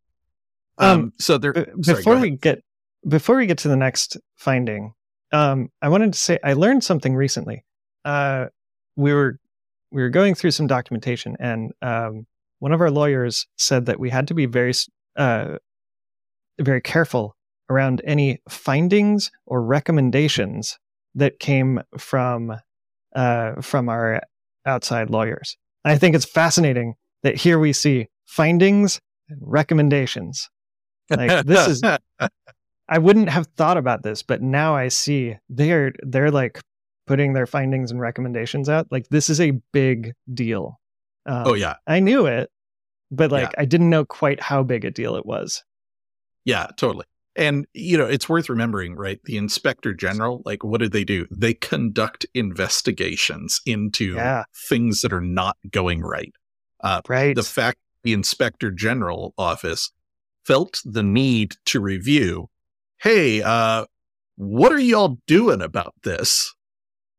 Um, 0.78 0.90
um 0.90 1.12
so 1.18 1.38
there 1.38 1.54
sorry, 1.82 1.98
before 1.98 2.18
we 2.18 2.30
get 2.30 2.64
before 3.06 3.36
we 3.36 3.46
get 3.46 3.58
to 3.58 3.68
the 3.68 3.76
next 3.76 4.16
finding, 4.34 4.94
um, 5.32 5.70
I 5.80 5.90
wanted 5.90 6.14
to 6.14 6.18
say 6.18 6.38
I 6.42 6.54
learned 6.54 6.82
something 6.82 7.14
recently. 7.14 7.64
Uh, 8.04 8.46
we 8.96 9.12
were 9.12 9.38
we 9.92 10.02
were 10.02 10.10
going 10.10 10.34
through 10.34 10.50
some 10.50 10.66
documentation, 10.66 11.36
and 11.38 11.72
um, 11.82 12.26
one 12.58 12.72
of 12.72 12.80
our 12.80 12.90
lawyers 12.90 13.46
said 13.56 13.86
that 13.86 14.00
we 14.00 14.10
had 14.10 14.28
to 14.28 14.34
be 14.34 14.46
very 14.46 14.72
uh, 15.16 15.58
very 16.60 16.80
careful 16.80 17.36
around 17.68 18.00
any 18.04 18.40
findings 18.48 19.30
or 19.46 19.62
recommendations 19.62 20.78
that 21.14 21.38
came 21.38 21.80
from 21.98 22.56
uh, 23.14 23.60
from 23.60 23.88
our 23.88 24.20
outside 24.64 25.10
lawyers. 25.10 25.56
And 25.84 25.92
I 25.92 25.98
think 25.98 26.14
it's 26.14 26.24
fascinating 26.24 26.94
that 27.22 27.36
here 27.36 27.58
we 27.58 27.72
see 27.72 28.08
findings 28.26 29.00
and 29.28 29.40
recommendations. 29.42 30.48
Like 31.10 31.46
this 31.46 31.68
is 31.68 31.82
I 32.88 32.98
wouldn't 32.98 33.28
have 33.30 33.48
thought 33.56 33.76
about 33.76 34.02
this, 34.02 34.22
but 34.22 34.42
now 34.42 34.76
I 34.76 34.88
see 34.88 35.36
they're 35.48 35.92
they're 36.02 36.30
like 36.30 36.60
putting 37.06 37.32
their 37.32 37.46
findings 37.46 37.90
and 37.90 38.00
recommendations 38.00 38.68
out. 38.68 38.86
Like 38.90 39.08
this 39.08 39.30
is 39.30 39.40
a 39.40 39.52
big 39.72 40.12
deal. 40.32 40.80
Um, 41.24 41.44
oh 41.46 41.54
yeah, 41.54 41.76
I 41.86 42.00
knew 42.00 42.26
it, 42.26 42.50
but 43.10 43.32
like 43.32 43.50
yeah. 43.52 43.62
I 43.62 43.64
didn't 43.64 43.90
know 43.90 44.04
quite 44.04 44.40
how 44.40 44.62
big 44.62 44.84
a 44.84 44.90
deal 44.90 45.16
it 45.16 45.26
was. 45.26 45.64
Yeah, 46.44 46.68
totally. 46.76 47.06
And 47.34 47.66
you 47.74 47.98
know, 47.98 48.06
it's 48.06 48.28
worth 48.28 48.48
remembering, 48.48 48.96
right? 48.96 49.20
The 49.24 49.36
inspector 49.36 49.92
general, 49.92 50.42
like, 50.44 50.64
what 50.64 50.80
did 50.80 50.92
they 50.92 51.04
do? 51.04 51.26
They 51.30 51.54
conduct 51.54 52.24
investigations 52.34 53.60
into 53.66 54.14
yeah. 54.14 54.44
things 54.68 55.02
that 55.02 55.12
are 55.12 55.20
not 55.20 55.56
going 55.70 56.00
right. 56.00 56.32
Uh, 56.80 57.02
right. 57.08 57.36
The 57.36 57.42
fact 57.42 57.78
the 58.04 58.12
inspector 58.12 58.70
general 58.70 59.34
office 59.36 59.90
felt 60.44 60.80
the 60.84 61.02
need 61.02 61.56
to 61.66 61.80
review, 61.80 62.48
hey, 62.98 63.42
uh, 63.42 63.84
what 64.36 64.72
are 64.72 64.78
y'all 64.78 65.18
doing 65.26 65.60
about 65.60 65.94
this? 66.04 66.54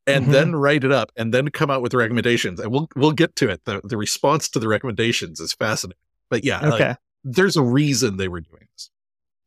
And 0.08 0.24
mm-hmm. 0.24 0.32
then 0.32 0.56
write 0.56 0.84
it 0.84 0.92
up 0.92 1.12
and 1.16 1.34
then 1.34 1.50
come 1.50 1.70
out 1.70 1.82
with 1.82 1.94
recommendations. 1.94 2.60
And 2.60 2.72
we'll 2.72 2.88
we'll 2.96 3.12
get 3.12 3.36
to 3.38 3.50
it. 3.50 3.66
The 3.66 3.82
the 3.84 3.98
response 3.98 4.50
to 4.50 4.60
the 4.60 4.68
recommendations 4.68 5.40
is 5.40 5.54
fascinating. 5.54 6.00
But 6.30 6.44
yeah, 6.44 6.60
okay. 6.74 6.88
Like, 6.90 6.98
there's 7.24 7.58
a 7.58 7.64
reason 7.64 8.18
they 8.18 8.30
were 8.30 8.42
doing 8.42 8.68
this. 8.74 8.90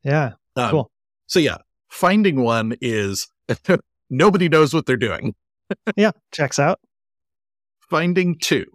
Yeah. 0.03 0.33
Um, 0.55 0.71
cool. 0.71 0.91
So 1.27 1.39
yeah, 1.39 1.57
finding 1.89 2.41
one 2.41 2.75
is 2.79 3.27
nobody 4.09 4.49
knows 4.49 4.73
what 4.73 4.85
they're 4.85 4.97
doing. 4.97 5.35
yeah, 5.95 6.11
checks 6.31 6.59
out. 6.59 6.79
Finding 7.79 8.37
two. 8.37 8.65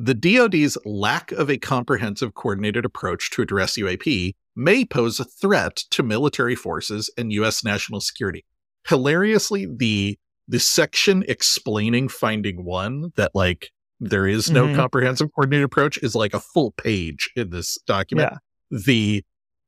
The 0.00 0.14
DoD's 0.14 0.78
lack 0.84 1.32
of 1.32 1.50
a 1.50 1.58
comprehensive 1.58 2.34
coordinated 2.34 2.84
approach 2.84 3.30
to 3.32 3.42
address 3.42 3.76
UAP 3.76 4.34
may 4.54 4.84
pose 4.84 5.18
a 5.18 5.24
threat 5.24 5.76
to 5.90 6.04
military 6.04 6.54
forces 6.54 7.10
and 7.18 7.32
U.S. 7.32 7.64
national 7.64 8.00
security. 8.00 8.44
Hilariously, 8.86 9.66
the 9.66 10.16
the 10.48 10.58
section 10.58 11.24
explaining 11.28 12.08
finding 12.08 12.64
one 12.64 13.12
that 13.16 13.30
like 13.34 13.70
there 14.00 14.26
is 14.26 14.50
no 14.50 14.66
mm-hmm. 14.66 14.76
comprehensive 14.76 15.28
coordinated 15.34 15.64
approach 15.64 15.98
is 15.98 16.14
like 16.14 16.32
a 16.32 16.40
full 16.40 16.72
page 16.72 17.30
in 17.36 17.50
this 17.50 17.76
document. 17.86 18.32
Yeah. 18.32 18.78
The 18.78 19.24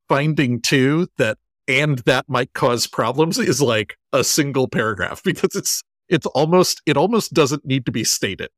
finding 0.09 0.61
two 0.61 1.09
that 1.18 1.39
and 1.68 1.99
that 2.01 2.28
might 2.28 2.53
cause 2.53 2.87
problems 2.87 3.39
is 3.39 3.61
like 3.61 3.97
a 4.12 4.24
single 4.24 4.68
paragraph 4.68 5.22
because 5.24 5.55
it's 5.55 5.83
it's 6.09 6.26
almost 6.26 6.81
it 6.87 6.97
almost 6.97 7.33
doesn't 7.33 7.64
need 7.64 7.87
to 7.87 7.93
be 7.93 8.05
stated. 8.05 8.49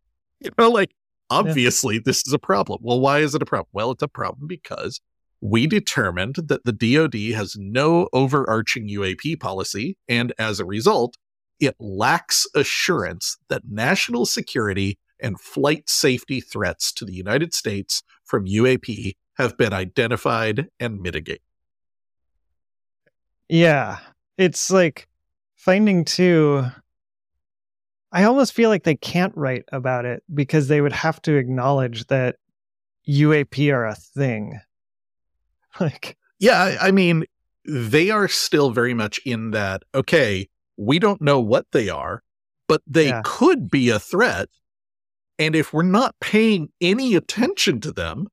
You 0.41 0.51
know, 0.59 0.71
like 0.71 0.93
obviously 1.31 1.97
yeah. 1.97 2.03
this 2.05 2.27
is 2.27 2.33
a 2.33 2.39
problem. 2.39 2.81
Well, 2.83 3.01
why 3.01 3.19
is 3.19 3.35
it 3.35 3.43
a 3.43 3.47
problem? 3.47 3.69
Well, 3.73 3.91
it's 3.91 4.03
a 4.03 4.09
problem 4.09 4.47
because 4.47 5.01
we 5.41 5.67
determined 5.67 6.37
that 6.37 6.65
the 6.65 6.73
DoD 6.73 7.37
has 7.37 7.57
no 7.59 8.09
overarching 8.13 8.89
UAP 8.89 9.41
policy, 9.41 9.99
and 10.09 10.33
as 10.39 10.61
a 10.61 10.65
result, 10.65 11.17
it 11.63 11.77
lacks 11.79 12.45
assurance 12.57 13.39
that 13.49 13.63
national 13.71 14.27
security 14.27 14.99
and 15.21 15.41
flight 15.41 15.89
safety 15.89 16.41
threats 16.41 16.93
to 16.93 17.05
the 17.05 17.13
United 17.13 17.55
States 17.55 18.03
from 18.25 18.47
UAP 18.47 19.13
have 19.37 19.57
been 19.57 19.73
identified 19.73 20.67
and 20.81 21.01
mitigated. 21.01 21.41
Yeah. 23.49 23.99
It's 24.37 24.73
like 24.73 25.09
finding 25.55 26.05
two. 26.05 26.65
I 28.11 28.25
almost 28.25 28.55
feel 28.55 28.69
like 28.69 28.83
they 28.83 28.97
can't 28.97 29.35
write 29.37 29.65
about 29.73 30.05
it 30.05 30.25
because 30.35 30.67
they 30.67 30.81
would 30.81 30.93
have 30.93 31.23
to 31.23 31.37
acknowledge 31.37 32.09
that 32.09 32.37
UAP 33.09 33.73
are 33.73 33.87
a 33.87 33.95
thing. 33.95 34.59
Like, 35.81 36.19
yeah, 36.39 36.77
I 36.83 36.91
mean, 36.91 37.25
they 37.65 38.11
are 38.11 38.29
still 38.29 38.73
very 38.73 38.93
much 38.93 39.19
in 39.25 39.53
that, 39.53 39.85
okay, 39.95 40.51
we 40.77 40.99
don't 40.99 41.21
know 41.21 41.41
what 41.41 41.67
they 41.73 41.89
are, 41.89 42.23
but 42.69 42.83
they 42.87 43.09
yeah. 43.09 43.23
could 43.25 43.71
be 43.71 43.91
a 43.91 43.99
threat. 43.99 44.49
And 45.39 45.57
if 45.57 45.73
we're 45.73 45.83
not 45.83 46.15
paying 46.21 46.69
any 46.81 47.15
attention 47.15 47.81
to 47.81 47.93
them, 47.93 48.29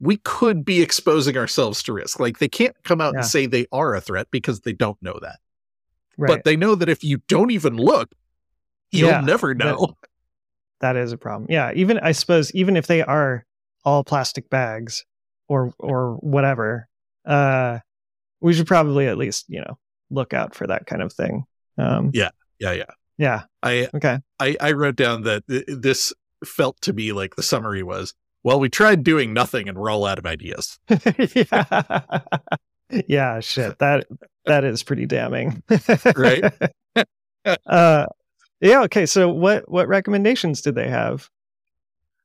we 0.00 0.18
could 0.18 0.64
be 0.64 0.80
exposing 0.80 1.36
ourselves 1.36 1.82
to 1.84 1.92
risk. 1.92 2.20
Like 2.20 2.38
they 2.38 2.48
can't 2.48 2.76
come 2.84 3.00
out 3.00 3.14
yeah. 3.14 3.20
and 3.20 3.26
say 3.26 3.46
they 3.46 3.66
are 3.72 3.94
a 3.94 4.00
threat 4.00 4.28
because 4.30 4.60
they 4.60 4.72
don't 4.72 5.00
know 5.02 5.18
that. 5.20 5.38
Right. 6.16 6.28
But 6.28 6.44
they 6.44 6.56
know 6.56 6.74
that 6.74 6.88
if 6.88 7.04
you 7.04 7.20
don't 7.28 7.50
even 7.50 7.76
look, 7.76 8.12
you'll 8.90 9.10
yeah, 9.10 9.20
never 9.20 9.54
know. 9.54 9.86
That, 9.86 10.08
that 10.94 10.96
is 10.96 11.12
a 11.12 11.18
problem. 11.18 11.46
Yeah, 11.50 11.72
even 11.74 11.98
I 11.98 12.12
suppose 12.12 12.52
even 12.54 12.76
if 12.76 12.86
they 12.86 13.02
are 13.02 13.44
all 13.84 14.04
plastic 14.04 14.48
bags 14.50 15.04
or 15.48 15.72
or 15.78 16.14
whatever, 16.16 16.88
uh 17.24 17.78
we 18.40 18.52
should 18.52 18.66
probably 18.66 19.06
at 19.06 19.18
least, 19.18 19.46
you 19.48 19.60
know, 19.60 19.78
look 20.10 20.32
out 20.32 20.54
for 20.54 20.66
that 20.66 20.86
kind 20.86 21.02
of 21.02 21.12
thing. 21.12 21.44
Um 21.78 22.10
Yeah. 22.14 22.30
Yeah, 22.58 22.72
yeah. 22.72 22.84
Yeah. 23.16 23.42
I 23.62 23.88
okay. 23.94 24.18
I 24.40 24.56
I 24.60 24.72
wrote 24.72 24.96
down 24.96 25.22
that 25.22 25.46
th- 25.48 25.64
this 25.68 26.12
felt 26.44 26.80
to 26.82 26.92
me 26.92 27.12
like 27.12 27.36
the 27.36 27.42
summary 27.42 27.82
was 27.82 28.14
well, 28.44 28.60
we 28.60 28.68
tried 28.68 29.02
doing 29.02 29.32
nothing 29.34 29.68
and 29.68 29.76
we're 29.76 29.90
all 29.90 30.06
out 30.06 30.18
of 30.18 30.24
ideas. 30.26 30.78
yeah. 31.34 32.20
yeah, 33.08 33.40
shit. 33.40 33.78
That 33.78 34.06
that 34.46 34.64
is 34.64 34.82
pretty 34.82 35.06
damning. 35.06 35.62
right? 36.16 36.44
uh 37.66 38.06
yeah, 38.60 38.82
okay. 38.82 39.06
So 39.06 39.28
what 39.28 39.70
what 39.70 39.88
recommendations 39.88 40.60
did 40.60 40.74
they 40.74 40.88
have? 40.88 41.28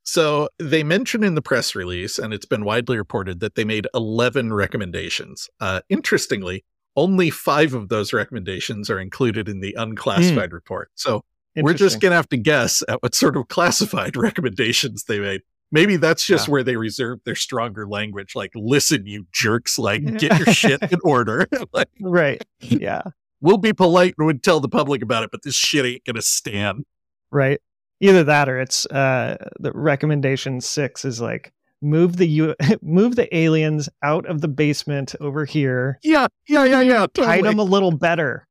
So 0.04 0.49
they 0.60 0.84
mention 0.84 1.24
in 1.24 1.36
the 1.36 1.41
press 1.41 1.76
release, 1.76 2.20
and 2.20 2.34
it's 2.34 2.45
been 2.45 2.66
widely 2.66 2.97
reported 2.97 3.39
that 3.39 3.56
they 3.56 3.64
made 3.64 3.88
11 3.93 4.51
recommendations. 4.51 5.49
Uh, 5.62 5.80
interestingly, 5.88 6.66
only 6.96 7.30
five 7.30 7.74
of 7.74 7.89
those 7.89 8.14
recommendations 8.14 8.89
are 8.89 9.00
included 9.00 9.50
in 9.50 9.60
the 9.60 9.74
unclassified 9.78 10.52
mm. 10.52 10.54
report. 10.54 10.91
So 10.96 11.24
we're 11.56 11.74
just 11.74 12.00
going 12.00 12.12
to 12.12 12.16
have 12.16 12.30
to 12.30 12.38
guess 12.38 12.84
at 12.88 13.02
what 13.04 13.16
sort 13.16 13.38
of 13.38 13.48
classified 13.50 14.16
recommendations 14.16 15.04
they 15.04 15.20
made. 15.20 15.41
Maybe 15.72 15.98
that's 15.98 16.26
just 16.26 16.48
yeah. 16.48 16.52
where 16.52 16.64
they 16.64 16.76
reserve 16.76 17.20
their 17.26 17.36
stronger 17.36 17.88
language. 17.88 18.36
Like, 18.36 18.52
listen, 18.54 19.08
you 19.08 19.26
jerks, 19.32 19.80
like, 19.80 20.04
get 20.18 20.38
your 20.38 20.54
shit 20.54 20.82
in 20.84 21.00
order. 21.04 21.48
like, 21.74 21.89
right. 22.00 22.44
Yeah. 22.60 23.02
We'll 23.41 23.58
be 23.58 23.74
polite 23.74 24.14
and 24.18 24.28
we'd 24.28 24.44
tell 24.44 24.60
the 24.60 24.70
public 24.70 25.02
about 25.02 25.24
it, 25.24 25.32
but 25.32 25.41
this 25.41 25.56
shit 25.56 25.86
ain't 25.86 26.06
going 26.06 26.16
to 26.16 26.22
stand. 26.22 26.86
Right. 27.32 27.60
Either 28.00 28.24
that 28.24 28.50
or 28.50 28.60
it's 28.60 28.86
uh, 28.88 29.38
the 29.60 29.72
recommendation 29.72 30.62
six 30.62 31.06
is 31.06 31.20
like, 31.20 31.52
move 31.84 32.18
the 32.18 32.28
U- 32.28 32.56
move 32.82 33.16
the 33.16 33.36
aliens 33.36 33.90
out 34.02 34.26
of 34.26 34.42
the 34.42 34.48
basement 34.48 35.16
over 35.20 35.46
here. 35.46 36.00
Yeah, 36.04 36.28
yeah, 36.48 36.66
yeah, 36.66 36.82
yeah. 36.82 37.00
Totally. 37.02 37.28
Hide 37.28 37.46
them 37.46 37.60
a 37.60 37.64
little 37.64 37.92
better. 37.92 38.48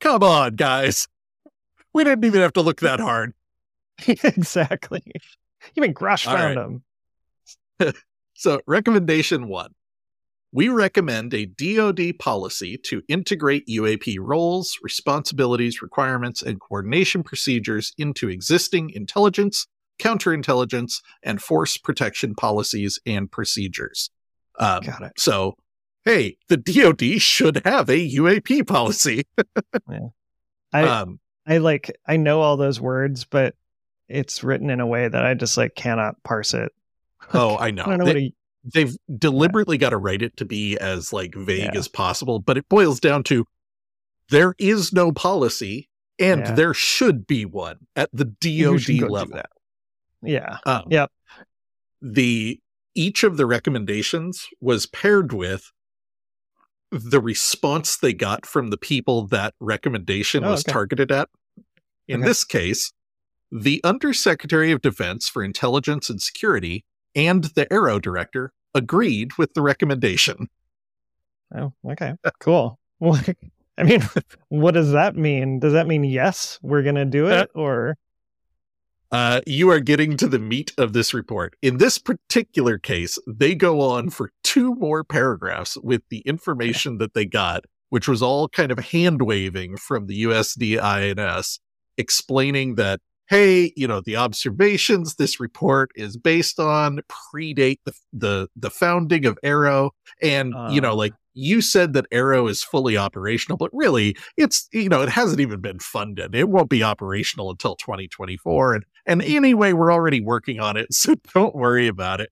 Come 0.00 0.22
on, 0.22 0.56
guys. 0.56 1.08
We 1.92 2.04
didn't 2.04 2.24
even 2.24 2.40
have 2.40 2.54
to 2.54 2.62
look 2.62 2.80
that 2.80 3.00
hard. 3.00 3.34
exactly. 4.06 5.02
Even 5.76 5.94
Grusch 5.94 6.24
found 6.24 6.56
right. 6.56 6.82
them. 7.78 7.94
so, 8.34 8.60
recommendation 8.66 9.48
one 9.48 9.74
we 10.54 10.68
recommend 10.68 11.32
a 11.32 11.46
DoD 11.46 12.18
policy 12.18 12.76
to 12.84 13.02
integrate 13.08 13.66
UAP 13.66 14.18
roles, 14.20 14.78
responsibilities, 14.82 15.80
requirements, 15.80 16.42
and 16.42 16.60
coordination 16.60 17.22
procedures 17.22 17.94
into 17.96 18.28
existing 18.28 18.90
intelligence, 18.90 19.66
counterintelligence, 20.02 21.00
and 21.22 21.40
force 21.40 21.76
protection 21.76 22.34
policies 22.34 22.98
and 23.06 23.30
procedures. 23.30 24.10
Um, 24.58 24.82
Got 24.82 25.02
it. 25.02 25.12
So, 25.16 25.56
hey, 26.04 26.36
the 26.48 26.56
DoD 26.56 27.20
should 27.20 27.62
have 27.64 27.88
a 27.88 28.10
UAP 28.10 28.66
policy. 28.66 29.24
yeah. 29.90 30.08
I, 30.72 30.82
um, 30.84 31.20
I 31.46 31.58
like, 31.58 31.96
I 32.06 32.16
know 32.16 32.40
all 32.40 32.56
those 32.56 32.80
words, 32.80 33.24
but 33.24 33.54
it's 34.08 34.42
written 34.42 34.70
in 34.70 34.80
a 34.80 34.86
way 34.86 35.08
that 35.08 35.24
I 35.24 35.34
just 35.34 35.56
like 35.56 35.74
cannot 35.74 36.22
parse 36.22 36.54
it. 36.54 36.72
Oh, 37.34 37.56
I 37.56 37.70
know. 37.70 37.84
I 37.84 37.96
don't 37.96 37.98
know 38.00 38.12
they, 38.12 38.34
they've 38.64 38.96
deliberately 39.16 39.76
yeah. 39.76 39.82
got 39.82 39.90
to 39.90 39.96
write 39.96 40.22
it 40.22 40.36
to 40.38 40.44
be 40.44 40.76
as 40.76 41.12
like 41.12 41.34
vague 41.36 41.72
yeah. 41.72 41.78
as 41.78 41.86
possible, 41.86 42.40
but 42.40 42.58
it 42.58 42.68
boils 42.68 42.98
down 42.98 43.22
to 43.24 43.46
there 44.28 44.54
is 44.58 44.92
no 44.92 45.12
policy 45.12 45.88
and 46.18 46.40
yeah. 46.40 46.54
there 46.54 46.74
should 46.74 47.26
be 47.26 47.44
one 47.44 47.78
at 47.94 48.10
the 48.12 48.24
DoD 48.24 49.08
level. 49.08 49.40
Yeah. 50.22 50.58
Um, 50.66 50.84
yep. 50.88 51.10
The 52.00 52.60
each 52.94 53.24
of 53.24 53.36
the 53.36 53.46
recommendations 53.46 54.48
was 54.60 54.86
paired 54.86 55.32
with 55.32 55.72
the 56.90 57.20
response 57.20 57.96
they 57.96 58.12
got 58.12 58.44
from 58.44 58.68
the 58.68 58.76
people 58.76 59.26
that 59.28 59.54
recommendation 59.60 60.44
oh, 60.44 60.50
was 60.50 60.60
okay. 60.60 60.72
targeted 60.72 61.10
at. 61.10 61.28
In 62.06 62.20
okay. 62.20 62.28
this 62.28 62.44
case, 62.44 62.92
the 63.50 63.80
Undersecretary 63.82 64.72
of 64.72 64.82
Defense 64.82 65.28
for 65.28 65.42
Intelligence 65.42 66.10
and 66.10 66.20
Security 66.20 66.84
and 67.14 67.44
the 67.44 67.66
AARO 67.66 68.00
director 68.00 68.52
agreed 68.74 69.38
with 69.38 69.54
the 69.54 69.62
recommendation. 69.62 70.48
Oh, 71.54 71.72
okay. 71.90 72.14
Cool. 72.40 72.78
I 73.02 73.82
mean, 73.84 74.02
what 74.48 74.72
does 74.72 74.92
that 74.92 75.16
mean? 75.16 75.60
Does 75.60 75.72
that 75.72 75.86
mean 75.86 76.04
yes, 76.04 76.58
we're 76.62 76.82
going 76.82 76.94
to 76.94 77.04
do 77.04 77.28
it 77.28 77.50
or 77.54 77.96
uh, 79.12 79.42
you 79.46 79.70
are 79.70 79.80
getting 79.80 80.16
to 80.16 80.26
the 80.26 80.38
meat 80.38 80.72
of 80.78 80.94
this 80.94 81.12
report. 81.12 81.54
In 81.60 81.76
this 81.76 81.98
particular 81.98 82.78
case, 82.78 83.18
they 83.26 83.54
go 83.54 83.80
on 83.82 84.08
for 84.08 84.32
two 84.42 84.74
more 84.74 85.04
paragraphs 85.04 85.76
with 85.76 86.02
the 86.08 86.20
information 86.20 86.96
that 86.98 87.12
they 87.12 87.26
got, 87.26 87.66
which 87.90 88.08
was 88.08 88.22
all 88.22 88.48
kind 88.48 88.72
of 88.72 88.78
hand 88.78 89.22
waving 89.22 89.76
from 89.76 90.06
the 90.06 90.24
USD 90.24 90.82
INS, 90.82 91.60
explaining 91.98 92.76
that 92.76 93.00
hey, 93.28 93.72
you 93.76 93.88
know, 93.88 94.02
the 94.02 94.16
observations 94.16 95.14
this 95.14 95.40
report 95.40 95.90
is 95.94 96.18
based 96.18 96.58
on 96.58 97.00
predate 97.08 97.78
the 97.84 97.92
the, 98.12 98.48
the 98.56 98.70
founding 98.70 99.24
of 99.24 99.38
AARO. 99.44 99.90
and 100.20 100.54
uh, 100.54 100.68
you 100.70 100.80
know, 100.80 100.94
like 100.94 101.12
you 101.34 101.62
said 101.62 101.94
that 101.94 102.10
AARO 102.10 102.50
is 102.50 102.62
fully 102.62 102.96
operational, 102.96 103.56
but 103.56 103.70
really, 103.72 104.16
it's 104.36 104.68
you 104.72 104.88
know, 104.88 105.02
it 105.02 105.08
hasn't 105.08 105.40
even 105.40 105.60
been 105.60 105.78
funded. 105.78 106.34
It 106.34 106.48
won't 106.48 106.68
be 106.68 106.82
operational 106.82 107.50
until 107.50 107.76
2024, 107.76 108.74
and 108.74 108.84
and 109.06 109.22
anyway, 109.22 109.72
we're 109.72 109.92
already 109.92 110.20
working 110.20 110.60
on 110.60 110.76
it, 110.76 110.92
so 110.94 111.14
don't 111.34 111.54
worry 111.54 111.88
about 111.88 112.20
it. 112.20 112.30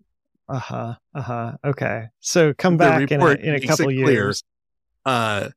Uh 0.49 0.59
huh. 0.59 0.95
Uh 1.15 1.23
huh. 1.23 1.53
Okay. 1.65 2.07
So 2.21 2.53
come 2.55 2.77
back 2.77 3.11
in 3.11 3.21
a, 3.21 3.27
in 3.29 3.55
a 3.55 3.61
couple 3.61 3.91
years. 3.91 4.43
Uh, 5.07 5.51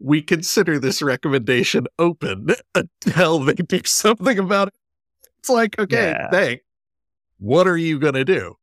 we 0.00 0.22
consider 0.22 0.78
this 0.78 1.02
recommendation 1.02 1.86
open 1.98 2.48
until 2.74 3.40
they 3.40 3.54
do 3.54 3.80
something 3.84 4.38
about 4.38 4.68
it. 4.68 4.74
It's 5.40 5.48
like, 5.48 5.78
okay, 5.78 6.10
yeah. 6.10 6.30
thanks. 6.30 6.64
What 7.38 7.68
are 7.68 7.76
you 7.76 7.98
going 7.98 8.14
to 8.14 8.24
do? 8.24 8.54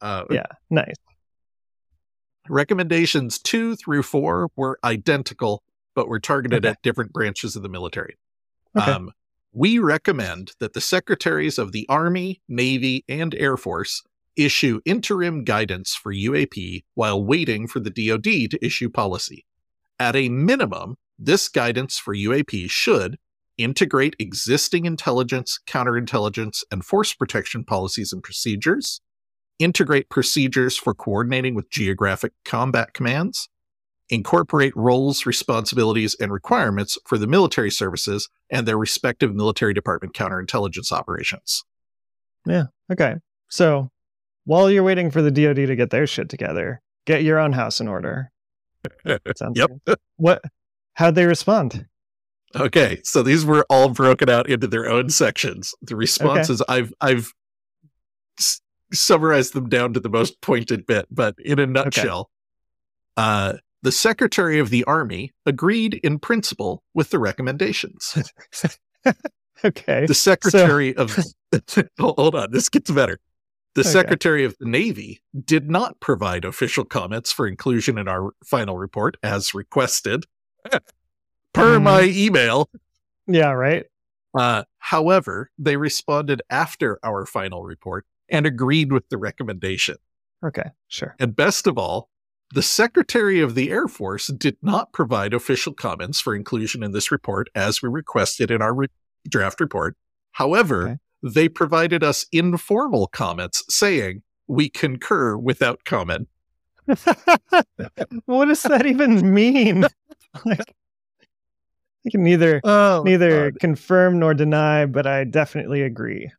Uh, 0.00 0.24
yeah, 0.30 0.46
nice. 0.70 0.94
Recommendations 2.48 3.38
two 3.38 3.76
through 3.76 4.02
four 4.02 4.50
were 4.56 4.78
identical, 4.84 5.62
but 5.94 6.08
were 6.08 6.20
targeted 6.20 6.64
okay. 6.64 6.72
at 6.72 6.82
different 6.82 7.12
branches 7.12 7.56
of 7.56 7.62
the 7.62 7.68
military. 7.68 8.16
Okay. 8.76 8.90
Um, 8.90 9.12
we 9.54 9.78
recommend 9.78 10.52
that 10.58 10.72
the 10.72 10.80
secretaries 10.80 11.58
of 11.58 11.70
the 11.70 11.86
Army, 11.88 12.42
Navy, 12.48 13.04
and 13.08 13.34
Air 13.36 13.56
Force 13.56 14.02
issue 14.36 14.80
interim 14.84 15.44
guidance 15.44 15.94
for 15.94 16.12
UAP 16.12 16.82
while 16.94 17.24
waiting 17.24 17.68
for 17.68 17.78
the 17.78 17.90
DoD 17.90 18.50
to 18.50 18.58
issue 18.60 18.90
policy. 18.90 19.46
At 20.00 20.16
a 20.16 20.28
minimum, 20.28 20.96
this 21.16 21.48
guidance 21.48 21.98
for 21.98 22.16
UAP 22.16 22.68
should 22.68 23.16
integrate 23.56 24.16
existing 24.18 24.86
intelligence, 24.86 25.60
counterintelligence, 25.68 26.64
and 26.72 26.84
force 26.84 27.14
protection 27.14 27.64
policies 27.64 28.12
and 28.12 28.24
procedures, 28.24 29.00
integrate 29.60 30.08
procedures 30.08 30.76
for 30.76 30.94
coordinating 30.94 31.54
with 31.54 31.70
geographic 31.70 32.32
combat 32.44 32.92
commands, 32.92 33.48
incorporate 34.10 34.76
roles, 34.76 35.24
responsibilities, 35.26 36.14
and 36.20 36.32
requirements 36.32 36.98
for 37.06 37.16
the 37.18 37.26
military 37.26 37.70
services 37.70 38.28
and 38.50 38.66
their 38.68 38.76
respective 38.78 39.34
military 39.34 39.72
department 39.74 40.14
counterintelligence 40.14 40.92
operations. 40.92 41.64
Yeah. 42.46 42.64
Okay. 42.92 43.16
So 43.48 43.90
while 44.44 44.70
you're 44.70 44.82
waiting 44.82 45.10
for 45.10 45.22
the 45.22 45.30
DoD 45.30 45.56
to 45.68 45.76
get 45.76 45.90
their 45.90 46.06
shit 46.06 46.28
together, 46.28 46.82
get 47.06 47.22
your 47.22 47.38
own 47.38 47.52
house 47.52 47.80
in 47.80 47.88
order. 47.88 48.30
Sounds 49.36 49.58
Yep. 49.58 49.70
good. 49.86 49.98
What? 50.16 50.42
How'd 50.94 51.14
they 51.14 51.24
respond? 51.26 51.86
Okay, 52.56 53.00
so 53.02 53.22
these 53.22 53.44
were 53.44 53.66
all 53.68 53.88
broken 53.88 54.30
out 54.30 54.48
into 54.48 54.68
their 54.68 54.88
own 54.88 55.08
sections. 55.10 55.74
The 55.82 55.96
responses 55.96 56.62
I've 56.68 56.92
I've 57.00 57.32
s- 58.38 58.60
summarized 58.92 59.54
them 59.54 59.68
down 59.68 59.92
to 59.94 60.00
the 60.00 60.08
most 60.08 60.40
pointed 60.40 60.86
bit, 60.86 61.06
but 61.10 61.34
in 61.44 61.58
a 61.58 61.66
nutshell, 61.66 62.30
okay. 63.18 63.26
uh, 63.26 63.52
the 63.84 63.92
Secretary 63.92 64.58
of 64.58 64.70
the 64.70 64.82
Army 64.84 65.30
agreed 65.46 65.94
in 66.02 66.18
principle 66.18 66.82
with 66.94 67.10
the 67.10 67.18
recommendations. 67.20 68.16
Okay. 69.64 70.04
The 70.06 70.14
Secretary 70.14 70.94
of 70.96 71.16
Hold 71.98 72.34
on, 72.34 72.50
this 72.50 72.68
gets 72.68 72.90
better. 72.90 73.18
The 73.74 73.80
Okay. 73.80 73.88
Secretary 73.88 74.44
of 74.44 74.54
the 74.58 74.66
Navy 74.66 75.20
did 75.44 75.70
not 75.70 76.00
provide 76.00 76.44
official 76.44 76.84
comments 76.84 77.32
for 77.32 77.46
inclusion 77.46 77.96
in 77.96 78.06
our 78.08 78.32
final 78.44 78.76
report 78.76 79.16
as 79.22 79.54
requested. 79.54 80.24
Per 81.52 81.78
Mhm. 81.78 81.82
my 81.82 82.02
email, 82.02 82.68
Yeah. 83.26 83.52
Right. 83.52 83.86
Uh, 84.36 84.64
however, 84.78 85.50
they 85.58 85.76
responded 85.76 86.42
after 86.50 86.98
our 87.02 87.24
final 87.24 87.62
report 87.62 88.04
and 88.28 88.44
agreed 88.46 88.92
with 88.92 89.08
the 89.08 89.16
recommendation. 89.16 89.96
Okay. 90.44 90.70
Sure. 90.88 91.14
And 91.18 91.34
best 91.34 91.66
of 91.66 91.78
all, 91.78 92.10
the 92.54 92.62
Secretary 92.62 93.40
of 93.40 93.54
the 93.56 93.70
Air 93.70 93.88
Force 93.88 94.28
did 94.28 94.56
not 94.62 94.92
provide 94.92 95.34
official 95.34 95.72
comments 95.74 96.20
for 96.20 96.34
inclusion 96.36 96.82
in 96.84 96.92
this 96.92 97.10
report 97.10 97.48
as 97.54 97.82
we 97.82 97.88
requested 97.88 98.48
in 98.50 98.62
our 98.62 98.72
re- 98.72 98.86
draft 99.28 99.60
report. 99.60 99.96
However, 100.32 100.82
Okay. 100.84 100.96
they 101.34 101.48
provided 101.48 102.04
us 102.04 102.26
informal 102.30 103.08
comments 103.08 103.64
saying, 103.68 104.22
we 104.46 104.68
concur 104.68 105.36
without 105.36 105.84
comment. 105.84 106.28
what 108.26 108.44
does 108.46 108.62
that 108.62 108.86
even 108.86 109.34
mean? 109.34 109.86
like, 110.44 110.74
you 112.04 112.10
can 112.10 112.22
neither 112.22 112.60
Oh, 112.62 113.02
neither 113.04 113.50
confirm 113.52 114.18
nor 114.20 114.32
deny, 114.34 114.86
but 114.86 115.06
I 115.08 115.24
definitely 115.24 115.82
agree. 115.82 116.30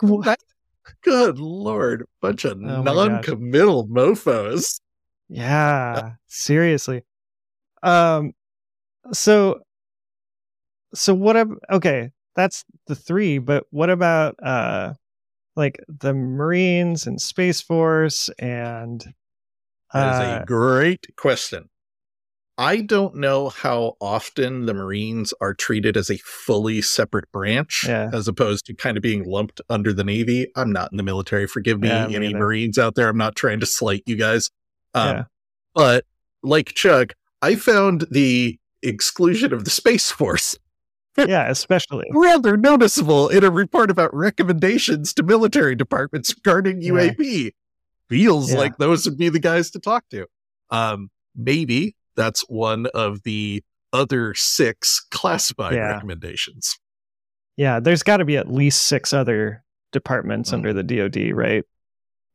What? 0.00 0.38
Good 1.02 1.38
Lord. 1.40 2.06
Bunch 2.20 2.44
of 2.44 2.52
Oh 2.58 2.82
my 2.82 2.92
non 2.94 3.22
committal 3.22 3.88
mofos. 3.88 4.80
Yeah, 5.28 6.12
seriously. 6.26 7.02
Um, 7.82 8.32
so, 9.12 9.60
so 10.94 11.14
what? 11.14 11.36
Ab- 11.36 11.58
okay, 11.70 12.10
that's 12.34 12.64
the 12.86 12.94
three, 12.94 13.38
but 13.38 13.64
what 13.70 13.90
about 13.90 14.36
uh, 14.42 14.94
like 15.56 15.78
the 15.88 16.14
Marines 16.14 17.06
and 17.06 17.20
Space 17.20 17.60
Force 17.60 18.28
and 18.38 19.04
That 19.92 20.14
is 20.14 20.20
uh, 20.38 20.42
a 20.42 20.46
great 20.46 21.06
question. 21.16 21.68
I 22.58 22.80
don't 22.80 23.16
know 23.16 23.50
how 23.50 23.96
often 24.00 24.64
the 24.64 24.72
Marines 24.72 25.34
are 25.42 25.52
treated 25.52 25.94
as 25.94 26.08
a 26.08 26.16
fully 26.16 26.80
separate 26.80 27.30
branch 27.30 27.84
Yeah. 27.86 28.08
as 28.14 28.28
opposed 28.28 28.64
to 28.66 28.74
kind 28.74 28.96
of 28.96 29.02
being 29.02 29.24
lumped 29.24 29.60
under 29.68 29.92
the 29.92 30.04
Navy. 30.04 30.46
I'm 30.56 30.72
not 30.72 30.90
in 30.90 30.96
the 30.96 31.02
military. 31.02 31.46
Forgive 31.46 31.80
me, 31.80 31.88
Yeah, 31.88 32.06
any 32.06 32.28
either. 32.28 32.38
Marines 32.38 32.78
out 32.78 32.94
there. 32.94 33.08
I'm 33.10 33.18
not 33.18 33.36
trying 33.36 33.60
to 33.60 33.66
slight 33.66 34.04
you 34.06 34.16
guys. 34.16 34.50
Um, 34.96 35.16
yeah, 35.16 35.24
But 35.74 36.04
like 36.42 36.68
Chuck, 36.68 37.12
I 37.42 37.54
found 37.54 38.06
the 38.10 38.58
exclusion 38.82 39.52
of 39.52 39.64
the 39.64 39.70
Space 39.70 40.10
Force 40.10 40.56
yeah, 41.18 41.48
especially. 41.48 42.06
rather 42.12 42.56
noticeable 42.56 43.28
in 43.28 43.42
a 43.44 43.50
report 43.50 43.90
about 43.90 44.14
recommendations 44.14 45.12
to 45.14 45.22
military 45.22 45.74
departments 45.74 46.34
regarding 46.34 46.82
Yeah. 46.82 46.92
UAP. 46.92 47.52
Feels 48.08 48.52
Yeah. 48.52 48.58
like 48.58 48.76
those 48.78 49.06
would 49.06 49.18
be 49.18 49.28
the 49.28 49.38
guys 49.40 49.70
to 49.72 49.78
talk 49.80 50.04
to. 50.10 50.26
Um, 50.70 51.10
maybe 51.34 51.96
that's 52.16 52.42
one 52.48 52.86
of 52.94 53.22
the 53.24 53.62
other 53.92 54.34
six 54.34 55.04
classified 55.10 55.74
Yeah. 55.74 55.92
recommendations. 55.92 56.78
Yeah, 57.56 57.80
there's 57.80 58.02
got 58.02 58.18
to 58.18 58.24
be 58.24 58.36
at 58.36 58.52
least 58.52 58.82
six 58.82 59.12
other 59.14 59.64
departments 59.92 60.50
Mhm. 60.50 60.54
under 60.54 60.72
the 60.74 60.82
DoD, 60.82 61.32
right? 61.34 61.64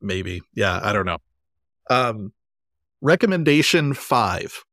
Maybe. 0.00 0.42
Yeah, 0.54 0.80
I 0.82 0.92
don't 0.92 1.06
know. 1.06 1.18
Um, 1.88 2.32
recommendation 3.02 3.92
five. 3.92 4.64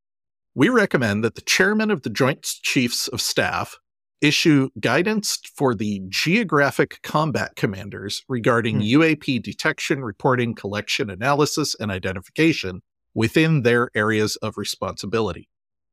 We 0.53 0.69
recommend 0.69 1.23
that 1.23 1.33
the 1.35 1.41
chairman 1.41 1.89
of 1.89 2.03
the 2.03 2.09
Joint 2.11 2.43
Chiefs 2.43 3.07
of 3.07 3.21
Staff 3.21 3.77
issue 4.21 4.69
guidance 4.79 5.39
for 5.55 5.73
the 5.73 6.01
geographic 6.09 6.99
combat 7.01 7.55
commanders 7.55 8.23
regarding 8.29 8.75
Hmm. 8.77 8.81
UAP 8.83 9.39
detection, 9.39 10.03
reporting, 10.03 10.53
collection, 10.53 11.09
analysis, 11.09 11.75
and 11.79 11.89
identification 11.89 12.81
within 13.15 13.63
their 13.63 13.89
areas 13.95 14.35
of 14.37 14.57
responsibility. 14.57 15.49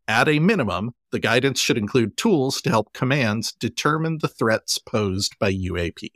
At 0.07 0.28
a 0.28 0.39
minimum, 0.39 0.93
the 1.12 1.18
guidance 1.18 1.59
should 1.59 1.78
include 1.78 2.16
tools 2.16 2.61
to 2.62 2.70
help 2.70 2.93
commands 2.93 3.53
determine 3.53 4.18
the 4.20 4.28
threats 4.28 4.78
posed 4.78 5.39
by 5.39 5.53
UAP. 5.53 6.11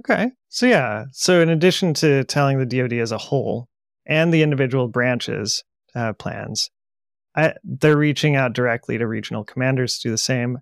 Okay. 0.00 0.32
So 0.48 0.66
yeah, 0.66 1.04
so 1.12 1.40
in 1.40 1.48
addition 1.48 1.94
to 1.94 2.24
telling 2.24 2.58
the 2.58 2.66
DoD 2.66 2.94
as 2.94 3.12
a 3.12 3.18
whole 3.18 3.68
and 4.06 4.32
the 4.32 4.42
individual 4.42 4.88
branches 4.88 5.64
uh, 5.94 6.12
plans, 6.14 6.70
I, 7.34 7.54
they're 7.64 7.96
reaching 7.96 8.36
out 8.36 8.52
directly 8.52 8.98
to 8.98 9.06
regional 9.06 9.44
commanders 9.44 9.98
to 9.98 10.08
do 10.08 10.10
the 10.12 10.18
same. 10.18 10.58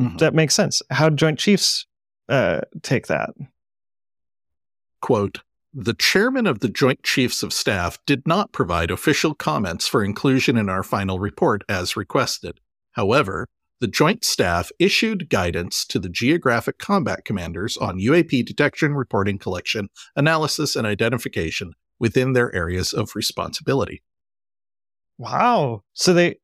Mhm. 0.00 0.18
That 0.18 0.34
makes 0.34 0.54
sense. 0.54 0.82
How 0.90 1.10
Joint 1.10 1.38
Chiefs 1.38 1.86
uh, 2.28 2.60
take 2.82 3.06
that? 3.06 3.30
quote, 5.06 5.40
the 5.72 5.94
chairman 5.94 6.48
of 6.48 6.58
the 6.58 6.68
Joint 6.68 7.04
Chiefs 7.04 7.44
of 7.44 7.52
Staff 7.52 7.98
did 8.06 8.26
not 8.26 8.50
provide 8.50 8.90
official 8.90 9.34
comments 9.34 9.86
for 9.86 10.02
inclusion 10.02 10.56
in 10.56 10.68
our 10.68 10.82
final 10.82 11.20
report 11.20 11.62
as 11.68 11.96
requested. 11.96 12.58
However, 12.92 13.46
the 13.78 13.86
Joint 13.86 14.24
Staff 14.24 14.72
issued 14.80 15.28
guidance 15.28 15.84
to 15.84 16.00
the 16.00 16.08
geographic 16.08 16.78
combat 16.78 17.24
commanders 17.24 17.76
on 17.76 18.00
UAP 18.00 18.44
detection, 18.44 18.94
reporting, 18.94 19.38
collection, 19.38 19.88
analysis, 20.16 20.74
and 20.74 20.88
identification 20.88 21.74
within 21.98 22.32
their 22.32 22.54
areas 22.54 22.92
of 22.92 23.14
responsibility. 23.14 24.02
Wow. 25.18 25.82
So 25.94 26.12
they 26.12 26.36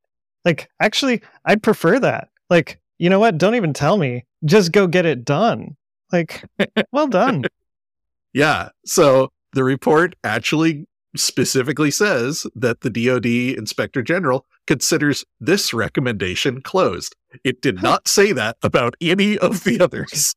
like 0.45 0.71
actually 0.81 1.23
I'd 1.45 1.63
prefer 1.63 1.99
that. 2.01 2.29
Like, 2.51 2.81
you 2.99 3.11
know 3.11 3.21
what? 3.21 3.39
Don't 3.39 3.55
even 3.55 3.73
tell 3.73 3.97
me. 3.97 4.25
Just 4.45 4.73
go 4.73 4.87
get 4.87 5.07
it 5.07 5.25
done. 5.25 5.77
Like, 6.11 6.45
well 6.93 7.07
done. 7.07 7.45
Yeah. 8.33 8.71
So 8.85 9.31
the 9.53 9.65
report 9.65 10.15
actually 10.25 10.87
specifically 11.17 11.91
says 11.91 12.47
that 12.55 12.81
the 12.81 12.91
DoD 12.91 13.27
Inspector 13.59 14.01
General 14.03 14.47
considers 14.67 15.25
this 15.41 15.75
recommendation 15.75 16.63
closed. 16.63 17.15
It 17.45 17.61
did 17.61 17.83
not 17.83 18.09
say 18.09 18.33
that 18.33 18.57
about 18.63 18.95
any 19.01 19.39
of 19.39 19.65
the 19.65 19.81
others. 19.85 20.35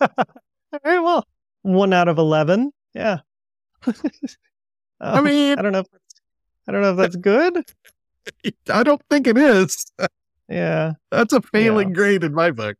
All 0.00 0.78
right, 0.84 1.00
well, 1.00 1.26
one 1.62 1.92
out 1.92 2.08
of 2.08 2.18
11. 2.18 2.72
Yeah. 2.94 3.18
I 5.00 5.18
Um, 5.18 5.24
mean, 5.24 5.58
I 5.58 5.62
don't 5.62 5.72
know 5.72 5.80
if 5.80 5.86
I 6.68 6.72
don't 6.72 6.82
know 6.82 6.90
if 6.92 6.96
that's 6.98 7.16
good. 7.16 7.64
I 8.70 8.82
don't 8.82 9.02
think 9.10 9.26
it 9.26 9.38
is. 9.38 9.90
Yeah. 10.48 10.92
That's 11.10 11.32
a 11.32 11.40
failing 11.40 11.92
grade 11.92 12.22
in 12.22 12.34
my 12.34 12.50
book. 12.50 12.76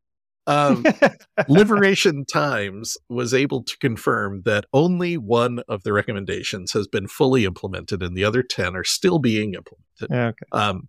Um, 0.47 0.85
Liberation 1.49 2.25
Times 2.25 2.97
was 3.09 3.33
able 3.33 3.63
to 3.63 3.79
confirm 3.79 4.43
that 4.45 4.65
only 4.73 5.17
one 5.17 5.61
of 5.69 5.83
the 5.83 5.93
recommendations 5.93 6.73
has 6.73 6.87
been 6.89 7.07
fully 7.09 7.45
implemented 7.45 8.03
and 8.03 8.17
the 8.17 8.25
other 8.25 8.43
10 8.43 8.75
are 8.77 8.85
still 8.85 9.19
being 9.19 9.55
implemented. 9.55 10.11
okay. 10.11 10.47
Um, 10.53 10.89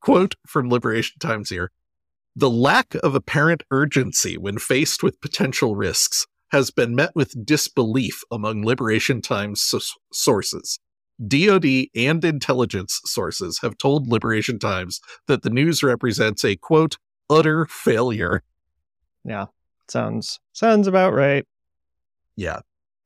quote 0.00 0.34
from 0.46 0.68
Liberation 0.68 1.18
Times 1.20 1.48
here 1.50 1.70
The 2.36 2.50
lack 2.50 2.94
of 3.02 3.14
apparent 3.14 3.62
urgency 3.70 4.36
when 4.36 4.58
faced 4.58 5.02
with 5.02 5.20
potential 5.20 5.74
risks 5.74 6.26
has 6.50 6.70
been 6.70 6.94
met 6.94 7.10
with 7.14 7.44
disbelief 7.44 8.22
among 8.30 8.64
Liberation 8.64 9.20
Times 9.20 9.60
so- 9.60 9.80
sources. 10.12 10.78
DoD 11.26 11.86
and 11.96 12.24
intelligence 12.24 13.00
sources 13.04 13.58
have 13.60 13.76
told 13.76 14.06
Liberation 14.08 14.58
Times 14.58 15.00
that 15.26 15.42
the 15.42 15.50
news 15.50 15.82
represents 15.82 16.44
a 16.44 16.54
quote, 16.56 16.96
utter 17.28 17.66
failure. 17.66 18.42
Yeah. 19.24 19.46
Sounds 19.88 20.38
sounds 20.52 20.86
about 20.86 21.12
right. 21.14 21.44
Yeah. 22.36 22.60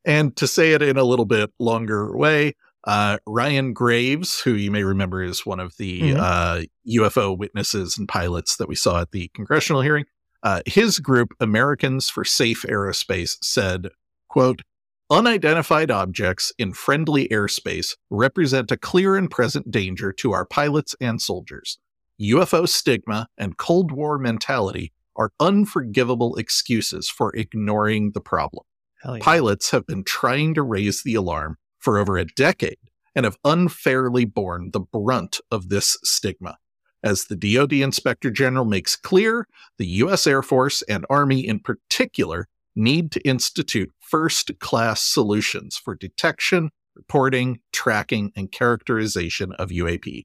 And 0.04 0.36
to 0.36 0.46
say 0.46 0.72
it 0.72 0.82
in 0.82 0.96
a 0.98 1.04
little 1.04 1.24
bit 1.24 1.50
longer 1.58 2.14
way, 2.16 2.54
uh, 2.84 3.18
Ryan 3.26 3.72
Graves, 3.72 4.40
who 4.40 4.54
you 4.54 4.70
may 4.70 4.82
remember 4.82 5.22
is 5.22 5.46
one 5.46 5.60
of 5.60 5.76
the 5.78 6.02
Mhm. 6.02 6.16
uh, 6.18 6.66
UFO 6.84 7.32
witnesses 7.36 7.96
and 7.96 8.08
pilots 8.08 8.56
that 8.56 8.68
we 8.68 8.74
saw 8.74 9.00
at 9.02 9.12
the 9.12 9.28
congressional 9.28 9.80
hearing, 9.80 10.04
uh, 10.42 10.60
his 10.66 10.98
group, 10.98 11.34
Americans 11.40 12.08
for 12.08 12.24
Safe 12.24 12.62
Aerospace, 12.62 13.36
said, 13.42 13.88
quote, 14.28 14.62
Unidentified 15.10 15.90
objects 15.90 16.52
in 16.58 16.72
friendly 16.72 17.28
airspace 17.28 17.96
represent 18.08 18.70
a 18.70 18.78
clear 18.78 19.14
and 19.14 19.30
present 19.30 19.70
danger 19.70 20.10
to 20.10 20.32
our 20.32 20.46
pilots 20.46 20.96
and 21.00 21.20
soldiers. 21.20 21.78
UFO 22.20 22.66
stigma 22.66 23.28
and 23.36 23.58
Cold 23.58 23.92
War 23.92 24.18
mentality 24.18 24.92
are 25.14 25.32
unforgivable 25.38 26.36
excuses 26.36 27.10
for 27.10 27.34
ignoring 27.36 28.12
the 28.12 28.20
problem. 28.20 28.64
Yeah. 29.04 29.18
Pilots 29.20 29.70
have 29.72 29.86
been 29.86 30.04
trying 30.04 30.54
to 30.54 30.62
raise 30.62 31.02
the 31.02 31.14
alarm 31.14 31.58
for 31.78 31.98
over 31.98 32.16
a 32.16 32.24
decade 32.24 32.78
and 33.14 33.24
have 33.24 33.36
unfairly 33.44 34.24
borne 34.24 34.70
the 34.72 34.80
brunt 34.80 35.40
of 35.50 35.68
this 35.68 35.98
stigma. 36.02 36.56
As 37.02 37.24
the 37.24 37.36
DoD 37.36 37.72
Inspector 37.74 38.30
General 38.30 38.64
makes 38.64 38.94
clear, 38.94 39.48
the 39.78 39.86
U.S. 39.86 40.26
Air 40.26 40.42
Force 40.42 40.82
and 40.82 41.04
Army 41.10 41.46
in 41.46 41.58
particular 41.58 42.48
need 42.76 43.10
to 43.12 43.20
institute 43.26 43.90
first 44.00 44.58
class 44.60 45.02
solutions 45.02 45.76
for 45.76 45.94
detection, 45.94 46.70
reporting, 46.94 47.60
tracking, 47.72 48.32
and 48.36 48.52
characterization 48.52 49.52
of 49.54 49.70
UAP. 49.70 50.24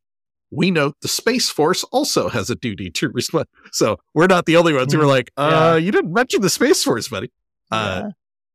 We 0.52 0.72
note 0.72 0.96
the 1.02 1.08
Space 1.08 1.50
Force 1.50 1.84
also 1.86 2.30
has 2.30 2.50
a 2.50 2.56
duty 2.56 2.90
to 2.92 3.10
respond. 3.10 3.48
So 3.72 3.98
we're 4.14 4.28
not 4.28 4.46
the 4.46 4.56
only 4.56 4.74
ones 4.74 4.94
who 4.94 5.02
are 5.02 5.06
like, 5.06 5.32
uh, 5.36 5.74
yeah. 5.74 5.76
you 5.76 5.92
didn't 5.92 6.14
mention 6.14 6.42
the 6.42 6.50
Space 6.50 6.84
Force, 6.84 7.10
buddy. 7.10 7.32
Uh, 7.70 8.04
yeah. 8.04 8.12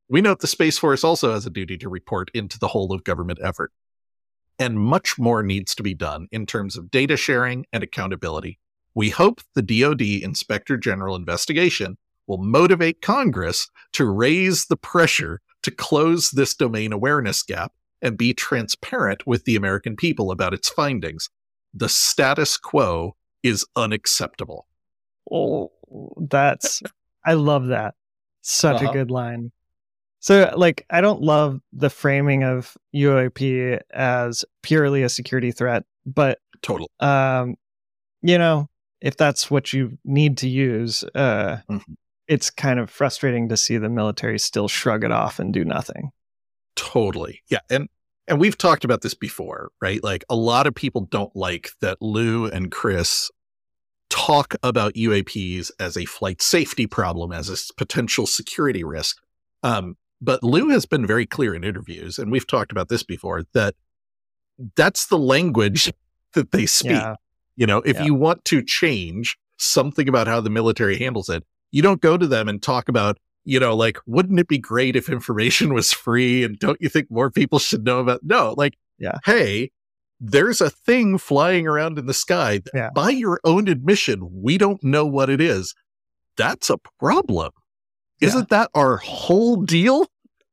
We 0.08 0.20
note 0.20 0.40
the 0.40 0.46
Space 0.46 0.78
Force 0.78 1.04
also 1.04 1.32
has 1.32 1.44
a 1.44 1.50
duty 1.50 1.76
to 1.78 1.88
report 1.88 2.30
into 2.34 2.58
the 2.58 2.68
whole 2.68 2.92
of 2.92 3.04
government 3.04 3.40
effort 3.42 3.72
and 4.62 4.78
much 4.78 5.18
more 5.18 5.42
needs 5.42 5.74
to 5.74 5.82
be 5.82 5.92
done 5.92 6.28
in 6.30 6.46
terms 6.46 6.76
of 6.76 6.88
data 6.88 7.16
sharing 7.16 7.66
and 7.72 7.82
accountability. 7.82 8.60
We 8.94 9.10
hope 9.10 9.40
the 9.56 9.62
DoD 9.62 10.02
Inspector 10.22 10.76
General 10.76 11.16
investigation 11.16 11.98
will 12.28 12.38
motivate 12.38 13.02
Congress 13.02 13.68
to 13.94 14.08
raise 14.08 14.66
the 14.66 14.76
pressure 14.76 15.40
to 15.64 15.72
close 15.72 16.30
this 16.30 16.54
domain 16.54 16.92
awareness 16.92 17.42
gap 17.42 17.72
and 18.00 18.16
be 18.16 18.32
transparent 18.32 19.26
with 19.26 19.46
the 19.46 19.56
American 19.56 19.96
people 19.96 20.30
about 20.30 20.54
its 20.54 20.68
findings. 20.68 21.28
The 21.74 21.88
status 21.88 22.56
quo 22.56 23.16
is 23.42 23.66
unacceptable. 23.74 24.68
Oh, 25.28 25.72
that's, 26.20 26.82
I 27.26 27.32
love 27.32 27.66
that. 27.66 27.94
Such 28.42 28.76
uh-huh. 28.76 28.90
a 28.90 28.92
good 28.92 29.10
line. 29.10 29.50
So, 30.22 30.54
like, 30.56 30.86
I 30.88 31.00
don't 31.00 31.20
love 31.20 31.60
the 31.72 31.90
framing 31.90 32.44
of 32.44 32.76
UAP 32.94 33.80
as 33.92 34.44
purely 34.62 35.02
a 35.02 35.08
security 35.08 35.50
threat, 35.50 35.82
but 36.06 36.38
total. 36.62 36.88
Um, 37.00 37.56
you 38.22 38.38
know, 38.38 38.68
if 39.00 39.16
that's 39.16 39.50
what 39.50 39.72
you 39.72 39.98
need 40.04 40.38
to 40.38 40.48
use, 40.48 41.02
uh, 41.16 41.58
mm-hmm. 41.68 41.92
it's 42.28 42.50
kind 42.50 42.78
of 42.78 42.88
frustrating 42.88 43.48
to 43.48 43.56
see 43.56 43.78
the 43.78 43.88
military 43.88 44.38
still 44.38 44.68
shrug 44.68 45.02
it 45.02 45.10
off 45.10 45.40
and 45.40 45.52
do 45.52 45.64
nothing. 45.64 46.12
Totally, 46.76 47.42
yeah, 47.48 47.58
and 47.68 47.88
and 48.28 48.38
we've 48.38 48.56
talked 48.56 48.84
about 48.84 49.02
this 49.02 49.14
before, 49.14 49.72
right? 49.80 50.04
Like, 50.04 50.24
a 50.30 50.36
lot 50.36 50.68
of 50.68 50.74
people 50.76 51.00
don't 51.00 51.34
like 51.34 51.70
that 51.80 52.00
Lue 52.00 52.46
and 52.46 52.70
Chris 52.70 53.28
talk 54.08 54.54
about 54.62 54.94
UAPs 54.94 55.72
as 55.80 55.96
a 55.96 56.04
flight 56.04 56.40
safety 56.40 56.86
problem, 56.86 57.32
as 57.32 57.48
a 57.48 57.74
potential 57.74 58.24
security 58.28 58.84
risk. 58.84 59.18
Um, 59.64 59.96
but 60.22 60.42
Lue 60.44 60.68
has 60.68 60.86
been 60.86 61.04
very 61.04 61.26
clear 61.26 61.52
in 61.52 61.64
interviews, 61.64 62.16
and 62.16 62.30
we've 62.30 62.46
talked 62.46 62.70
about 62.70 62.88
this 62.88 63.02
before, 63.02 63.42
that 63.54 63.74
that's 64.76 65.06
the 65.06 65.18
language 65.18 65.92
that 66.34 66.52
they 66.52 66.64
speak. 66.64 66.92
Yeah. 66.92 67.16
You 67.56 67.66
know, 67.66 67.78
if 67.78 67.96
yeah. 67.96 68.04
you 68.04 68.14
want 68.14 68.44
to 68.46 68.62
change 68.62 69.36
something 69.58 70.08
about 70.08 70.28
how 70.28 70.40
the 70.40 70.48
military 70.48 70.96
handles 70.96 71.28
it, 71.28 71.44
you 71.72 71.82
don't 71.82 72.00
go 72.00 72.16
to 72.16 72.26
them 72.26 72.48
and 72.48 72.62
talk 72.62 72.88
about, 72.88 73.18
you 73.44 73.58
know, 73.58 73.74
like, 73.74 73.98
wouldn't 74.06 74.38
it 74.38 74.48
be 74.48 74.58
great 74.58 74.96
if 74.96 75.08
information 75.08 75.74
was 75.74 75.92
free? 75.92 76.44
And 76.44 76.58
don't 76.58 76.80
you 76.80 76.88
think 76.88 77.10
more 77.10 77.30
people 77.30 77.58
should 77.58 77.84
know 77.84 77.98
about? 77.98 78.20
No, 78.22 78.54
like, 78.56 78.78
yeah. 78.98 79.18
hey, 79.24 79.70
there's 80.20 80.60
a 80.60 80.70
thing 80.70 81.18
flying 81.18 81.66
around 81.66 81.98
in 81.98 82.06
the 82.06 82.14
sky. 82.14 82.60
Yeah. 82.72 82.90
By 82.94 83.10
your 83.10 83.40
own 83.44 83.68
admission, 83.68 84.28
we 84.32 84.56
don't 84.56 84.82
know 84.84 85.04
what 85.04 85.28
it 85.28 85.40
is. 85.40 85.74
That's 86.36 86.70
a 86.70 86.78
problem. 87.00 87.50
Isn't 88.20 88.50
that 88.50 88.70
our 88.74 88.98
whole 88.98 89.56
deal? 89.62 90.06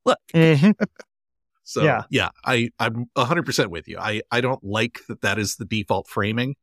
Mm-hmm. 0.07 0.71
so 1.63 1.83
yeah, 1.83 2.03
yeah, 2.09 2.29
I 2.45 2.69
I'm 2.79 3.09
100 3.13 3.45
percent 3.45 3.71
with 3.71 3.87
you. 3.87 3.97
I 3.97 4.21
I 4.31 4.41
don't 4.41 4.63
like 4.63 4.99
that 5.07 5.21
that 5.21 5.39
is 5.39 5.55
the 5.55 5.65
default 5.65 6.07
framing, 6.07 6.55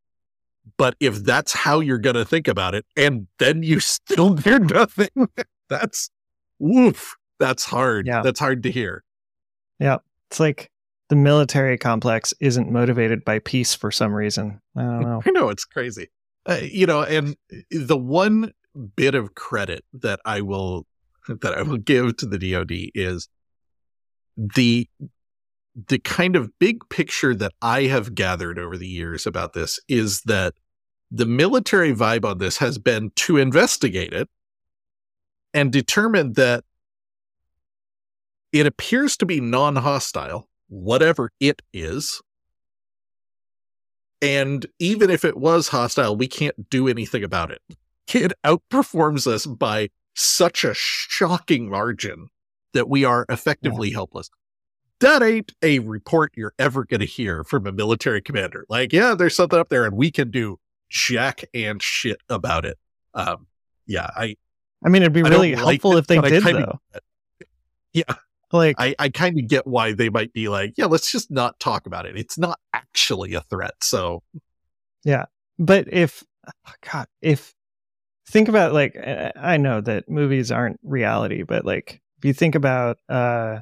but 0.77 0.97
if 1.01 1.17
that's 1.25 1.53
how 1.53 1.81
you're 1.81 1.99
gonna 1.99 2.25
think 2.25 2.49
about 2.49 2.75
it, 2.75 2.87
and 2.97 3.27
then 3.39 3.63
you 3.63 3.81
still 3.81 4.37
hear 4.37 4.59
nothing, 4.59 5.29
that's 5.69 6.11
woof. 6.59 7.17
That's 7.39 7.65
hard. 7.65 8.07
Yeah, 8.07 8.23
that's 8.23 8.41
hard 8.41 8.63
to 8.63 8.71
hear. 8.71 9.05
Yeah, 9.79 9.99
it's 10.31 10.41
like 10.41 10.71
the 11.09 11.17
military 11.17 11.79
complex 11.79 12.35
isn't 12.41 12.71
motivated 12.71 13.25
by 13.25 13.39
peace 13.41 13.75
for 13.75 13.91
some 13.91 14.13
reason. 14.13 14.61
I 14.77 14.83
don't 14.83 15.01
know. 15.03 15.23
I 15.27 15.31
know 15.31 15.49
it's 15.49 15.65
crazy. 15.65 16.09
Uh, 16.47 16.59
you 16.63 16.87
know, 16.87 17.03
and 17.03 17.37
the 17.71 17.97
one 17.97 18.53
bit 18.97 19.15
of 19.15 19.35
credit 19.35 19.85
that 19.95 20.21
I 20.25 20.41
will 20.41 20.87
that 21.41 21.55
I 21.55 21.63
will 21.63 21.79
give 21.79 22.17
to 22.19 22.27
the 22.27 22.39
DoD 22.39 22.91
is 22.95 23.29
the 24.37 24.89
the 25.89 25.99
kind 25.99 26.37
of 26.37 26.59
big 26.59 26.89
picture 26.89 27.35
that 27.35 27.53
I 27.61 27.83
have 27.83 28.15
gathered 28.15 28.59
over 28.59 28.79
the 28.79 28.89
years 28.89 29.27
about 29.27 29.53
this 29.53 29.79
is 29.89 30.23
that 30.23 30.55
the 31.11 31.27
military 31.27 31.95
vibe 31.95 32.25
on 32.25 32.39
this 32.39 32.57
has 32.59 32.79
been 32.79 33.11
to 33.17 33.37
investigate 33.37 34.15
it 34.15 34.29
and 35.53 35.71
determine 35.71 36.33
that 36.33 36.65
it 38.53 38.67
appears 38.67 39.17
to 39.19 39.27
be 39.27 39.41
non 39.41 39.77
hostile, 39.77 40.49
whatever 40.69 41.31
it 41.41 41.61
is. 41.73 42.23
And 44.23 44.65
even 44.79 45.11
if 45.11 45.25
it 45.25 45.37
was 45.37 45.69
hostile, 45.69 46.17
we 46.17 46.27
can't 46.27 46.71
do 46.71 46.89
anything 46.89 47.23
about 47.23 47.51
it. 47.51 47.61
It 48.15 48.33
outperforms 48.45 49.27
us 49.27 49.47
by 49.47 49.91
such 50.17 50.65
a 50.65 50.75
shocking 50.75 51.69
margin 51.69 52.29
that 52.73 52.89
we 52.89 53.05
are 53.05 53.27
effectively 53.29 53.89
yeah. 53.89 53.95
helpless. 53.95 54.31
That 55.01 55.23
ain't 55.23 55.53
a 55.63 55.79
report 55.81 56.33
you're 56.37 56.55
ever 56.59 56.85
going 56.85 57.01
to 57.01 57.07
hear 57.07 57.45
from 57.45 57.67
a 57.67 57.73
military 57.73 58.23
commander. 58.23 58.65
Like, 58.69 58.93
yeah, 58.93 59.15
there's 59.15 59.37
something 59.37 59.59
up 59.59 59.69
there 59.69 59.85
and 59.85 59.95
we 59.95 60.11
can 60.11 60.31
do 60.31 60.59
jack 60.89 61.45
and 61.53 61.83
shit 61.83 62.19
about 62.29 62.65
it. 62.65 62.79
Um, 63.15 63.47
yeah, 63.87 64.09
I. 64.17 64.37
I 64.85 64.89
mean, 64.89 65.03
it'd 65.03 65.13
be 65.13 65.23
really 65.23 65.55
helpful 65.55 65.95
like 65.95 65.99
it, 65.99 66.01
if 66.01 66.07
they 66.07 66.21
did, 66.31 66.45
though. 66.45 66.81
Yeah, 67.93 68.15
like 68.53 68.77
I, 68.79 68.95
I 68.99 69.09
kind 69.09 69.39
of 69.39 69.49
get 69.49 69.67
why 69.67 69.95
they 69.95 70.11
might 70.11 70.35
be 70.35 70.51
like, 70.51 70.75
yeah, 70.77 70.85
let's 70.85 71.11
just 71.11 71.31
not 71.31 71.59
talk 71.59 71.87
about 71.87 72.05
it. 72.05 72.15
It's 72.15 72.37
not 72.37 72.61
actually 72.75 73.33
a 73.33 73.41
threat. 73.41 73.73
So, 73.83 74.23
yeah, 75.03 75.25
but 75.59 75.91
if 75.91 76.23
oh 76.47 76.73
God, 76.93 77.07
if 77.23 77.55
think 78.29 78.49
about 78.49 78.73
like 78.73 78.97
I 79.37 79.57
know 79.57 79.81
that 79.81 80.09
movies 80.09 80.51
aren't 80.51 80.81
reality, 80.83 81.43
but 81.43 81.65
like 81.65 82.01
if 82.19 82.25
you 82.25 82.33
think 82.33 82.55
about 82.55 82.99
uh 83.09 83.61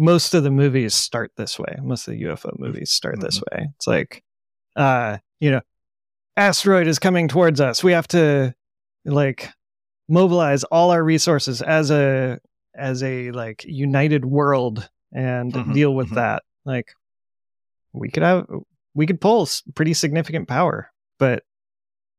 most 0.00 0.32
of 0.32 0.42
the 0.42 0.50
movies 0.50 0.94
start 0.94 1.30
this 1.36 1.58
way. 1.58 1.76
Most 1.82 2.08
of 2.08 2.14
the 2.14 2.22
UFO 2.22 2.58
movies 2.58 2.90
start 2.90 3.16
mm-hmm. 3.16 3.24
this 3.24 3.42
way. 3.52 3.68
It's 3.76 3.86
like 3.86 4.24
uh, 4.76 5.18
you 5.40 5.50
know, 5.50 5.60
asteroid 6.36 6.86
is 6.86 6.98
coming 6.98 7.28
towards 7.28 7.60
us. 7.60 7.84
We 7.84 7.92
have 7.92 8.08
to 8.08 8.54
like 9.04 9.50
mobilize 10.08 10.64
all 10.64 10.90
our 10.90 11.02
resources 11.02 11.62
as 11.62 11.90
a 11.90 12.38
as 12.74 13.02
a 13.02 13.30
like 13.32 13.64
united 13.64 14.24
world 14.24 14.88
and 15.12 15.52
mm-hmm. 15.52 15.72
deal 15.72 15.94
with 15.94 16.06
mm-hmm. 16.06 16.16
that. 16.16 16.42
Like 16.64 16.92
we 17.92 18.10
could 18.10 18.22
have 18.22 18.46
we 18.94 19.06
could 19.06 19.20
pull 19.20 19.48
pretty 19.74 19.94
significant 19.94 20.48
power, 20.48 20.90
but 21.18 21.44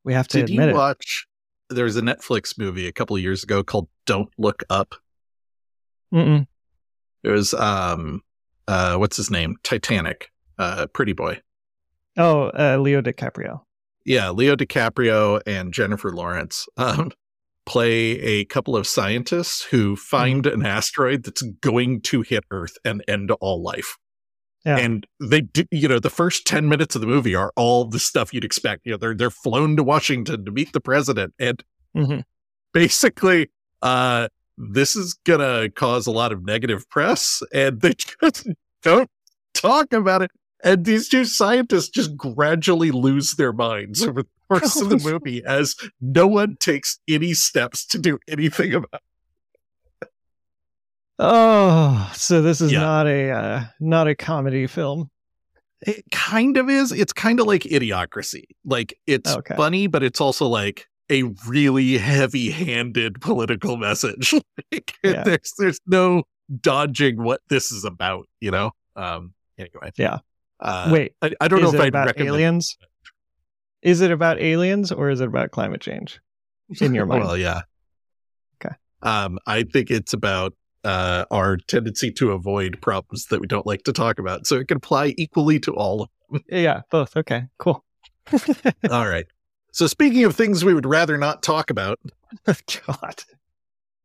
we 0.04 0.14
have 0.14 0.28
to 0.30 0.38
Did 0.38 0.52
admit 0.52 0.70
you 0.70 0.76
watch 0.76 1.26
there 1.72 1.86
was 1.86 1.98
a 1.98 2.02
Netflix 2.02 2.58
movie 2.58 2.88
a 2.88 2.92
couple 2.92 3.16
of 3.16 3.22
years 3.22 3.44
ago 3.44 3.64
called 3.64 3.88
Don't 4.06 4.30
Look 4.38 4.64
Up. 4.70 4.96
Mm-mm. 6.14 6.46
It 7.24 7.30
was 7.30 7.54
um 7.54 8.22
uh 8.68 8.96
what's 8.98 9.18
his 9.18 9.32
name? 9.32 9.56
Titanic. 9.64 10.32
Uh 10.58 10.88
Pretty 10.94 11.14
Boy. 11.14 11.42
Oh, 12.18 12.50
uh, 12.50 12.78
Leo 12.78 13.02
DiCaprio. 13.02 13.62
Yeah, 14.06 14.32
Leo 14.32 14.56
DiCaprio 14.56 15.42
and 15.48 15.74
Jennifer 15.74 16.12
Lawrence 16.12 16.68
um 16.78 17.12
play 17.66 18.20
a 18.20 18.46
couple 18.46 18.76
of 18.76 18.88
scientists 18.88 19.64
who 19.64 19.96
find 19.96 20.44
mm-hmm. 20.44 20.62
an 20.62 20.66
asteroid 20.66 21.24
that's 21.24 21.42
going 21.42 22.02
to 22.02 22.22
hit 22.22 22.44
Earth 22.52 22.78
and 22.84 23.04
end 23.08 23.32
all 23.40 23.62
life. 23.62 23.98
Yeah. 24.66 24.78
And 24.78 25.08
they 25.20 25.42
do, 25.42 25.64
you 25.72 25.88
know, 25.88 26.00
the 26.00 26.10
first 26.10 26.46
10 26.46 26.70
minutes 26.70 26.96
of 26.96 27.02
the 27.02 27.08
movie 27.08 27.34
are 27.34 27.52
all 27.56 27.86
the 27.86 28.00
stuff 28.00 28.34
you'd 28.34 28.46
expect. 28.46 28.86
You 28.86 28.92
know, 28.92 28.98
they're, 28.98 29.16
they're 29.16 29.32
flown 29.32 29.76
to 29.78 29.84
Washington 29.84 30.46
to 30.46 30.52
meet 30.52 30.72
the 30.74 30.82
president. 30.82 31.34
And 31.40 31.64
mm-hmm. 31.96 32.20
basically, 32.74 33.50
uh, 33.82 34.28
this 34.58 34.96
is 34.96 35.16
going 35.26 35.40
to 35.40 35.72
cause 35.72 36.06
a 36.06 36.12
lot 36.12 36.32
of 36.32 36.46
negative 36.46 36.88
press. 36.90 37.42
And 37.54 37.82
they 37.82 37.94
just 38.22 38.48
don't 38.84 39.10
talk 39.54 39.94
about 39.94 40.22
it. 40.22 40.32
And 40.64 40.86
these 40.86 41.10
two 41.10 41.26
scientists 41.26 41.90
just 41.90 42.16
gradually 42.16 42.92
lose 42.92 43.34
their 43.34 43.54
minds 43.54 44.04
over 44.04 44.22
the 44.22 44.30
course 44.48 44.80
of 44.80 44.90
the 44.90 44.98
movie 45.12 45.44
as 45.44 45.76
no 46.00 46.28
one 46.28 46.56
takes 46.60 47.00
any 47.08 47.34
steps 47.34 47.84
to 47.88 47.98
do 47.98 48.20
anything 48.28 48.76
about 48.76 48.94
it. 48.94 49.02
Oh, 51.24 52.12
so 52.16 52.42
this 52.42 52.62
is 52.62 52.72
yeah. 52.72 52.80
not 52.80 53.08
a 53.08 53.30
uh, 53.30 53.64
not 53.80 54.08
a 54.08 54.16
comedy 54.16 54.66
film. 54.68 55.10
It 55.82 56.04
kind 56.12 56.58
of 56.58 56.70
is. 56.70 56.92
It's 56.92 57.14
kind 57.14 57.40
of 57.40 57.48
like 57.48 57.62
Idiocracy. 57.64 58.46
Like 58.66 58.98
it's 59.06 59.32
okay. 59.36 59.56
funny, 59.56 59.88
but 59.88 60.04
it's 60.04 60.20
also 60.20 60.48
like 60.48 60.88
a 61.12 61.24
really 61.48 61.98
heavy-handed 61.98 63.22
political 63.22 63.78
message. 63.78 64.34
like, 64.72 64.94
yeah. 65.04 65.24
There's 65.24 65.54
there's 65.58 65.80
no 65.86 66.24
dodging 66.60 67.22
what 67.22 67.42
this 67.50 67.72
is 67.72 67.86
about. 67.86 68.28
You 68.40 68.52
know. 68.52 68.72
Um, 68.96 69.34
Anyway. 69.62 69.92
Yeah. 69.98 70.20
Uh, 70.60 70.90
Wait, 70.92 71.14
I, 71.22 71.32
I 71.42 71.48
don't 71.48 71.62
know 71.62 71.74
if 71.74 71.80
I'd 71.80 71.90
about 71.90 72.08
recommend 72.08 72.36
aliens? 72.36 72.78
Is 73.82 74.02
it 74.02 74.12
about 74.12 74.40
aliens 74.40 74.92
or 74.92 75.10
is 75.10 75.22
it 75.22 75.28
about 75.28 75.52
climate 75.52 75.82
change? 75.82 76.20
in 76.80 76.94
your 76.94 77.06
mind? 77.08 77.24
well, 77.24 77.38
yeah. 77.38 77.62
Okay. 78.64 78.76
Um, 79.02 79.40
I 79.48 79.64
think 79.64 79.90
it's 79.90 80.14
about 80.14 80.54
uh, 80.84 81.26
our 81.32 81.58
tendency 81.58 82.12
to 82.14 82.32
avoid 82.32 82.80
problems 82.82 83.26
that 83.28 83.40
we 83.42 83.48
don't 83.48 83.66
like 83.68 83.84
to 83.84 83.94
talk 83.94 84.20
about. 84.20 84.48
So 84.48 84.56
it 84.58 84.68
can 84.68 84.78
apply 84.78 85.14
equally 85.18 85.60
to 85.62 85.74
all. 85.76 86.04
of 86.04 86.10
them. 86.32 86.42
Yeah, 86.50 86.82
both. 86.90 87.16
Okay, 87.18 87.44
cool. 87.58 87.84
all 88.90 89.08
right. 89.08 89.26
So 89.74 89.88
speaking 89.88 90.24
of 90.24 90.36
things 90.36 90.66
we 90.66 90.74
would 90.74 90.86
rather 90.86 91.18
not 91.18 91.44
talk 91.44 91.70
about, 91.70 92.00
God. 92.46 93.24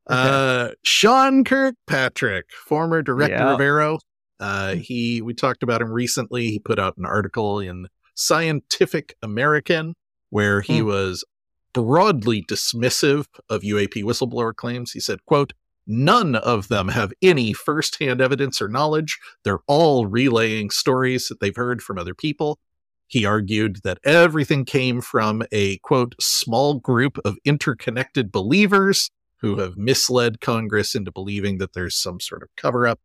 uh, 0.07 0.71
Sean 0.85 1.45
Kirkpatrick, 1.45 2.51
former 2.53 3.03
director 3.03 3.35
Yeah. 3.37 3.55
of 3.55 3.61
AARO. 3.61 3.99
Uh, 4.39 4.75
he 4.75 5.23
we 5.23 5.33
talked 5.35 5.63
about 5.63 5.81
him 5.81 5.91
recently. 5.91 6.51
He 6.51 6.59
put 6.59 6.79
out 6.79 6.97
an 6.99 7.07
article 7.07 7.59
in 7.59 7.87
Scientific 8.15 9.15
American 9.23 9.95
where 10.31 10.61
he 10.61 10.81
Hmm. 10.81 10.87
was 10.87 11.25
broadly 11.73 12.43
dismissive 12.43 13.27
of 13.49 13.63
UAP 13.63 14.03
whistleblower 14.03 14.55
claims. 14.55 14.93
He 14.93 15.01
said, 15.01 15.19
quote, 15.27 15.53
None 15.87 16.35
of 16.35 16.69
them 16.69 16.89
have 16.89 17.13
any 17.23 17.53
firsthand 17.53 18.21
evidence 18.21 18.61
or 18.61 18.69
knowledge. 18.69 19.19
They're 19.45 19.61
all 19.67 20.07
relaying 20.07 20.71
stories 20.71 21.29
that 21.29 21.41
they've 21.41 21.55
heard 21.55 21.81
from 21.81 21.99
other 21.99 22.15
people. 22.15 22.59
He 23.07 23.25
argued 23.25 23.81
that 23.85 23.99
everything 24.05 24.65
came 24.65 25.01
from 25.01 25.45
a 25.53 25.79
quote, 25.79 26.17
small 26.21 26.75
group 26.75 27.19
of 27.25 27.37
interconnected 27.45 28.33
believers 28.33 29.11
who 29.41 29.59
have 29.61 29.77
misled 29.77 30.41
Congress 30.41 30.95
into 30.95 31.13
believing 31.13 31.59
that 31.59 31.73
there's 31.73 31.95
some 31.95 32.19
sort 32.19 32.43
of 32.43 32.49
cover 32.57 32.87
up. 32.87 32.99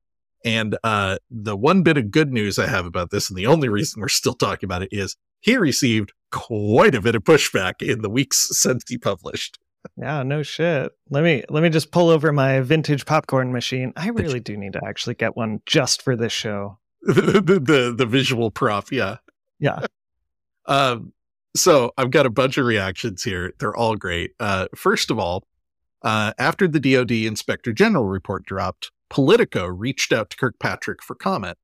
And 0.44 0.76
uh, 0.84 1.18
the 1.30 1.56
one 1.56 1.84
bit 1.84 1.98
of 1.98 2.10
good 2.10 2.34
news 2.34 2.58
I 2.58 2.66
have 2.66 2.88
about 2.88 3.12
this, 3.12 3.30
and 3.30 3.38
the 3.38 3.46
only 3.46 3.70
reason 3.70 4.02
we're 4.02 4.08
still 4.08 4.34
talking 4.34 4.66
about 4.66 4.82
it, 4.82 4.90
is 4.92 5.16
he 5.40 5.56
received 5.56 6.14
quite 6.32 6.96
a 6.96 7.02
bit 7.02 7.14
of 7.14 7.24
pushback 7.24 7.82
in 7.88 8.02
the 8.02 8.10
weeks 8.10 8.50
since 8.52 8.84
he 8.88 8.98
published. 8.98 9.60
Yeah, 9.98 10.24
no 10.24 10.44
shit. 10.44 10.92
Let 11.10 11.24
me 11.24 11.44
let 11.50 11.64
me 11.64 11.70
just 11.70 11.92
pull 11.92 12.10
over 12.10 12.32
my 12.32 12.62
vintage 12.62 13.06
popcorn 13.06 13.52
machine. 13.52 13.94
I 13.96 14.10
really 14.10 14.40
do 14.40 14.56
need 14.58 14.74
to 14.74 14.82
actually 14.86 15.16
get 15.16 15.36
one 15.36 15.62
just 15.66 16.02
for 16.02 16.16
this 16.16 16.32
show. 16.32 16.78
the, 17.02 17.60
the 17.64 17.94
the 17.98 18.06
visual 18.06 18.52
prop, 18.52 18.92
yeah. 18.92 19.18
Yeah. 19.60 19.86
Um, 20.68 21.14
so 21.56 21.92
I've 21.98 22.12
got 22.12 22.26
a 22.26 22.30
bunch 22.30 22.58
of 22.58 22.66
reactions 22.66 23.24
here. 23.24 23.54
They're 23.60 23.76
all 23.76 23.96
great. 23.96 24.32
Uh, 24.40 24.68
first 24.76 25.12
of 25.12 25.20
all, 25.20 25.44
uh, 26.04 26.34
after 26.38 26.68
the 26.68 26.80
DoD 26.80 27.12
Inspector 27.12 27.72
General 27.74 28.06
report 28.06 28.46
dropped, 28.46 28.92
Politico 29.10 29.66
reached 29.66 30.14
out 30.14 30.30
to 30.30 30.38
Kirkpatrick 30.38 31.04
for 31.04 31.16
comment, 31.16 31.58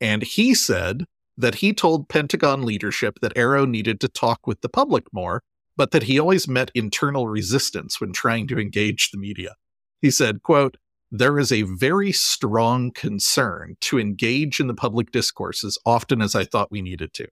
and 0.00 0.22
he 0.22 0.54
said 0.54 1.04
that 1.36 1.56
he 1.56 1.72
told 1.72 2.08
Pentagon 2.08 2.62
leadership 2.62 3.20
that 3.22 3.34
AARO 3.34 3.68
needed 3.68 4.00
to 4.00 4.08
talk 4.08 4.46
with 4.46 4.60
the 4.60 4.68
public 4.68 5.04
more, 5.12 5.42
but 5.78 5.92
that 5.92 6.02
he 6.02 6.18
always 6.18 6.48
met 6.48 6.72
internal 6.74 7.28
resistance 7.28 8.00
when 8.00 8.12
trying 8.12 8.48
to 8.48 8.58
engage 8.58 9.10
the 9.10 9.18
media. 9.18 9.54
He 10.02 10.10
said, 10.10 10.42
quote, 10.42 10.76
there 11.10 11.38
is 11.38 11.52
a 11.52 11.62
very 11.62 12.12
strong 12.12 12.90
concern 12.90 13.76
to 13.82 13.98
engage 13.98 14.60
in 14.60 14.66
the 14.66 14.74
public 14.74 15.12
discourse 15.12 15.64
as 15.64 15.78
often 15.86 16.20
as 16.20 16.34
I 16.34 16.44
thought 16.44 16.72
we 16.72 16.82
needed 16.82 17.14
to. 17.14 17.28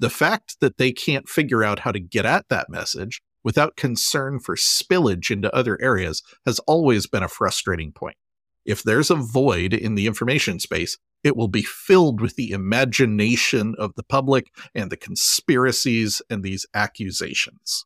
The 0.00 0.10
fact 0.10 0.56
that 0.60 0.78
they 0.78 0.92
can't 0.92 1.28
figure 1.28 1.62
out 1.62 1.80
how 1.80 1.92
to 1.92 2.00
get 2.00 2.24
at 2.24 2.48
that 2.48 2.70
message 2.70 3.22
without 3.44 3.76
concern 3.76 4.40
for 4.40 4.56
spillage 4.56 5.30
into 5.30 5.54
other 5.54 5.80
areas 5.80 6.22
has 6.46 6.58
always 6.60 7.06
been 7.06 7.22
a 7.22 7.28
frustrating 7.28 7.92
point. 7.92 8.16
If 8.64 8.82
there's 8.82 9.10
a 9.10 9.14
void 9.14 9.74
in 9.74 9.94
the 9.94 10.06
information 10.06 10.58
space, 10.58 10.98
it 11.22 11.36
will 11.36 11.48
be 11.48 11.62
filled 11.62 12.20
with 12.20 12.36
the 12.36 12.50
imagination 12.50 13.74
of 13.78 13.94
the 13.94 14.02
public 14.02 14.50
and 14.74 14.90
the 14.90 14.96
conspiracies 14.96 16.22
and 16.30 16.42
these 16.42 16.66
accusations. 16.74 17.84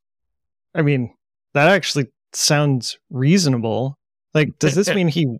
I 0.74 0.82
mean, 0.82 1.14
that 1.54 1.68
actually 1.68 2.06
sounds 2.32 2.98
reasonable. 3.10 3.98
Like, 4.32 4.58
does 4.58 4.74
this 4.74 4.88
mean 4.94 5.08
he 5.08 5.38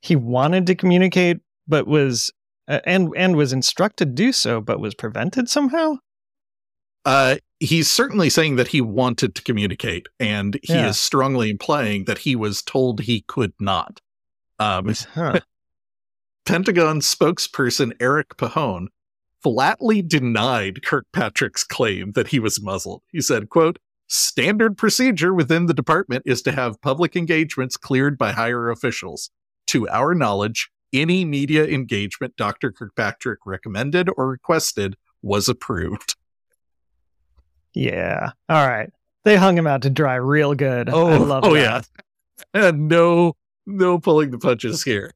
he 0.00 0.16
wanted 0.16 0.66
to 0.66 0.74
communicate, 0.74 1.38
but 1.68 1.86
was 1.86 2.30
uh, 2.68 2.80
and 2.84 3.10
and 3.16 3.36
was 3.36 3.52
instructed 3.52 4.16
to 4.16 4.22
do 4.24 4.32
so, 4.32 4.60
but 4.60 4.80
was 4.80 4.94
prevented 4.94 5.48
somehow? 5.48 5.96
Uh, 7.04 7.36
he's 7.58 7.90
certainly 7.90 8.30
saying 8.30 8.56
that 8.56 8.68
he 8.68 8.80
wanted 8.80 9.34
to 9.34 9.42
communicate, 9.42 10.06
and 10.20 10.58
he 10.62 10.74
Yeah. 10.74 10.88
is 10.88 11.00
strongly 11.00 11.50
implying 11.50 12.04
that 12.04 12.18
he 12.18 12.36
was 12.36 12.62
told 12.62 13.00
he 13.00 13.22
could 13.22 13.52
not. 13.60 14.00
Um, 14.58 14.94
Huh. 15.14 15.40
Pentagon 16.44 17.00
spokesperson 17.00 17.92
Eric 18.00 18.36
Pahon 18.36 18.88
flatly 19.42 20.02
denied 20.02 20.82
Kirkpatrick's 20.84 21.64
claim 21.64 22.12
that 22.12 22.28
he 22.28 22.38
was 22.40 22.60
muzzled. 22.60 23.02
He 23.10 23.20
said, 23.20 23.48
quote, 23.48 23.78
standard 24.12 24.76
procedure 24.76 25.32
within 25.32 25.66
the 25.66 25.74
department 25.74 26.22
is 26.26 26.42
to 26.42 26.52
have 26.52 26.80
public 26.82 27.16
engagements 27.16 27.78
cleared 27.78 28.18
by 28.18 28.32
higher 28.32 28.70
officials. 28.70 29.30
To 29.68 29.88
our 29.88 30.14
knowledge, 30.14 30.70
any 30.92 31.24
media 31.24 31.64
engagement 31.64 32.36
Dr. 32.36 32.70
Kirkpatrick 32.72 33.38
recommended 33.46 34.10
or 34.14 34.28
requested 34.28 34.96
was 35.22 35.48
approved. 35.48 36.16
Yeah. 37.72 38.32
All 38.50 38.68
right. 38.68 38.90
They 39.24 39.36
hung 39.36 39.56
him 39.56 39.66
out 39.66 39.82
to 39.82 39.90
dry 39.90 40.16
real 40.16 40.54
good. 40.54 40.90
I 40.90 41.16
love 41.16 41.44
oh 41.46 41.54
that. 41.54 41.88
yeah. 42.54 42.68
And 42.68 42.88
no, 42.88 43.34
no 43.64 43.98
pulling 43.98 44.30
the 44.30 44.38
punches 44.38 44.82
here. 44.82 45.12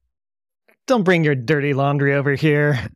Don't 0.87 1.03
bring 1.03 1.23
your 1.23 1.35
dirty 1.35 1.73
laundry 1.73 2.15
over 2.15 2.33
here. 2.33 2.89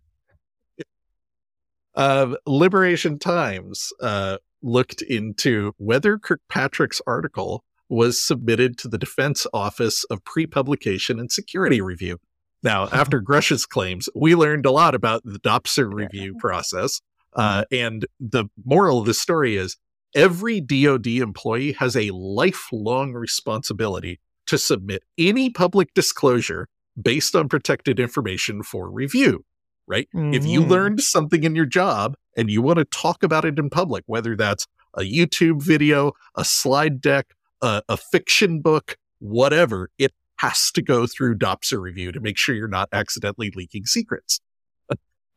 Uh, 1.93 2.36
Liberation 2.47 3.20
Times 3.20 3.91
uh, 4.02 4.38
looked 4.62 5.01
into 5.01 5.74
whether 5.78 6.18
Kirkpatrick's 6.18 7.01
article 7.05 7.64
was 7.89 8.24
submitted 8.24 8.78
to 8.78 8.88
the 8.88 8.97
Defense 8.97 9.45
Office 9.53 10.03
of 10.05 10.24
Pre-Publication 10.24 11.20
and 11.20 11.32
Security 11.32 11.82
Review. 11.82 12.20
Now, 12.64 12.88
after 12.93 13.20
Grusch's 13.20 13.66
claims, 13.66 14.07
we 14.16 14.36
learned 14.36 14.66
a 14.66 14.72
lot 14.72 14.95
about 14.95 15.24
the 15.26 15.39
DOPSR 15.39 15.91
review 15.93 16.36
process. 16.39 17.01
Uh, 17.34 17.66
and 17.72 18.05
the 18.20 18.45
moral 18.66 18.99
of 18.99 19.05
the 19.05 19.14
story 19.14 19.55
is 19.55 19.78
every 20.16 20.59
DoD 20.62 21.07
employee 21.07 21.74
has 21.74 21.95
a 21.95 22.12
lifelong 22.12 23.14
responsibility 23.14 24.20
to 24.47 24.57
submit 24.57 25.03
any 25.18 25.49
public 25.49 25.93
disclosure 25.93 26.68
based 27.01 27.36
on 27.36 27.47
protected 27.47 27.99
information 27.99 28.64
for 28.64 28.89
review, 28.89 29.45
right? 29.91 30.07
If 30.13 30.47
you 30.47 30.61
Mhm. 30.61 30.69
learned 30.69 31.01
something 31.01 31.43
in 31.43 31.53
your 31.53 31.65
job 31.65 32.15
and 32.37 32.49
you 32.49 32.61
want 32.61 32.79
to 32.79 32.85
talk 32.85 33.21
about 33.23 33.43
it 33.43 33.59
in 33.59 33.69
public, 33.69 34.03
whether 34.07 34.37
that's 34.37 34.65
a 34.95 35.01
YouTube 35.01 35.61
video, 35.61 36.13
a 36.35 36.45
slide 36.45 37.01
deck, 37.01 37.33
a, 37.61 37.83
a 37.89 37.97
fiction 37.97 38.61
book, 38.61 38.95
whatever, 39.19 39.89
it 39.97 40.13
has 40.37 40.71
to 40.71 40.81
go 40.81 41.05
through 41.05 41.35
DOPSR 41.37 41.79
review 41.81 42.11
to 42.13 42.21
make 42.21 42.37
sure 42.37 42.55
you're 42.55 42.67
not 42.69 42.87
accidentally 42.93 43.51
leaking 43.55 43.85
secrets. 43.85 44.39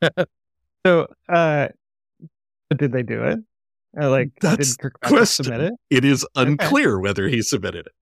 So, 0.87 1.07
uh, 1.31 1.69
did 2.77 2.93
they 2.93 3.03
do 3.03 3.25
it? 3.25 3.39
Uh, 3.99 4.11
like, 4.11 4.33
That's 4.43 4.77
did 4.77 4.79
Kirkpatrick 4.83 5.19
question. 5.19 5.45
submit 5.47 5.61
it? 5.63 5.73
It 5.89 6.05
is 6.05 6.27
unclear 6.37 7.01
whether 7.01 7.27
he 7.29 7.41
submitted 7.41 7.87
it. 7.87 7.93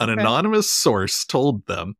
An 0.00 0.10
Okay. 0.10 0.20
anonymous 0.20 0.68
source 0.68 1.24
told 1.24 1.64
them 1.66 1.94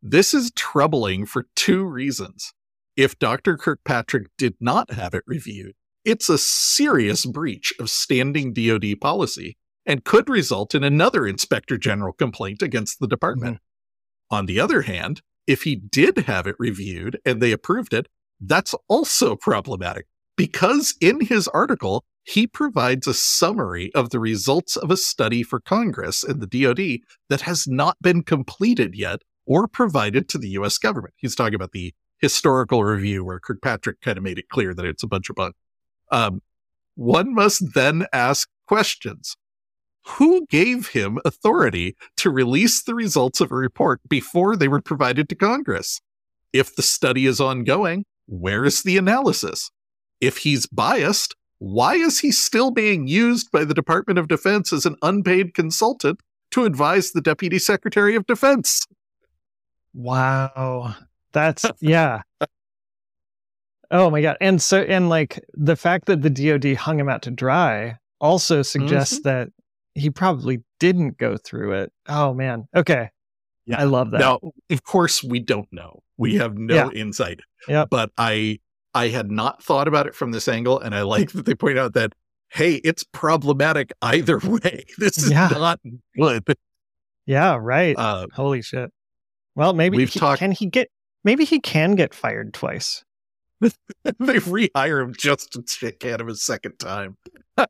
this 0.00 0.32
is 0.32 0.52
troubling 0.54 1.26
for 1.26 1.46
two 1.56 1.84
reasons. 1.84 2.52
If 2.96 3.18
Dr. 3.18 3.56
Kirkpatrick 3.56 4.28
did 4.38 4.54
not 4.60 4.92
have 4.92 5.14
it 5.14 5.24
reviewed, 5.26 5.74
it's 6.04 6.28
a 6.28 6.38
serious 6.38 7.26
breach 7.26 7.72
of 7.80 7.90
standing 7.90 8.52
DoD 8.52 9.00
policy 9.00 9.56
and 9.84 10.04
could 10.04 10.28
result 10.28 10.74
in 10.74 10.84
another 10.84 11.26
inspector 11.26 11.76
general 11.76 12.12
complaint 12.12 12.62
against 12.62 13.00
the 13.00 13.08
department. 13.08 13.56
Mm-hmm. 13.56 14.36
On 14.36 14.46
the 14.46 14.60
other 14.60 14.82
hand, 14.82 15.22
if 15.46 15.62
he 15.62 15.74
did 15.74 16.18
have 16.18 16.46
it 16.46 16.56
reviewed 16.58 17.18
and 17.24 17.40
they 17.40 17.52
approved 17.52 17.92
it, 17.92 18.08
that's 18.40 18.74
also 18.88 19.36
problematic 19.36 20.06
because 20.36 20.94
in 21.00 21.20
his 21.20 21.48
article, 21.48 22.04
he 22.22 22.46
provides 22.46 23.06
a 23.06 23.14
summary 23.14 23.92
of 23.94 24.10
the 24.10 24.18
results 24.18 24.76
of 24.76 24.90
a 24.90 24.96
study 24.96 25.42
for 25.42 25.60
Congress 25.60 26.24
and 26.24 26.40
the 26.40 26.46
DoD 26.46 27.00
that 27.28 27.42
has 27.42 27.66
not 27.66 27.96
been 28.00 28.22
completed 28.22 28.94
yet 28.94 29.22
or 29.46 29.68
provided 29.68 30.28
to 30.28 30.38
the 30.38 30.48
US 30.50 30.78
government. 30.78 31.14
He's 31.16 31.34
talking 31.34 31.54
about 31.54 31.72
the 31.72 31.92
historical 32.20 32.84
review 32.84 33.24
where 33.24 33.40
Kirkpatrick 33.40 34.00
kind 34.00 34.18
of 34.18 34.24
made 34.24 34.38
it 34.38 34.48
clear 34.48 34.74
that 34.74 34.84
it's 34.84 35.02
a 35.02 35.08
bunch 35.08 35.30
of 35.30 35.36
bunk. 35.36 35.54
Um, 36.10 36.42
one 36.94 37.34
must 37.34 37.74
then 37.74 38.06
ask 38.12 38.48
questions. 38.66 39.36
Who 40.06 40.46
gave 40.46 40.88
him 40.88 41.18
authority 41.24 41.96
to 42.18 42.30
release 42.30 42.82
the 42.82 42.94
results 42.94 43.40
of 43.40 43.50
a 43.50 43.56
report 43.56 44.00
before 44.08 44.54
they 44.56 44.68
were 44.68 44.82
provided 44.82 45.28
to 45.30 45.34
Congress? 45.34 46.00
If 46.52 46.76
the 46.76 46.82
study 46.82 47.26
is 47.26 47.40
ongoing, 47.40 48.04
where 48.26 48.64
is 48.64 48.82
the 48.82 48.96
analysis? 48.96 49.70
If 50.20 50.38
he's 50.38 50.66
biased, 50.66 51.34
why 51.58 51.94
is 51.94 52.20
he 52.20 52.30
still 52.30 52.70
being 52.70 53.06
used 53.06 53.50
by 53.50 53.64
the 53.64 53.74
Department 53.74 54.18
of 54.18 54.28
Defense 54.28 54.72
as 54.72 54.84
an 54.86 54.96
unpaid 55.02 55.54
consultant 55.54 56.20
to 56.50 56.64
advise 56.64 57.12
the 57.12 57.20
Deputy 57.20 57.58
Secretary 57.58 58.14
of 58.14 58.26
Defense? 58.26 58.86
Wow. 59.94 60.94
That's, 61.34 61.66
yeah. 61.80 62.22
Oh 63.90 64.10
my 64.10 64.22
god. 64.22 64.36
And 64.40 64.60
so 64.60 64.80
and 64.82 65.08
like 65.08 65.44
the 65.52 65.76
fact 65.76 66.06
that 66.06 66.22
the 66.22 66.30
DoD 66.30 66.74
hung 66.76 66.98
him 66.98 67.08
out 67.08 67.22
to 67.22 67.30
dry 67.30 67.96
also 68.20 68.62
suggests 68.62 69.18
Mm-hmm. 69.18 69.28
that 69.28 69.48
he 69.94 70.10
probably 70.10 70.62
didn't 70.80 71.18
go 71.18 71.36
through 71.36 71.72
it. 71.74 71.92
Oh 72.08 72.34
man. 72.34 72.64
Okay. 72.74 73.10
Yeah. 73.66 73.80
I 73.80 73.84
love 73.84 74.10
that. 74.10 74.20
Now, 74.20 74.40
of 74.70 74.82
course, 74.84 75.22
we 75.22 75.38
don't 75.38 75.68
know. 75.72 76.02
We 76.16 76.36
have 76.36 76.56
no 76.56 76.74
Yeah. 76.74 76.88
insight. 76.90 77.40
Yep. 77.68 77.88
But 77.90 78.10
I 78.18 78.58
I 78.94 79.08
had 79.08 79.30
not 79.30 79.62
thought 79.62 79.88
about 79.88 80.06
it 80.06 80.14
from 80.14 80.30
this 80.32 80.48
angle, 80.48 80.80
and 80.80 80.94
I 80.94 81.02
like 81.02 81.32
that 81.32 81.46
they 81.46 81.54
point 81.54 81.78
out 81.78 81.94
that 81.94 82.12
hey, 82.48 82.76
it's 82.76 83.04
problematic 83.12 83.92
either 84.02 84.38
way. 84.44 84.84
This 84.98 85.18
is 85.18 85.30
Yeah. 85.30 85.48
not 85.52 85.80
good. 86.16 86.44
yeah, 87.26 87.56
right. 87.60 87.96
Uh, 87.98 88.26
Holy 88.34 88.62
shit. 88.62 88.90
Well, 89.56 89.72
maybe 89.72 89.96
We've 89.96 90.12
he, 90.12 90.18
talked- 90.20 90.38
can 90.40 90.52
he 90.52 90.66
get 90.66 90.88
maybe 91.24 91.44
he 91.44 91.58
can 91.60 91.94
get 91.94 92.14
fired 92.14 92.54
twice. 92.54 93.04
they 93.60 93.70
rehire 94.12 95.02
him 95.02 95.14
just 95.16 95.52
to 95.52 95.64
shake 95.66 96.04
at 96.04 96.20
him 96.20 96.28
a 96.28 96.34
second 96.34 96.78
time. 96.78 97.16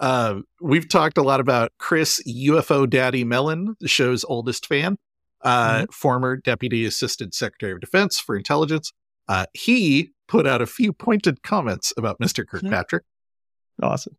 uh, 0.00 0.40
we've 0.60 0.88
talked 0.88 1.18
a 1.18 1.22
lot 1.22 1.40
about 1.40 1.72
Chris 1.78 2.22
UFO 2.26 2.88
Daddy 2.88 3.24
Mellon, 3.24 3.76
the 3.80 3.88
show's 3.88 4.24
oldest 4.24 4.66
fan, 4.66 4.98
uh, 5.42 5.86
former 5.90 6.36
Deputy 6.36 6.84
Assistant 6.84 7.34
Secretary 7.34 7.72
of 7.72 7.80
Defense 7.80 8.20
for 8.20 8.36
Intelligence. 8.36 8.92
Uh, 9.28 9.46
he 9.54 10.10
put 10.28 10.46
out 10.46 10.60
a 10.60 10.66
few 10.66 10.92
pointed 10.92 11.42
comments 11.42 11.92
about 11.96 12.18
Mr. 12.20 12.46
Kirkpatrick. 12.46 13.04
Awesome. 13.82 14.16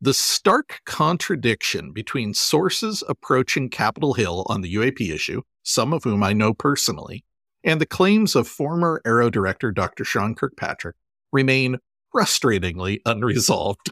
The 0.00 0.14
stark 0.14 0.80
contradiction 0.84 1.92
between 1.92 2.34
sources 2.34 3.02
approaching 3.08 3.70
Capitol 3.70 4.12
Hill 4.12 4.44
on 4.48 4.60
the 4.60 4.74
UAP 4.74 5.10
issue, 5.10 5.42
some 5.66 5.92
of 5.92 6.04
whom 6.04 6.22
I 6.22 6.32
know 6.32 6.54
personally, 6.54 7.24
and 7.64 7.80
the 7.80 7.86
claims 7.86 8.36
of 8.36 8.46
former 8.46 9.02
AARO 9.04 9.30
director 9.30 9.72
Dr. 9.72 10.04
Sean 10.04 10.34
Kirkpatrick 10.34 10.94
remain 11.32 11.78
frustratingly 12.14 13.00
unresolved. 13.04 13.90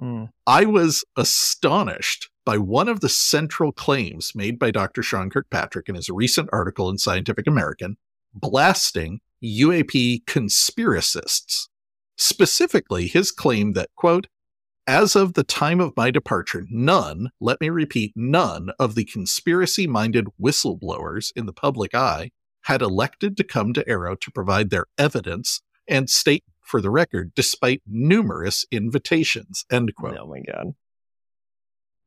Mm. 0.00 0.30
I 0.46 0.64
was 0.64 1.04
astonished 1.16 2.30
by 2.44 2.56
one 2.56 2.88
of 2.88 3.00
the 3.00 3.08
central 3.08 3.72
claims 3.72 4.32
made 4.36 4.60
by 4.60 4.70
Dr. 4.70 5.02
Sean 5.02 5.28
Kirkpatrick 5.28 5.88
in 5.88 5.96
his 5.96 6.08
recent 6.08 6.48
article 6.52 6.88
in 6.88 6.98
Scientific 6.98 7.48
American, 7.48 7.96
blasting 8.32 9.20
UAP 9.42 10.24
conspiracists. 10.24 11.66
Specifically, 12.16 13.08
his 13.08 13.32
claim 13.32 13.72
that, 13.72 13.90
quote, 13.96 14.28
as 14.88 15.14
of 15.14 15.34
the 15.34 15.44
time 15.44 15.80
of 15.80 15.96
my 15.98 16.10
departure, 16.10 16.66
none, 16.70 17.30
let 17.40 17.60
me 17.60 17.68
repeat, 17.68 18.14
none 18.16 18.70
of 18.78 18.94
the 18.94 19.04
conspiracy 19.04 19.86
minded 19.86 20.26
whistleblowers 20.40 21.30
in 21.36 21.44
the 21.44 21.52
public 21.52 21.94
eye 21.94 22.30
had 22.62 22.80
elected 22.80 23.36
to 23.36 23.44
come 23.44 23.74
to 23.74 23.84
AARO 23.84 24.18
to 24.18 24.30
provide 24.30 24.70
their 24.70 24.86
evidence 24.96 25.60
and 25.86 26.08
state 26.08 26.42
for 26.62 26.80
the 26.80 26.90
record, 26.90 27.32
despite 27.34 27.82
numerous 27.86 28.64
invitations. 28.70 29.66
End 29.70 29.94
quote. 29.94 30.16
Oh 30.18 30.26
my 30.26 30.40
god. 30.40 30.74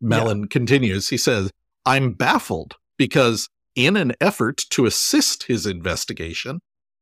Mellon 0.02 0.48
continues. 0.48 1.10
He 1.10 1.18
says, 1.18 1.52
I'm 1.86 2.14
baffled 2.14 2.78
because, 2.98 3.48
in 3.76 3.96
an 3.96 4.14
effort 4.20 4.58
to 4.72 4.88
assist 4.88 5.44
his 5.44 5.68
investigation, 5.68 6.62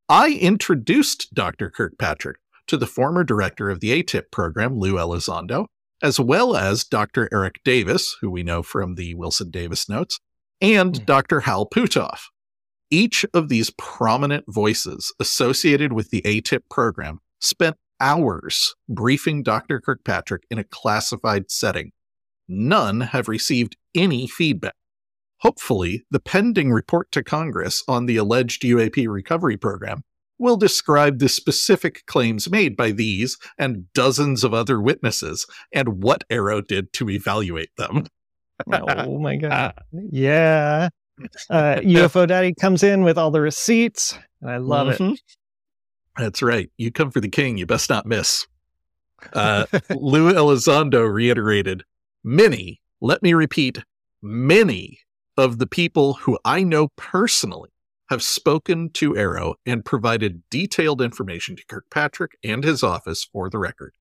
I 0.10 0.32
introduced 0.32 1.34
Dr. 1.34 1.70
Kirkpatrick 1.70 2.38
to 2.70 2.78
the 2.78 2.88
former 2.88 3.24
director 3.24 3.70
of 3.70 3.80
the 3.80 3.92
AATIP 3.92 4.32
program, 4.32 4.78
Lue 4.78 4.94
Elizondo, 4.96 5.66
as 6.02 6.20
well 6.20 6.56
as 6.56 6.84
Dr. 6.84 7.28
Eric 7.32 7.60
Davis, 7.66 8.16
who 8.22 8.30
we 8.30 8.44
know 8.44 8.64
from 8.64 8.96
the 8.96 9.16
Wilson 9.16 9.52
Davis 9.52 9.90
notes, 9.90 10.20
and 10.62 10.98
Hmm. 10.98 11.04
Dr. 11.06 11.42
Hal 11.42 11.68
Puthoff. 11.68 12.22
Each 12.92 13.26
of 13.34 13.50
these 13.50 13.72
prominent 13.78 14.46
voices 14.48 15.14
associated 15.20 15.94
with 15.94 16.10
the 16.10 16.22
AATIP 16.24 16.62
program 16.70 17.20
spent 17.40 17.78
hours 18.00 18.74
briefing 18.88 19.44
Dr. 19.44 19.80
Kirkpatrick 19.80 20.44
in 20.50 20.58
a 20.58 20.64
classified 20.64 21.52
setting. 21.52 21.92
None 22.48 23.02
have 23.02 23.28
received 23.28 23.78
any 23.94 24.28
feedback. 24.28 24.74
Hopefully, 25.42 26.04
the 26.12 26.20
pending 26.20 26.72
report 26.72 27.12
to 27.12 27.24
Congress 27.24 27.84
on 27.88 28.06
the 28.06 28.18
alleged 28.18 28.64
UAP 28.64 29.08
recovery 29.08 29.56
program 29.58 30.04
will 30.40 30.58
describe 30.58 31.20
the 31.20 31.30
specific 31.30 32.06
claims 32.08 32.50
made 32.50 32.76
by 32.76 32.92
these 32.92 33.38
and 33.58 33.92
dozens 33.94 34.44
of 34.44 34.54
other 34.54 34.82
witnesses 34.82 35.46
and 35.72 36.02
what 36.02 36.24
AARO 36.30 36.66
did 36.66 36.92
to 36.94 37.10
evaluate 37.10 37.76
them. 37.78 38.06
Oh 38.72 39.20
my 39.20 39.36
god. 39.38 39.74
Yeah. 39.92 40.90
Uh, 41.50 41.76
UFO 41.84 42.28
Daddy 42.28 42.54
comes 42.54 42.82
in 42.84 43.04
with 43.04 43.18
all 43.18 43.32
the 43.32 43.42
receipts, 43.42 44.18
and 44.42 44.50
I 44.50 44.58
love 44.58 44.90
it. 44.90 45.00
Mhm. 45.00 45.18
That's 46.18 46.42
right. 46.42 46.70
You 46.78 46.92
come 46.92 47.12
for 47.12 47.22
the 47.22 47.30
king, 47.30 47.58
you 47.58 47.66
best 47.66 47.90
not 47.90 48.06
miss. 48.06 48.48
Uh, 49.34 49.66
Lue 49.90 50.34
Elizondo 50.34 51.12
reiterated 51.12 51.84
many, 52.24 52.82
let 53.02 53.22
me 53.22 53.34
repeat, 53.34 53.84
many 54.22 55.00
of 55.38 55.60
the 55.60 55.68
people 55.68 56.16
who 56.16 56.38
I 56.44 56.64
know 56.64 56.90
personally 56.98 57.70
have 58.10 58.24
spoken 58.24 58.90
to 58.90 59.14
AARO 59.14 59.56
and 59.66 59.86
provided 59.86 60.42
detailed 60.50 61.02
information 61.02 61.56
to 61.56 61.66
Kirkpatrick 61.68 62.38
and 62.44 62.64
his 62.64 62.82
office 62.84 63.24
for 63.24 63.50
the 63.50 63.60
record. 63.60 63.94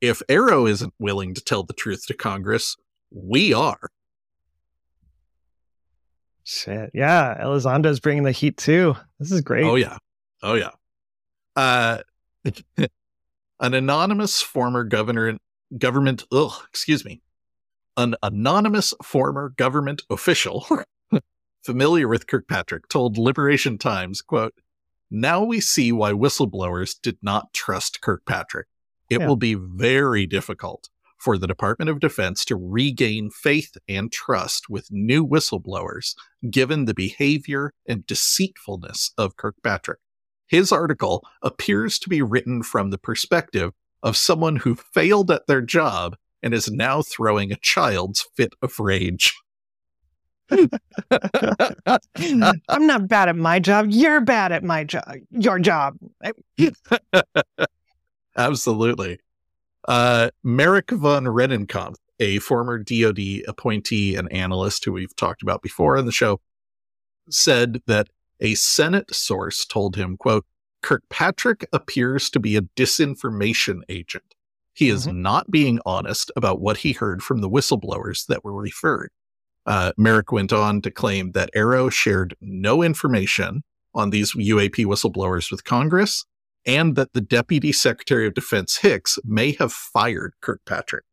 If 0.00 0.22
AARO 0.28 0.68
isn't 0.68 0.94
willing 0.98 1.34
to 1.34 1.40
tell 1.40 1.62
the 1.62 1.72
truth 1.72 2.06
to 2.06 2.14
Congress, 2.14 2.76
we 3.10 3.54
are. 3.54 3.90
Shit. 6.44 6.90
Yeah. 6.94 7.42
Elizondo's 7.42 8.00
bringing 8.00 8.22
the 8.22 8.32
heat 8.32 8.56
too. 8.56 8.96
This 9.18 9.32
is 9.32 9.40
great. 9.40 9.64
Oh 9.64 9.74
yeah. 9.74 9.98
Oh 10.42 10.54
yeah. 10.54 10.70
Uh 11.56 11.98
an 13.60 13.74
anonymous 13.74 14.40
former 14.40 14.84
governor 14.84 15.38
government 15.76 16.24
ugh, 16.32 16.52
excuse 16.68 17.04
me. 17.04 17.20
An 17.96 18.14
anonymous 18.22 18.94
former 19.02 19.50
government 19.50 20.02
official 20.10 20.66
familiar 21.68 22.08
with 22.08 22.26
Kirkpatrick 22.26 22.88
told 22.88 23.18
Liberation 23.18 23.76
Times, 23.76 24.22
quote, 24.22 24.54
"Now 25.10 25.44
we 25.44 25.60
see 25.60 25.92
why 25.92 26.12
whistleblowers 26.12 26.96
did 26.98 27.18
not 27.20 27.52
trust 27.52 28.00
Kirkpatrick. 28.00 28.68
It 29.10 29.20
Yeah. 29.20 29.26
will 29.26 29.36
be 29.36 29.52
very 29.52 30.24
difficult 30.24 30.88
for 31.18 31.36
the 31.36 31.46
Department 31.46 31.90
of 31.90 32.00
Defense 32.00 32.42
to 32.46 32.56
regain 32.56 33.28
faith 33.30 33.76
and 33.86 34.10
trust 34.10 34.70
with 34.70 34.90
new 34.90 35.26
whistleblowers 35.26 36.14
given 36.50 36.86
the 36.86 36.94
behavior 36.94 37.74
and 37.86 38.06
deceitfulness 38.06 39.12
of 39.18 39.36
Kirkpatrick. 39.36 39.98
His 40.46 40.72
article 40.72 41.22
appears 41.42 41.98
to 41.98 42.08
be 42.08 42.22
written 42.22 42.62
from 42.62 42.88
the 42.88 42.96
perspective 42.96 43.74
of 44.02 44.16
someone 44.16 44.56
who 44.56 44.74
failed 44.74 45.30
at 45.30 45.46
their 45.46 45.60
job 45.60 46.16
and 46.42 46.54
is 46.54 46.70
now 46.70 47.02
throwing 47.02 47.52
a 47.52 47.56
child's 47.60 48.26
fit 48.34 48.54
of 48.62 48.80
rage. 48.80 49.34
I'm 52.68 52.86
not 52.86 53.08
bad 53.08 53.28
at 53.28 53.36
my 53.36 53.58
job. 53.58 53.86
You're 53.90 54.20
bad 54.20 54.52
at 54.52 54.64
my 54.64 54.84
job. 54.84 55.04
Your 55.30 55.58
job. 55.58 55.96
Absolutely. 58.36 59.18
Uh, 59.86 60.30
Marik 60.42 60.90
von 60.90 61.24
Rennenkampff, 61.24 61.96
a 62.20 62.38
former 62.40 62.78
DoD 62.78 63.42
appointee 63.46 64.14
and 64.16 64.30
analyst 64.32 64.84
who 64.84 64.92
we've 64.92 65.16
talked 65.16 65.42
about 65.42 65.62
before 65.62 65.96
on 65.98 66.06
the 66.06 66.12
show, 66.12 66.40
said 67.30 67.82
that 67.86 68.08
a 68.40 68.54
Senate 68.54 69.14
source 69.14 69.64
told 69.64 69.96
him, 69.96 70.16
quote, 70.16 70.44
Kirkpatrick 70.82 71.66
appears 71.72 72.30
to 72.30 72.38
be 72.38 72.56
a 72.56 72.62
disinformation 72.62 73.80
agent. 73.88 74.34
He 74.72 74.90
is 74.90 75.08
not 75.08 75.50
being 75.50 75.80
honest 75.84 76.30
about 76.36 76.60
what 76.60 76.78
he 76.78 76.92
heard 76.92 77.20
from 77.20 77.40
the 77.40 77.50
whistleblowers 77.50 78.26
that 78.26 78.44
were 78.44 78.54
referred. 78.54 79.10
Uh, 79.68 79.92
Marik 79.98 80.32
went 80.32 80.50
on 80.52 80.80
to 80.80 80.90
claim 80.90 81.32
that 81.32 81.50
AARO 81.54 81.92
shared 81.92 82.34
no 82.40 82.82
information 82.82 83.62
on 83.94 84.08
these 84.10 84.32
UAP 84.34 84.86
whistleblowers 84.86 85.50
with 85.50 85.62
Congress 85.64 86.24
and 86.64 86.96
that 86.96 87.12
the 87.12 87.20
Deputy 87.20 87.70
Secretary 87.70 88.26
of 88.26 88.32
Defense 88.32 88.78
Hicks 88.78 89.18
may 89.24 89.52
have 89.52 89.70
fired 89.72 90.32
Kirkpatrick. 90.40 91.04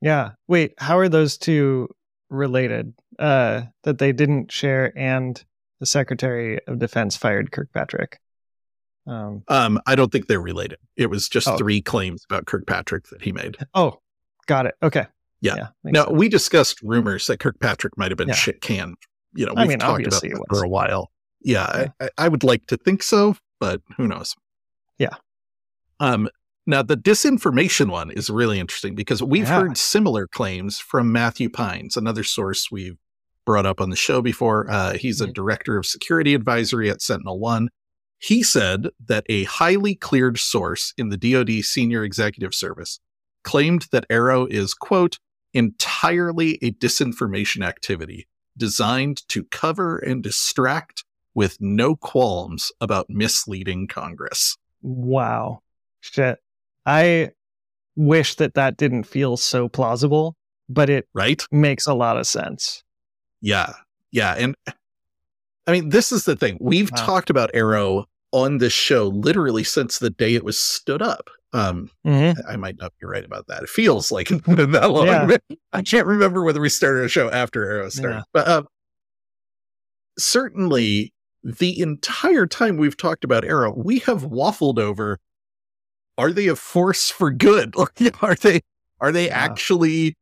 Yeah. 0.00 0.32
Wait, 0.48 0.74
how 0.78 0.98
are 0.98 1.08
those 1.08 1.38
two 1.38 1.88
related? 2.30 2.92
Uh, 3.18 3.62
that 3.84 3.98
they 3.98 4.12
didn't 4.12 4.50
share 4.52 4.92
and 4.98 5.42
the 5.80 5.86
Secretary 5.86 6.58
of 6.66 6.78
Defense 6.80 7.16
fired 7.16 7.52
Kirkpatrick. 7.52 8.18
Um, 9.06 9.44
Um, 9.48 9.80
I 9.86 9.94
don't 9.94 10.10
think 10.10 10.26
they're 10.26 10.40
related. 10.40 10.78
It 10.96 11.10
was 11.10 11.28
just 11.28 11.46
Oh. 11.46 11.56
three 11.56 11.80
claims 11.80 12.24
about 12.28 12.46
Kirkpatrick 12.46 13.04
that 13.10 13.22
he 13.22 13.30
made. 13.32 13.56
oh, 13.72 14.00
got 14.46 14.66
it. 14.66 14.74
Okay. 14.82 15.06
Yeah. 15.40 15.68
makes 15.84 15.94
Now, 15.94 16.04
sense. 16.06 16.16
we 16.16 16.28
discussed 16.28 16.80
rumors 16.82 17.26
that 17.26 17.38
Kirkpatrick 17.40 17.96
might 17.98 18.10
have 18.10 18.18
been 18.18 18.28
Yeah. 18.28 18.34
shit 18.34 18.60
canned. 18.60 18.96
You 19.34 19.46
know, 19.46 19.52
we've 19.56 19.68
mean, 19.68 19.78
talked 19.78 20.06
about 20.06 20.22
that 20.22 20.30
it 20.32 20.38
for 20.48 20.64
a 20.64 20.68
while. 20.68 21.10
Yeah, 21.40 21.70
Yeah. 21.78 21.88
I, 22.00 22.04
I- 22.06 22.10
I 22.18 22.28
would 22.28 22.42
like 22.44 22.66
to 22.68 22.76
think 22.76 23.02
so, 23.02 23.36
but 23.60 23.82
who 23.96 24.06
knows? 24.08 24.34
Yeah. 24.98 25.14
Um, 26.00 26.28
now, 26.66 26.82
the 26.82 26.96
disinformation 26.96 27.90
one 27.90 28.10
is 28.10 28.28
really 28.30 28.58
interesting 28.58 28.94
because 28.94 29.22
we've 29.22 29.44
Yeah. 29.44 29.60
heard 29.60 29.76
similar 29.78 30.26
claims 30.26 30.78
from 30.78 31.12
Matthew 31.12 31.48
Pines, 31.48 31.96
another 31.96 32.24
source 32.24 32.70
we've 32.70 32.96
brought 33.44 33.66
up 33.66 33.80
on 33.80 33.90
the 33.90 33.96
show 33.96 34.20
before. 34.22 34.68
Uh, 34.70 34.94
he's 34.94 35.20
a 35.20 35.28
Mhm. 35.28 35.34
director 35.34 35.76
of 35.76 35.86
security 35.86 36.34
advisory 36.34 36.90
at 36.90 37.00
Sentinel 37.02 37.38
One. 37.38 37.68
he 38.18 38.42
said 38.42 38.88
that 38.98 39.26
a 39.28 39.44
highly 39.44 39.94
cleared 39.94 40.38
source 40.38 40.94
in 40.96 41.10
the 41.10 41.18
DoD 41.18 41.60
Senior 41.62 42.02
Executive 42.02 42.54
Service 42.54 42.98
claimed 43.44 43.88
that 43.92 44.06
AARO 44.08 44.46
is, 44.50 44.72
quote, 44.72 45.18
entirely 45.56 46.58
a 46.62 46.70
disinformation 46.72 47.66
activity 47.66 48.28
designed 48.56 49.26
to 49.28 49.44
cover 49.44 49.98
and 49.98 50.22
distract 50.22 51.04
with 51.34 51.56
no 51.60 51.96
qualms 51.96 52.72
about 52.80 53.06
misleading 53.08 53.86
Congress. 53.88 54.56
Wow. 54.82 55.62
Shit. 56.00 56.38
I 56.84 57.30
wish 57.96 58.36
that 58.36 58.54
that 58.54 58.76
didn't 58.76 59.04
feel 59.04 59.36
so 59.36 59.68
plausible, 59.68 60.36
but 60.68 60.90
it 60.90 61.08
right 61.14 61.42
makes 61.50 61.86
a 61.86 61.94
lot 61.94 62.16
of 62.16 62.26
sense. 62.26 62.84
Yeah. 63.40 63.72
Yeah. 64.12 64.34
And 64.34 64.54
I 65.66 65.72
mean, 65.72 65.88
this 65.88 66.12
is 66.12 66.24
the 66.24 66.36
thing. 66.36 66.58
We've 66.60 66.90
wow. 66.90 67.04
talked 67.04 67.30
about 67.30 67.52
AARO 67.52 68.04
on 68.32 68.58
this 68.58 68.72
show 68.72 69.08
literally 69.08 69.64
since 69.64 69.98
the 69.98 70.10
day 70.10 70.34
it 70.34 70.44
was 70.44 70.58
stood 70.58 71.02
up. 71.02 71.30
Um, 71.52 71.90
mm-hmm. 72.04 72.38
I 72.48 72.56
might 72.56 72.76
not 72.78 72.92
be 73.00 73.06
right 73.06 73.24
about 73.24 73.46
that. 73.46 73.62
It 73.62 73.68
feels 73.68 74.10
like 74.10 74.30
it's 74.30 74.46
been 74.46 74.72
that 74.72 74.90
long. 74.90 75.06
Yeah. 75.06 75.36
I 75.72 75.82
can't 75.82 76.06
remember 76.06 76.44
whether 76.44 76.60
we 76.60 76.68
started 76.68 77.04
a 77.04 77.08
show 77.08 77.30
after 77.30 77.66
AARO 77.66 77.92
started, 77.92 78.16
yeah. 78.16 78.22
but 78.32 78.48
um, 78.48 78.66
certainly 80.18 81.12
the 81.42 81.80
entire 81.80 82.46
time 82.46 82.76
we've 82.76 82.96
talked 82.96 83.24
about 83.24 83.44
AARO, 83.44 83.76
we 83.76 84.00
have 84.00 84.22
waffled 84.22 84.78
over: 84.78 85.18
Are 86.18 86.32
they 86.32 86.48
a 86.48 86.56
force 86.56 87.10
for 87.10 87.30
good? 87.30 87.74
are 88.22 88.34
they 88.34 88.60
are 89.00 89.12
they 89.12 89.26
yeah. 89.26 89.38
actually 89.38 90.16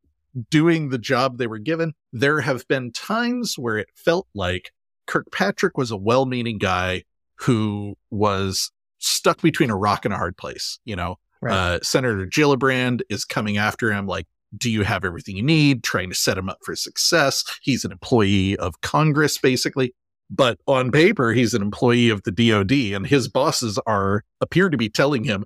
doing 0.49 0.89
the 0.89 0.97
job 0.97 1.37
they 1.37 1.47
were 1.47 1.59
given? 1.59 1.93
There 2.13 2.41
have 2.41 2.67
been 2.67 2.91
times 2.91 3.57
where 3.57 3.77
it 3.77 3.87
felt 3.95 4.27
like 4.35 4.71
Kirkpatrick 5.07 5.77
was 5.77 5.91
a 5.91 5.97
well-meaning 5.97 6.57
guy 6.57 7.03
who 7.39 7.95
was 8.09 8.71
stuck 8.99 9.41
between 9.41 9.69
a 9.69 9.75
rock 9.75 10.05
and 10.05 10.13
a 10.13 10.17
hard 10.17 10.37
place. 10.37 10.79
You 10.85 10.95
know, 10.95 11.15
right. 11.41 11.53
uh, 11.53 11.79
Senator 11.81 12.25
Gillibrand 12.25 13.01
is 13.09 13.25
coming 13.25 13.57
after 13.57 13.91
him 13.91 14.07
like, 14.07 14.27
do 14.57 14.69
you 14.69 14.83
have 14.83 15.03
everything 15.03 15.35
you 15.35 15.43
need? 15.43 15.83
Trying 15.83 16.09
to 16.09 16.15
set 16.15 16.37
him 16.37 16.49
up 16.49 16.59
for 16.63 16.75
success. 16.75 17.43
He's 17.61 17.83
an 17.83 17.91
employee 17.91 18.55
of 18.57 18.81
Congress, 18.81 19.37
basically. 19.37 19.93
But 20.29 20.59
on 20.65 20.91
paper, 20.91 21.33
he's 21.33 21.53
an 21.53 21.61
employee 21.61 22.09
of 22.09 22.23
the 22.23 22.31
DOD, 22.31 22.71
and 22.95 23.05
his 23.05 23.27
bosses 23.27 23.77
are 23.85 24.23
appear 24.41 24.69
to 24.69 24.77
be 24.77 24.89
telling 24.89 25.23
him, 25.23 25.45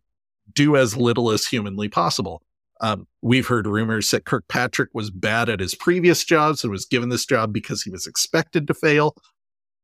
do 0.54 0.76
as 0.76 0.96
little 0.96 1.32
as 1.32 1.46
humanly 1.46 1.90
possible. 1.90 2.42
Um, 2.82 3.08
we've 3.22 3.48
heard 3.48 3.68
rumors 3.68 4.10
that 4.12 4.26
Kirkpatrick 4.26 4.90
was 4.94 5.12
bad 5.12 5.50
at 5.50 5.60
his 5.60 5.76
previous 5.76 6.24
jobs 6.24 6.64
and 6.64 6.72
was 6.72 6.86
given 6.86 7.10
this 7.10 7.26
job 7.26 7.52
because 7.52 7.82
he 7.84 7.90
was 7.90 8.08
expected 8.08 8.68
to 8.68 8.74
fail. 8.74 9.16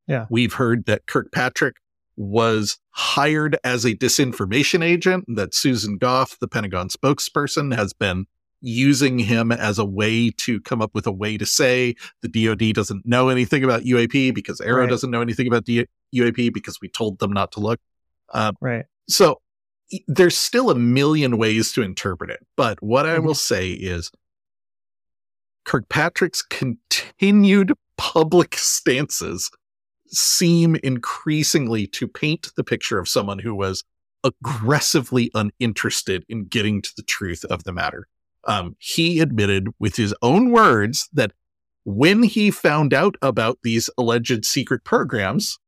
Yeah. 0.08 0.28
We've 0.30 0.54
heard 0.54 0.86
that 0.86 1.06
Kirkpatrick 1.08 1.76
was 2.18 2.78
hired 2.92 3.58
as 3.64 3.86
a 3.86 3.96
disinformation 3.96 4.84
agent, 4.84 5.26
that 5.28 5.54
Susan 5.54 5.98
Gough, 5.98 6.38
the 6.40 6.48
Pentagon 6.48 6.90
spokesperson, 6.90 7.76
has 7.76 7.94
been 7.94 8.26
using 8.62 9.20
him 9.20 9.52
as 9.52 9.78
a 9.78 9.86
way 9.86 10.32
to 10.32 10.60
come 10.62 10.82
up 10.82 10.92
with 10.94 11.06
a 11.06 11.12
way 11.12 11.38
to 11.38 11.46
say 11.46 11.96
the 12.22 12.28
DoD 12.28 12.74
doesn't 12.74 13.06
know 13.06 13.30
anything 13.30 13.64
about 13.64 13.84
UAP 13.84 14.34
because 14.34 14.60
AARO 14.60 14.82
right. 14.82 14.90
doesn't 14.90 15.12
know 15.12 15.22
anything 15.22 15.48
about 15.48 15.66
D- 15.66 15.86
UAP 16.16 16.54
because 16.54 16.80
we 16.82 16.90
told 16.90 17.20
them 17.20 17.32
not 17.32 17.52
to 17.54 17.60
look. 17.60 17.80
Um, 18.34 18.56
right. 18.62 18.86
So 19.08 19.42
there's 20.08 20.38
still 20.38 20.72
a 20.72 20.76
million 20.76 21.38
ways 21.38 21.72
to 21.74 21.84
interpret 21.84 22.32
it. 22.32 22.40
But 22.56 22.82
what 22.82 23.06
mm-hmm. 23.06 23.16
I 23.16 23.20
will 23.20 23.36
say 23.36 23.70
is 23.72 24.12
Kirkpatrick's 25.66 26.42
continued 26.42 27.74
public 27.98 28.56
stances 28.58 29.52
seem 30.08 30.76
increasingly 30.78 31.88
to 31.88 32.08
paint 32.08 32.52
the 32.56 32.64
picture 32.64 33.00
of 33.00 33.10
someone 33.10 33.40
who 33.40 33.56
was 33.56 33.84
aggressively 34.24 35.32
uninterested 35.34 36.26
in 36.28 36.46
getting 36.46 36.82
to 36.82 36.92
the 36.96 37.04
truth 37.04 37.46
of 37.46 37.64
the 37.64 37.72
matter. 37.72 38.08
Um, 38.46 38.76
he 38.80 39.20
admitted 39.20 39.70
with 39.80 39.96
his 39.96 40.14
own 40.22 40.52
words 40.52 41.10
that 41.14 41.32
when 41.84 42.24
he 42.24 42.50
found 42.52 42.94
out 42.94 43.16
about 43.22 43.60
these 43.64 43.90
alleged 43.98 44.46
secret 44.46 44.84
programs, 44.84 45.60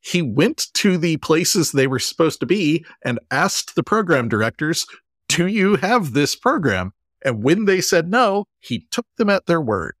he 0.00 0.20
went 0.20 0.66
to 0.74 0.98
the 0.98 1.16
places 1.18 1.70
they 1.70 1.86
were 1.86 2.00
supposed 2.00 2.40
to 2.40 2.46
be 2.46 2.84
and 3.04 3.20
asked 3.30 3.74
the 3.74 3.84
program 3.84 4.28
directors, 4.28 4.84
Do 5.28 5.46
you 5.46 5.76
have 5.76 6.12
this 6.12 6.34
program? 6.34 6.92
And 7.24 7.44
when 7.44 7.66
they 7.66 7.80
said 7.80 8.08
no, 8.08 8.46
he 8.58 8.86
took 8.90 9.06
them 9.16 9.30
at 9.30 9.46
their 9.46 9.60
word. 9.60 9.94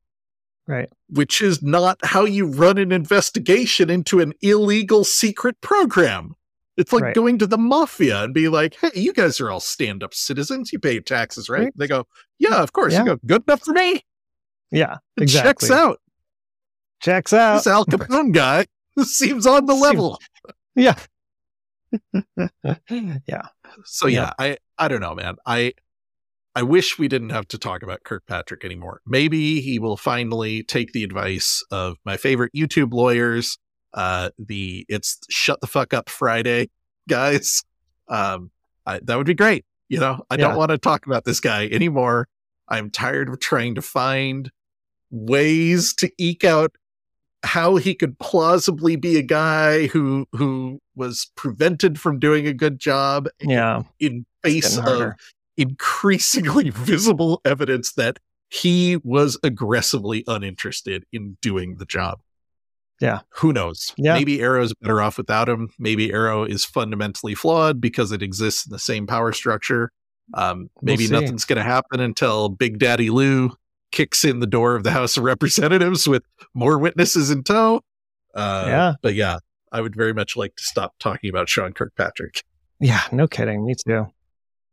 Right. 0.72 0.88
Which 1.10 1.42
is 1.42 1.62
not 1.62 1.98
how 2.02 2.24
you 2.24 2.46
run 2.46 2.78
an 2.78 2.92
investigation 2.92 3.90
into 3.90 4.20
an 4.20 4.32
illegal 4.40 5.04
secret 5.04 5.60
program. 5.60 6.34
It's 6.78 6.94
like 6.94 7.02
right. 7.02 7.14
going 7.14 7.36
to 7.40 7.46
the 7.46 7.58
mafia 7.58 8.24
and 8.24 8.32
be 8.32 8.48
like, 8.48 8.76
hey, 8.80 8.88
you 8.94 9.12
guys 9.12 9.38
are 9.38 9.50
all 9.50 9.60
stand 9.60 10.02
up 10.02 10.14
citizens. 10.14 10.72
You 10.72 10.78
pay 10.78 10.98
taxes, 11.00 11.50
right? 11.50 11.64
right? 11.64 11.72
They 11.76 11.86
go, 11.86 12.06
yeah, 12.38 12.62
of 12.62 12.72
course. 12.72 12.94
Yeah. 12.94 13.00
You 13.00 13.04
go, 13.04 13.18
good 13.26 13.44
enough 13.46 13.62
for 13.62 13.72
me. 13.72 14.02
Yeah, 14.70 14.96
exactly. 15.18 15.68
Checks 15.68 15.70
out. 15.70 16.00
Checks 17.02 17.32
out. 17.34 17.56
This 17.56 17.66
Al 17.66 17.84
Capone 17.84 18.32
guy 18.32 18.64
seems 19.02 19.46
on 19.46 19.66
the 19.66 19.74
level. 19.74 20.18
Yeah. 20.74 20.98
yeah. 22.88 23.48
So 23.84 24.06
yeah, 24.06 24.20
yeah, 24.20 24.32
I 24.38 24.56
I 24.78 24.88
don't 24.88 25.02
know, 25.02 25.14
man. 25.14 25.36
I 25.44 25.74
I 26.54 26.62
wish 26.62 26.98
we 26.98 27.08
didn't 27.08 27.30
have 27.30 27.48
to 27.48 27.58
talk 27.58 27.82
about 27.82 28.04
Kirkpatrick 28.04 28.64
anymore. 28.64 29.00
Maybe 29.06 29.60
he 29.60 29.78
will 29.78 29.96
finally 29.96 30.62
take 30.62 30.92
the 30.92 31.02
advice 31.02 31.64
of 31.70 31.96
my 32.04 32.16
favorite 32.16 32.52
YouTube 32.54 32.92
lawyers. 32.92 33.58
Uh, 33.94 34.30
the 34.38 34.84
it's 34.88 35.18
shut 35.30 35.60
the 35.60 35.66
fuck 35.66 35.94
up 35.94 36.08
Friday 36.08 36.68
guys. 37.08 37.62
Um, 38.08 38.50
I, 38.86 39.00
that 39.02 39.16
would 39.16 39.26
be 39.26 39.34
great. 39.34 39.64
You 39.88 40.00
know, 40.00 40.24
I 40.30 40.34
yeah. 40.34 40.48
don't 40.48 40.56
want 40.56 40.70
to 40.70 40.78
talk 40.78 41.06
about 41.06 41.24
this 41.24 41.40
guy 41.40 41.66
anymore. 41.68 42.28
I'm 42.68 42.90
tired 42.90 43.28
of 43.28 43.40
trying 43.40 43.74
to 43.74 43.82
find 43.82 44.50
ways 45.10 45.94
to 45.94 46.10
eke 46.18 46.44
out 46.44 46.74
how 47.44 47.76
he 47.76 47.94
could 47.94 48.18
plausibly 48.18 48.96
be 48.96 49.18
a 49.18 49.22
guy 49.22 49.88
who 49.88 50.26
who 50.32 50.80
was 50.94 51.30
prevented 51.34 52.00
from 52.00 52.18
doing 52.18 52.46
a 52.46 52.54
good 52.54 52.78
job 52.78 53.28
yeah 53.40 53.82
in 53.98 54.24
face 54.42 54.78
of 54.78 55.12
increasingly 55.56 56.70
visible 56.74 57.40
evidence 57.44 57.92
that 57.92 58.18
he 58.48 58.98
was 59.02 59.38
aggressively 59.42 60.24
uninterested 60.26 61.04
in 61.12 61.36
doing 61.40 61.76
the 61.76 61.86
job. 61.86 62.20
Yeah. 63.00 63.20
Who 63.30 63.52
knows? 63.52 63.92
Yeah. 63.96 64.14
Maybe 64.14 64.38
AARO's 64.38 64.74
better 64.74 65.00
off 65.00 65.16
without 65.16 65.48
him. 65.48 65.70
Maybe 65.78 66.10
AARO 66.10 66.48
is 66.48 66.64
fundamentally 66.64 67.34
flawed 67.34 67.80
because 67.80 68.12
it 68.12 68.22
exists 68.22 68.66
in 68.66 68.70
the 68.70 68.78
same 68.78 69.06
power 69.06 69.32
structure. 69.32 69.90
Um, 70.34 70.70
maybe 70.82 71.08
we'll 71.08 71.20
nothing's 71.20 71.44
going 71.44 71.56
to 71.56 71.64
happen 71.64 72.00
until 72.00 72.48
Big 72.48 72.78
Daddy 72.78 73.10
Lue 73.10 73.56
kicks 73.90 74.24
in 74.24 74.40
the 74.40 74.46
door 74.46 74.76
of 74.76 74.84
the 74.84 74.90
House 74.90 75.16
of 75.16 75.24
Representatives 75.24 76.08
with 76.08 76.22
more 76.54 76.78
witnesses 76.78 77.30
in 77.30 77.42
tow. 77.42 77.82
Uh, 78.34 78.64
yeah. 78.66 78.92
But 79.02 79.14
yeah, 79.14 79.38
I 79.72 79.80
would 79.80 79.96
very 79.96 80.14
much 80.14 80.36
like 80.36 80.54
to 80.56 80.62
stop 80.62 80.94
talking 80.98 81.28
about 81.28 81.48
Sean 81.48 81.72
Kirkpatrick. 81.72 82.42
Yeah, 82.80 83.02
no 83.10 83.26
kidding. 83.26 83.64
Me 83.64 83.74
too. 83.74 84.06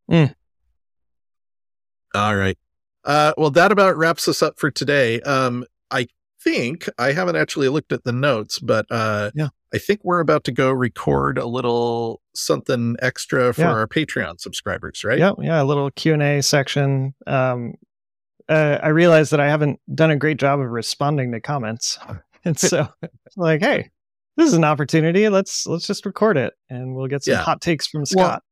Mm. 0.10 0.36
All 2.14 2.36
right. 2.36 2.58
Uh, 3.04 3.34
well, 3.38 3.52
that 3.52 3.72
about 3.72 3.98
wraps 3.98 4.28
us 4.28 4.42
up 4.42 4.60
for 4.60 4.70
today. 4.72 5.22
Um, 5.22 5.66
I 5.92 6.08
think 6.44 6.90
I 6.98 7.14
haven't 7.14 7.36
actually 7.36 7.70
looked 7.70 7.92
at 7.92 8.04
the 8.04 8.12
notes, 8.12 8.60
but 8.60 8.86
uh, 8.90 9.32
yeah, 9.36 9.50
I 9.74 9.78
think 9.78 10.02
we're 10.04 10.20
about 10.20 10.44
to 10.46 10.52
go 10.52 10.72
record 10.72 11.38
a 11.38 11.46
little 11.46 12.22
something 12.34 12.96
extra 13.02 13.54
for 13.54 13.62
yeah. 13.62 13.72
our 13.72 13.88
Patreon 13.88 14.40
subscribers, 14.40 15.04
right? 15.04 15.20
Yeah, 15.20 15.34
yeah, 15.40 15.62
a 15.62 15.66
little 15.66 15.90
Q 15.92 16.14
and 16.14 16.24
A 16.24 16.42
section. 16.42 17.14
Um, 17.28 17.76
uh, 18.48 18.80
I 18.82 18.90
realized 18.90 19.32
that 19.32 19.40
I 19.40 19.48
haven't 19.48 19.80
done 19.94 20.12
a 20.12 20.16
great 20.16 20.38
job 20.38 20.60
of 20.60 20.70
responding 20.70 21.32
to 21.32 21.40
comments, 21.40 22.00
and 22.46 22.60
so 22.60 22.88
like, 23.38 23.62
hey, 23.62 23.90
this 24.38 24.48
is 24.48 24.54
an 24.54 24.64
opportunity. 24.64 25.30
Let's 25.30 25.68
let's 25.68 25.88
just 25.88 26.06
record 26.06 26.38
it, 26.38 26.54
and 26.70 26.96
we'll 26.96 27.08
get 27.08 27.24
some 27.24 27.34
yeah. 27.34 27.42
hot 27.42 27.62
takes 27.62 27.88
from 27.88 28.06
Scott. 28.06 28.44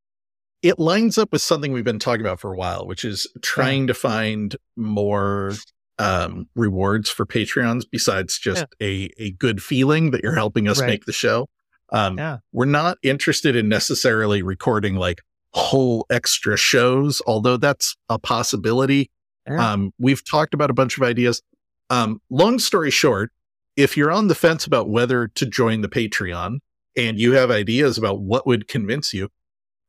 It 0.61 0.79
lines 0.79 1.17
up 1.17 1.31
with 1.31 1.41
something 1.41 1.71
we've 1.71 1.83
been 1.83 1.99
talking 1.99 2.21
about 2.21 2.39
for 2.39 2.51
a 2.51 2.57
while, 2.57 2.87
which 2.87 3.05
is 3.05 3.27
trying 3.41 3.81
yeah. 3.81 3.87
to 3.87 3.93
find 3.93 4.55
more 4.75 5.53
um, 5.99 6.47
rewards 6.55 7.09
for 7.09 7.25
Patreons 7.25 7.83
besides 7.89 8.37
just 8.37 8.65
yeah. 8.79 8.87
a, 8.87 9.09
a 9.17 9.31
good 9.31 9.61
feeling 9.61 10.11
that 10.11 10.23
you're 10.23 10.35
helping 10.35 10.67
us 10.67 10.79
right. 10.79 10.87
make 10.87 11.05
the 11.05 11.13
show. 11.13 11.47
Um, 11.91 12.17
yeah. 12.17 12.37
We're 12.51 12.65
not 12.65 12.97
interested 13.03 13.55
in 13.55 13.69
necessarily 13.69 14.41
recording 14.41 14.95
like 14.95 15.21
whole 15.53 16.05
extra 16.09 16.57
shows, 16.57 17.21
although 17.25 17.57
that's 17.57 17.95
a 18.09 18.19
possibility. 18.19 19.09
Yeah. 19.47 19.73
Um, 19.73 19.93
we've 19.97 20.23
talked 20.23 20.53
about 20.53 20.69
a 20.69 20.73
bunch 20.73 20.97
of 20.97 21.03
ideas. 21.03 21.41
Um, 21.89 22.21
long 22.29 22.59
story 22.59 22.91
short, 22.91 23.31
if 23.75 23.95
you're 23.95 24.11
on 24.11 24.27
the 24.27 24.35
fence 24.35 24.65
about 24.65 24.89
whether 24.89 25.27
to 25.29 25.45
join 25.45 25.81
the 25.81 25.87
Patreon 25.87 26.59
and 26.97 27.19
you 27.19 27.33
have 27.33 27.49
ideas 27.49 27.97
about 27.97 28.21
what 28.21 28.45
would 28.45 28.67
convince 28.67 29.13
you, 29.13 29.29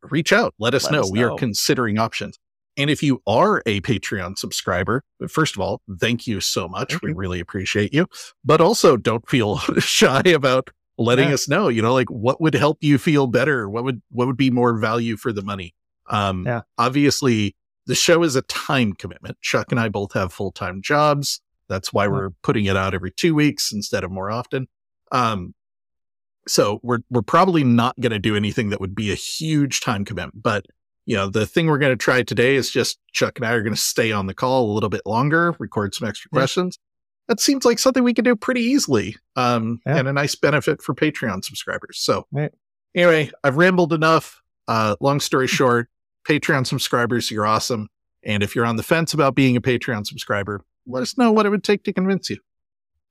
reach 0.03 0.33
out. 0.33 0.55
Let 0.59 0.75
us, 0.75 0.85
let 0.85 0.93
know. 0.93 1.01
us 1.03 1.11
we 1.13 1.23
are 1.23 1.35
considering 1.37 1.99
options. 1.99 2.39
And 2.77 2.91
if 2.91 3.03
you 3.03 3.21
are 3.27 3.61
a 3.67 3.81
Patreon 3.81 4.39
subscriber, 4.39 5.03
first 5.29 5.57
of 5.57 5.61
all, 5.61 5.81
thank 5.99 6.27
you 6.29 6.41
so 6.41 6.69
much. 6.69 6.91
Thank 6.93 7.03
we 7.03 7.11
you. 7.11 7.17
really 7.17 7.41
appreciate 7.41 7.93
you. 7.93 8.07
But 8.45 8.61
also 8.61 8.97
don't 8.97 9.29
feel 9.29 9.59
shy 9.79 10.23
about 10.27 10.71
letting 10.97 11.29
Yeah. 11.29 11.35
us 11.35 11.49
know, 11.49 11.69
you 11.69 11.83
know, 11.83 11.93
like 11.93 12.09
what 12.11 12.41
would 12.41 12.55
help 12.55 12.79
you 12.81 12.99
feel 12.99 13.27
better? 13.27 13.69
What 13.69 13.85
would 13.85 14.01
what 14.11 14.27
would 14.29 14.37
be 14.37 14.51
more 14.51 14.79
value 14.79 15.17
for 15.17 15.33
the 15.33 15.43
money? 15.43 15.75
Um 16.09 16.45
Yeah. 16.47 16.61
obviously 16.79 17.57
the 17.87 17.95
show 17.97 18.23
is 18.23 18.37
a 18.37 18.43
time 18.43 18.93
commitment. 18.93 19.41
Chuck 19.41 19.67
and 19.73 19.81
I 19.81 19.89
both 19.89 20.13
have 20.13 20.33
full-time 20.33 20.81
jobs. 20.83 21.41
That's 21.69 21.93
why 21.93 22.05
Yeah. 22.05 22.11
we're 22.11 22.31
putting 22.43 22.67
it 22.67 22.77
out 22.77 22.95
every 22.95 23.11
2 23.11 23.35
weeks 23.35 23.73
instead 23.73 24.05
of 24.05 24.11
more 24.13 24.31
often. 24.31 24.69
Um 25.11 25.55
so 26.49 26.81
we're 26.83 26.99
we're 27.11 27.23
probably 27.23 27.63
not 27.65 27.99
going 28.01 28.13
to 28.13 28.19
do 28.19 28.35
anything 28.37 28.71
that 28.71 28.81
would 28.81 28.95
be 28.95 29.11
a 29.13 29.15
huge 29.15 29.81
time 29.81 30.05
commitment, 30.05 30.43
but 30.43 30.67
you 31.07 31.17
know, 31.17 31.29
the 31.29 31.47
thing 31.47 31.67
we're 31.69 31.79
going 31.79 31.93
to 31.93 31.97
try 31.97 32.23
today 32.23 32.55
is 32.57 32.71
just 32.71 32.99
Chuck 33.13 33.39
and 33.39 33.47
I 33.47 33.53
are 33.53 33.63
going 33.63 33.75
to 33.75 33.81
stay 33.81 34.13
on 34.13 34.27
the 34.27 34.35
call 34.35 34.71
a 34.71 34.75
little 34.75 34.91
bit 34.91 35.01
longer, 35.07 35.55
record 35.59 35.95
some 35.95 36.07
extra 36.07 36.29
Yeah. 36.33 36.39
questions. 36.41 36.79
That 37.29 37.41
seems 37.41 37.65
like 37.65 37.79
something 37.79 38.05
we 38.05 38.13
can 38.13 38.25
do 38.25 38.37
pretty 38.37 38.61
easily. 38.61 39.17
Um, 39.37 39.81
Yeah. 39.87 39.99
and 39.99 40.09
a 40.09 40.13
nice 40.13 40.35
benefit 40.35 40.83
for 40.83 40.95
Patreon 40.95 41.45
subscribers. 41.45 41.99
So 41.99 42.27
Right. 42.31 42.53
anyway, 42.95 43.31
I've 43.43 43.57
rambled 43.57 43.93
enough. 43.95 44.43
Uh, 44.67 44.97
long 45.01 45.19
story 45.21 45.47
short, 45.47 45.89
Patreon 46.29 46.67
subscribers, 46.67 47.31
you're 47.31 47.47
awesome. 47.47 47.89
And 48.23 48.43
if 48.43 48.55
you're 48.55 48.67
on 48.67 48.77
the 48.77 48.83
fence 48.83 49.15
about 49.15 49.35
being 49.35 49.57
a 49.57 49.63
Patreon 49.63 50.07
subscriber, 50.07 50.63
let 50.87 51.03
us 51.03 51.17
know 51.17 51.33
what 51.33 51.47
it 51.47 51.49
would 51.51 51.65
take 51.65 51.85
to 51.85 51.93
convince 51.95 52.29
you. 52.29 52.37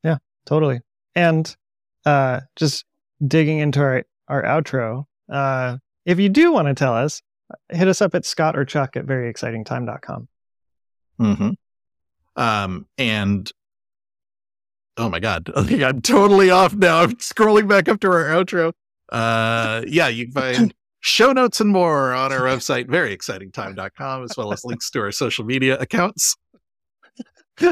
Yeah, 0.03 0.17
totally. 0.45 0.81
And 1.15 1.55
uh, 2.05 2.41
just 2.55 2.85
digging 3.25 3.59
into 3.59 3.79
our, 3.79 4.03
our 4.27 4.43
outro, 4.43 5.05
uh, 5.31 5.77
if 6.05 6.19
you 6.19 6.29
do 6.29 6.51
want 6.51 6.67
to 6.67 6.73
tell 6.73 6.93
us, 6.93 7.21
hit 7.69 7.87
us 7.87 8.01
up 8.01 8.15
at 8.15 8.25
Scott 8.25 8.57
or 8.57 8.65
Chuck 8.65 8.95
at 8.95 9.05
veryexcitingtime.com. 9.05 10.27
Mm-hmm. 11.19 11.49
Um, 12.35 12.85
and 12.97 13.51
oh 14.97 15.09
my 15.09 15.19
god, 15.19 15.51
I 15.55 15.63
think 15.63 15.83
I'm 15.83 16.01
totally 16.01 16.49
off 16.49 16.73
now. 16.73 17.01
I'm 17.01 17.15
scrolling 17.15 17.67
back 17.67 17.89
up 17.89 17.99
to 18.01 18.07
our 18.11 18.25
outro. 18.25 18.73
Uh, 19.09 19.83
yeah, 19.87 20.07
you 20.07 20.25
can 20.25 20.33
find 20.33 20.73
show 20.99 21.31
notes 21.31 21.61
and 21.61 21.69
more 21.69 22.13
on 22.13 22.31
our 22.31 22.41
website, 22.41 22.87
veryexcitingtime.com, 22.87 24.23
as 24.23 24.37
well 24.37 24.53
as 24.53 24.63
links 24.65 24.89
to 24.91 24.99
our 24.99 25.11
social 25.11 25.45
media 25.45 25.77
accounts. 25.79 26.35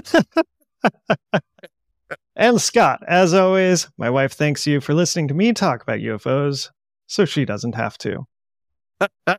And 2.36 2.60
Scott, 2.60 3.02
as 3.08 3.34
always, 3.34 3.88
my 3.98 4.10
wife 4.10 4.34
thanks 4.34 4.68
you 4.68 4.82
for 4.82 4.94
listening 4.94 5.30
to 5.30 5.34
me 5.34 5.54
talk 5.54 5.82
about 5.82 6.00
UFOs 6.00 6.70
so 7.08 7.24
she 7.24 7.46
doesn't 7.46 7.76
have 7.76 7.98
to. 8.00 8.28